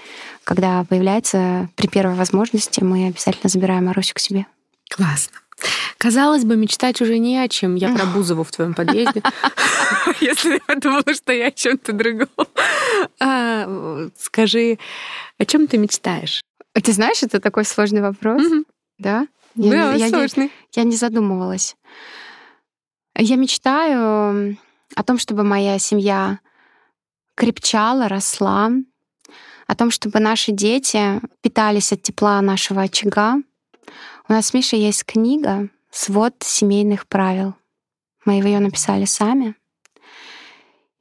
когда 0.43 0.83
появляется 0.83 1.69
при 1.75 1.87
первой 1.87 2.15
возможности, 2.15 2.81
мы 2.83 3.07
обязательно 3.07 3.49
забираем 3.49 3.85
Марусю 3.85 4.15
к 4.15 4.19
себе. 4.19 4.47
Классно. 4.89 5.37
Казалось 5.97 6.45
бы, 6.45 6.55
мечтать 6.55 7.01
уже 7.01 7.17
не 7.17 7.37
о 7.37 7.47
чем. 7.47 7.75
Я 7.75 7.93
про 7.93 8.05
Бузову 8.05 8.43
в 8.43 8.51
твоем 8.51 8.73
подъезде. 8.73 9.21
Если 10.21 10.61
я 10.67 10.75
думала, 10.75 11.13
что 11.13 11.33
я 11.33 11.47
о 11.47 11.51
чем-то 11.51 11.93
другом. 11.93 12.29
А, 13.19 14.07
скажи, 14.19 14.77
о 15.39 15.45
чем 15.45 15.67
ты 15.67 15.77
мечтаешь? 15.77 16.41
Ты 16.73 16.91
знаешь, 16.91 17.23
это 17.23 17.39
такой 17.39 17.65
сложный 17.65 18.01
вопрос. 18.01 18.43
Да? 18.99 19.27
Да, 19.55 19.97
сложный. 20.09 20.51
Я 20.75 20.83
не 20.83 20.95
задумывалась. 20.95 21.75
Я 23.19 23.35
мечтаю 23.35 24.57
о 24.95 25.03
том, 25.03 25.17
чтобы 25.17 25.43
моя 25.43 25.79
семья 25.79 26.39
крепчала, 27.33 28.07
росла, 28.07 28.69
о 29.65 29.75
том, 29.75 29.89
чтобы 29.89 30.19
наши 30.19 30.51
дети 30.51 31.19
питались 31.41 31.91
от 31.91 32.03
тепла 32.03 32.39
нашего 32.41 32.83
очага. 32.83 33.41
У 34.29 34.33
нас 34.33 34.47
с 34.47 34.53
Мишей 34.53 34.79
есть 34.79 35.03
книга 35.03 35.69
«Свод 35.89 36.35
семейных 36.41 37.07
правил». 37.07 37.55
Мы 38.23 38.35
ее 38.35 38.59
написали 38.59 39.05
сами. 39.05 39.55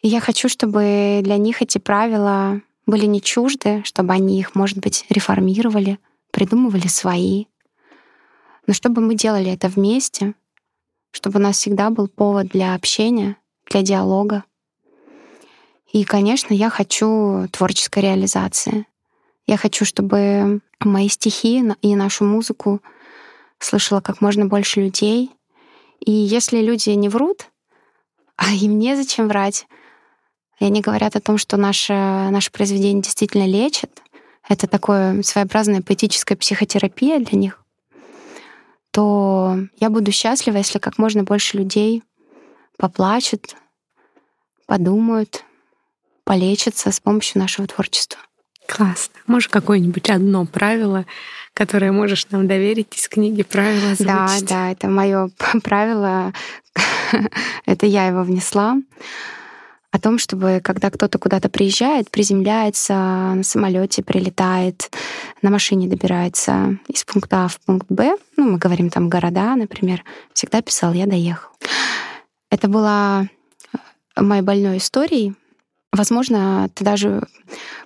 И 0.01 0.09
я 0.09 0.21
хочу, 0.21 0.49
чтобы 0.49 1.21
для 1.23 1.37
них 1.37 1.61
эти 1.61 1.77
правила 1.77 2.63
были 2.87 3.05
не 3.05 3.21
чужды, 3.21 3.83
чтобы 3.85 4.15
они 4.15 4.41
их, 4.41 4.55
может 4.55 4.79
быть, 4.79 5.05
реформировали, 5.11 5.99
придумывали 6.31 6.87
свои. 6.87 7.45
Но 8.67 8.73
чтобы 8.73 9.03
мы 9.03 9.17
делали 9.17 9.53
это 9.53 9.69
вместе— 9.69 10.35
чтобы 11.17 11.39
у 11.39 11.43
нас 11.43 11.57
всегда 11.57 11.89
был 11.89 12.09
повод 12.09 12.49
для 12.49 12.75
общения, 12.75 13.37
для 13.71 13.81
диалога. 13.81 14.45
И, 15.91 16.05
конечно, 16.05 16.53
я 16.53 16.69
хочу 16.69 17.49
творческой 17.51 18.01
реализации. 18.01 18.87
Я 19.47 19.57
хочу, 19.57 19.87
чтобы 19.87 20.61
мои 20.81 21.09
стихи 21.09 21.65
и 21.81 21.97
нашу 21.97 22.25
музыку 22.27 22.83
слышала 23.59 24.03
как 24.03 24.21
можно 24.21 24.45
больше 24.45 24.83
людей. 24.83 25.31
И 26.05 26.13
если 26.13 26.59
люди 26.59 26.91
не 26.91 27.09
врут, 27.09 27.47
а 28.37 28.53
им 28.53 28.79
незачем 28.79 29.29
врать, 29.29 29.67
и 30.61 30.67
они 30.67 30.83
говорят 30.83 31.17
о 31.17 31.21
том, 31.23 31.39
что 31.39 31.57
наше, 31.57 31.95
наше 31.95 32.53
произведение 32.53 33.03
действительно 33.03 33.47
лечит, 33.47 34.03
это 34.47 34.67
такое 34.67 35.23
своеобразная 35.23 35.81
поэтическая 35.81 36.37
психотерапия 36.37 37.21
для 37.21 37.39
них, 37.39 37.63
то 38.97 39.59
я 39.79 39.91
буду 39.91 40.11
счастлива, 40.11 40.57
если 40.57 40.79
как 40.79 40.97
можно 40.97 41.23
больше 41.23 41.59
людей 41.59 42.03
поплачут, 42.79 43.55
подумают, 44.65 45.45
полечиться 46.25 46.91
с 46.91 46.99
помощью 46.99 47.43
нашего 47.43 47.69
творчества. 47.69 48.19
Классно. 48.67 49.15
Можешь 49.27 49.51
какое-нибудь 49.51 50.09
одно 50.09 50.47
правило, 50.47 51.05
которое 51.53 51.93
можешь 51.93 52.27
нам 52.31 52.49
доверить 52.49 52.97
из 52.97 53.07
книги 53.07 53.43
правила 53.43 53.91
озвучить? 53.91 54.07
Да, 54.07 54.39
да, 54.49 54.73
это 54.73 54.89
мое 54.89 55.29
правило. 55.63 56.33
это 57.67 57.85
я 57.85 58.07
его 58.07 58.23
внесла 58.23 58.79
о 59.97 59.99
том, 59.99 60.19
чтобы 60.19 60.61
когда 60.63 60.91
кто-то 60.91 61.19
куда-то 61.19 61.49
приезжает, 61.49 62.11
приземляется 62.11 62.93
на 62.93 63.43
самолете, 63.43 64.03
прилетает, 64.03 64.91
на 65.41 65.51
машине 65.51 65.89
добирается 65.89 66.79
из 66.87 67.03
пункта 67.05 67.47
А 67.47 67.49
в 67.49 67.59
пункт 67.61 67.87
Б, 67.89 68.17
ну, 68.37 68.51
мы 68.53 68.59
говорим 68.59 68.91
там 68.91 69.09
города, 69.09 69.57
например, 69.57 70.05
всегда 70.35 70.61
писал 70.61 70.93
«я 70.93 71.07
доехал». 71.07 71.51
Это 72.51 72.69
была 72.69 73.27
моей 74.15 74.43
больной 74.43 74.77
историей. 74.77 75.35
Возможно, 75.93 76.69
ты 76.75 76.85
даже 76.85 77.23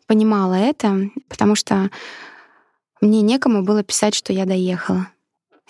понимала 0.08 0.54
это, 0.54 1.10
потому 1.28 1.54
что 1.54 1.90
мне 3.00 3.22
некому 3.22 3.62
было 3.62 3.84
писать, 3.84 4.16
что 4.16 4.32
я 4.32 4.46
доехала. 4.46 5.06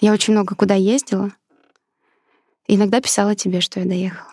Я 0.00 0.14
очень 0.14 0.32
много 0.32 0.54
куда 0.54 0.74
ездила. 0.74 1.32
Иногда 2.66 3.02
писала 3.02 3.34
тебе, 3.34 3.60
что 3.60 3.80
я 3.80 3.86
доехала. 3.86 4.29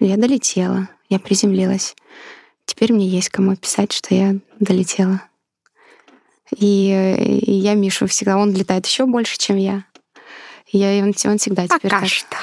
Я 0.00 0.16
долетела, 0.16 0.88
я 1.08 1.18
приземлилась. 1.18 1.96
Теперь 2.64 2.92
мне 2.92 3.08
есть 3.08 3.30
кому 3.30 3.56
писать, 3.56 3.92
что 3.92 4.14
я 4.14 4.36
долетела. 4.60 5.22
И, 6.56 7.40
и 7.42 7.52
я 7.52 7.74
Мишу 7.74 8.06
всегда, 8.06 8.38
он 8.38 8.52
летает 8.54 8.86
еще 8.86 9.06
больше, 9.06 9.38
чем 9.38 9.56
я. 9.56 9.84
Я, 10.70 11.02
он, 11.02 11.14
он 11.24 11.38
всегда 11.38 11.66
теперь 11.66 11.90
Пока 11.90 12.00
так. 12.00 12.08
что. 12.08 12.36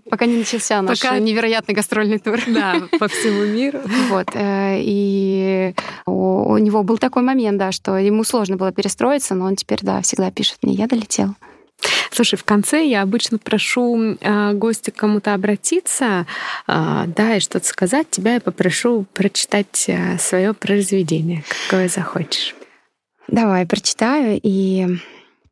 Пока 0.10 0.24
не 0.24 0.38
начался 0.38 0.80
наш 0.80 1.02
невероятный 1.02 1.74
гастрольный 1.74 2.18
тур. 2.18 2.40
Да, 2.46 2.80
по 2.98 3.08
всему 3.08 3.44
миру. 3.44 3.80
Вот. 4.08 4.28
э, 4.34 4.78
И 4.80 5.74
у 6.06 6.32
у 6.52 6.58
него 6.58 6.82
был 6.82 6.98
такой 6.98 7.22
момент, 7.22 7.58
да, 7.58 7.72
что 7.72 7.96
ему 7.96 8.24
сложно 8.24 8.56
было 8.56 8.72
перестроиться, 8.72 9.34
но 9.34 9.46
он 9.46 9.56
теперь, 9.56 9.80
да, 9.82 10.00
всегда 10.02 10.30
пишет 10.30 10.58
мне, 10.62 10.74
я 10.74 10.86
долетел. 10.86 11.34
Слушай, 12.10 12.36
в 12.36 12.44
конце 12.44 12.84
я 12.86 13.02
обычно 13.02 13.38
прошу 13.38 14.16
э, 14.20 14.52
гостя 14.52 14.90
кому-то 14.90 15.34
обратиться, 15.34 16.26
э, 16.66 17.04
да, 17.06 17.36
и 17.36 17.40
что-то 17.40 17.66
сказать. 17.66 18.10
Тебя 18.10 18.34
я 18.34 18.40
попрошу 18.40 19.06
прочитать 19.14 19.90
свое 20.18 20.54
произведение, 20.54 21.44
какое 21.64 21.88
захочешь. 21.88 22.54
Давай, 23.28 23.66
прочитаю. 23.66 24.38
И, 24.42 24.86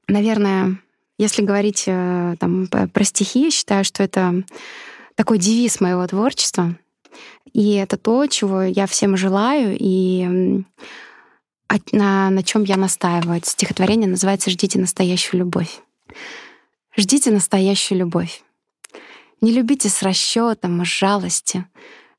наверное, 0.06 0.76
если 1.18 1.42
говорить 1.42 1.84
э, 1.86 2.36
там, 2.38 2.66
про 2.66 3.04
стихи, 3.04 3.44
я 3.44 3.50
считаю, 3.50 3.84
что 3.84 4.02
это 4.02 4.42
такой 5.14 5.38
девиз 5.38 5.80
моего 5.80 6.06
творчества. 6.06 6.76
И 7.52 7.74
это 7.74 7.96
то, 7.96 8.26
чего 8.26 8.62
я 8.62 8.86
всем 8.86 9.16
желаю, 9.16 9.76
и 9.78 10.62
на, 11.92 12.30
на 12.30 12.42
чем 12.42 12.64
я 12.64 12.76
настаиваю. 12.76 13.38
Это 13.38 13.48
стихотворение 13.50 14.08
называется 14.08 14.50
«Ждите 14.50 14.78
настоящую 14.78 15.40
любовь». 15.40 15.80
Ждите 16.96 17.30
настоящую 17.30 17.98
любовь. 17.98 18.42
Не 19.40 19.52
любите 19.52 19.88
с 19.88 20.02
расчетом, 20.02 20.84
с 20.84 20.88
жалости. 20.88 21.66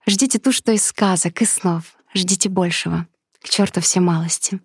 Ждите 0.08 0.40
ту, 0.40 0.52
что 0.52 0.72
из 0.72 0.86
сказок 0.86 1.42
и 1.42 1.46
снов. 1.46 1.96
Ждите 2.14 2.50
большего. 2.50 3.08
К 3.44 3.50
черту 3.50 3.82
все 3.82 4.00
малости. 4.00 4.60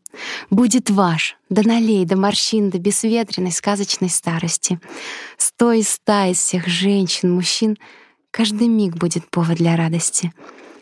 Будет 0.51 0.91
ваш, 0.91 1.37
до 1.49 1.67
налей, 1.67 2.05
до 2.05 2.17
морщин, 2.17 2.71
до 2.71 2.79
бесветренной 2.79 3.53
сказочной 3.53 4.11
старости. 4.11 4.81
Сто 5.39 5.73
и 5.73 5.83
ста 5.83 6.27
из 6.27 6.39
всех 6.39 6.67
женщин, 6.67 7.33
мужчин, 7.33 7.79
каждый 8.31 8.69
миг 8.69 8.97
будет 8.97 9.31
повод 9.31 9.57
для 9.57 9.77
радости. 9.77 10.33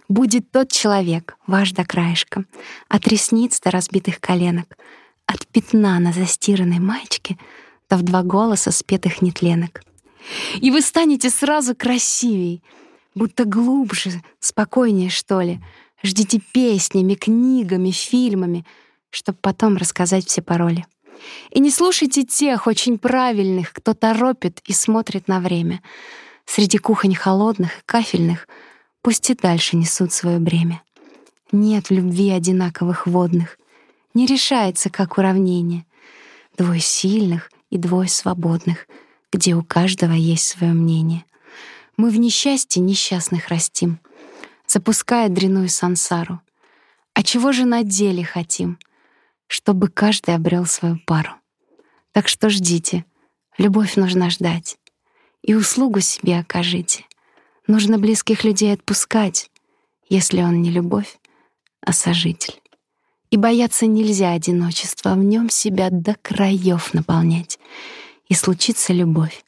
Будет 0.09 0.51
тот 0.51 0.71
человек, 0.71 1.37
ваш 1.47 1.73
до 1.73 1.85
краешка, 1.85 2.45
от 2.89 3.07
ресниц 3.09 3.61
до 3.61 3.71
разбитых 3.71 4.21
коленок, 4.21 4.77
от 5.27 5.47
пятна 5.47 5.99
на 5.99 6.13
застиранной 6.13 6.81
маечке 6.81 7.39
до 7.89 7.97
в 7.97 8.03
два 8.03 8.23
голоса 8.23 8.71
спетых 8.71 9.23
нетленок. 9.23 9.83
И 10.61 10.71
вы 10.71 10.81
станете 10.81 11.31
сразу 11.31 11.75
красивей, 11.75 12.63
будто 13.15 13.45
глубже, 13.45 14.23
спокойнее, 14.41 15.11
что 15.11 15.41
ли. 15.41 15.61
Ждите 16.03 16.41
песнями, 16.53 17.15
книгами, 17.15 17.91
фильмами, 17.91 18.67
чтобы 19.11 19.39
потом 19.41 19.77
рассказать 19.77 20.27
все 20.27 20.43
пароли. 20.43 20.85
И 21.51 21.61
не 21.61 21.71
слушайте 21.71 22.25
тех 22.25 22.67
очень 22.67 22.99
правильных, 22.99 23.73
кто 23.73 23.95
торопит 23.95 24.61
и 24.67 24.73
смотрит 24.73 25.29
на 25.29 25.41
время. 25.41 25.83
Среди 26.45 26.79
кухонь 26.79 27.15
холодных 27.15 27.79
и 27.79 27.83
кафельных 27.87 28.49
пусть 29.01 29.31
и 29.31 29.35
дальше 29.35 29.77
несут 29.77 30.13
свое 30.13 30.39
бремя. 30.39 30.83
Нет 31.53 31.89
в 31.89 31.91
любви 31.93 32.31
одинаковых 32.31 33.07
водных. 33.07 33.59
Не 34.13 34.27
решается, 34.27 34.91
как 34.91 35.19
уравнение. 35.19 35.87
Двое 36.57 36.81
сильных 36.81 37.51
и 37.71 37.79
двое 37.79 38.09
свободных, 38.09 38.87
где 39.33 39.55
у 39.55 39.63
каждого 39.63 40.13
есть 40.13 40.47
свое 40.47 40.73
мнение. 40.73 41.25
Мы 41.97 42.11
в 42.11 42.19
несчастье 42.19 42.83
несчастных 42.83 43.49
растим, 43.49 44.01
запуская 44.67 45.29
дряную 45.29 45.69
сансару. 45.69 46.41
А 47.15 47.23
чего 47.23 47.53
же 47.53 47.65
на 47.65 47.83
деле 47.83 48.25
хотим? 48.25 48.79
Чтобы 49.47 49.89
каждый 49.89 50.35
обрел 50.35 50.67
свою 50.67 50.99
пару. 51.07 51.31
Так 52.13 52.29
что 52.29 52.49
ждите, 52.49 53.05
любовь 53.59 53.97
нужно 53.97 54.31
ждать. 54.31 54.79
И 55.43 55.55
услугу 55.55 56.01
себе 56.01 56.39
окажите. 56.39 57.05
Нужно 57.67 57.99
близких 57.99 58.45
людей 58.45 58.73
отпускать, 58.73 59.51
если 60.09 60.43
он 60.43 60.63
не 60.63 60.71
любовь, 60.71 61.19
а 61.81 61.93
сожитель. 61.93 62.61
И 63.31 63.37
бояться 63.37 63.87
нельзя 63.87 64.33
одиночества, 64.33 65.15
в 65.15 65.25
нем 65.25 65.51
себя 65.51 65.89
до 65.91 66.17
краев 66.23 66.95
наполнять. 66.95 67.59
И 68.29 68.35
случится 68.35 68.93
любовь, 68.93 69.45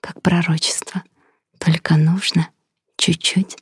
как 0.00 0.20
пророчество. 0.22 1.02
Только 1.58 1.96
нужно 1.96 2.48
чуть-чуть 2.96 3.56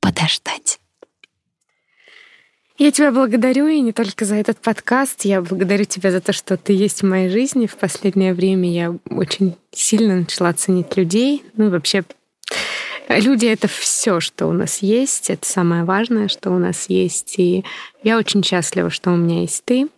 подождать. 0.00 0.80
Я 2.78 2.92
тебя 2.92 3.10
благодарю, 3.10 3.66
и 3.66 3.80
не 3.80 3.92
только 3.92 4.24
за 4.24 4.36
этот 4.36 4.58
подкаст. 4.60 5.24
Я 5.24 5.42
благодарю 5.42 5.84
тебя 5.84 6.12
за 6.12 6.20
то, 6.20 6.32
что 6.32 6.56
ты 6.56 6.72
есть 6.72 7.02
в 7.02 7.06
моей 7.06 7.28
жизни. 7.28 7.66
В 7.66 7.76
последнее 7.76 8.34
время 8.34 8.70
я 8.70 8.94
очень 9.10 9.56
сильно 9.72 10.14
начала 10.14 10.52
ценить 10.52 10.96
людей. 10.96 11.42
Ну 11.54 11.66
и 11.66 11.70
вообще 11.70 12.04
Люди— 13.08 13.46
это 13.46 13.68
все, 13.68 14.20
что 14.20 14.46
у 14.46 14.52
нас 14.52 14.78
есть. 14.78 15.30
Это 15.30 15.46
самое 15.46 15.84
важное, 15.84 16.28
что 16.28 16.50
у 16.50 16.58
нас 16.58 16.86
есть. 16.88 17.38
И 17.38 17.64
я 18.02 18.18
очень 18.18 18.44
счастлива, 18.44 18.90
что 18.90 19.10
у 19.12 19.16
меня 19.16 19.40
есть 19.40 19.64
ты. 19.64 19.88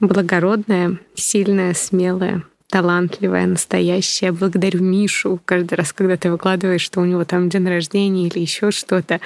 Благородная, 0.00 0.98
сильная, 1.14 1.74
смелая, 1.74 2.42
талантливая, 2.68 3.46
настоящая. 3.46 4.32
Благодарю 4.32 4.82
Мишу 4.82 5.40
каждый 5.44 5.74
раз, 5.74 5.92
когда 5.92 6.16
ты 6.16 6.30
выкладываешь, 6.30 6.82
что 6.82 7.00
у 7.00 7.04
него 7.04 7.24
там 7.24 7.48
день 7.48 7.66
рождения 7.68 8.26
или 8.26 8.40
еще 8.40 8.70
что-то. 8.72 9.20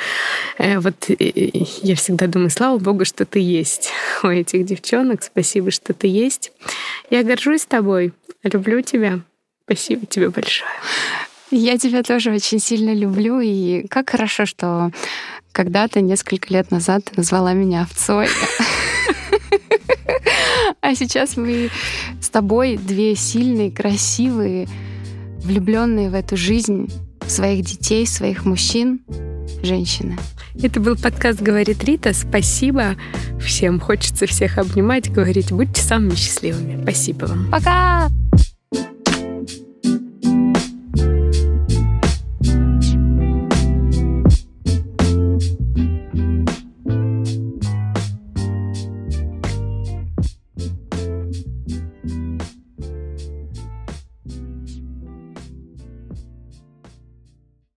Э, 0.59 0.79
Вот 0.79 1.09
э, 1.09 1.15
я 1.83 1.97
всегда 1.97 2.27
думаю, 2.27 2.51
слава 2.51 2.79
богу, 2.79 3.05
что 3.05 3.25
ты 3.25 3.41
есть 3.41 3.91
у 4.23 4.29
этих 4.29 4.67
девчонок. 4.67 5.23
Спасибо, 5.23 5.71
что 5.71 5.95
ты 5.95 6.07
есть. 6.07 6.53
Я 7.11 7.23
горжусь 7.23 7.65
тобой. 7.65 8.13
Люблю 8.43 8.83
тебя. 8.83 9.21
Спасибо 9.65 10.07
тебе 10.07 10.29
большое. 10.29 10.71
Я 11.55 11.77
тебя 11.77 12.03
тоже 12.03 12.33
очень 12.33 12.59
сильно 12.59 12.95
люблю, 12.95 13.39
и 13.41 13.87
как 13.89 14.09
хорошо, 14.09 14.47
что 14.47 14.91
когда-то, 15.53 16.01
несколько 16.01 16.53
лет 16.53 16.71
назад, 16.71 17.05
ты 17.05 17.13
назвала 17.17 17.53
меня 17.53 17.83
овцой. 17.83 18.29
А 20.81 20.95
сейчас 20.95 21.37
мы 21.37 21.71
с 22.21 22.31
тобой 22.31 22.79
две 22.79 23.15
сильные, 23.15 23.71
красивые, 23.71 24.67
влюбленные 25.45 26.09
в 26.09 26.15
эту 26.15 26.39
жизнь, 26.39 26.91
своих 27.27 27.65
детей, 27.67 28.07
своих 28.07 28.47
мужчин, 28.47 29.03
женщины. 29.63 30.19
Это 30.61 30.81
был 30.81 30.97
подкаст 30.97 31.41
«Говорит 31.41 31.85
Рита». 31.85 32.15
Спасибо 32.15 32.97
всем. 33.41 33.79
Хочется 33.79 34.27
всех 34.27 34.59
обнимать, 34.59 35.13
говорить, 35.13 35.53
будьте 35.53 35.83
самыми 35.83 36.15
счастливыми. 36.15 36.83
Спасибо 36.83 37.27
вам. 37.27 37.51
Пока! 37.51 38.09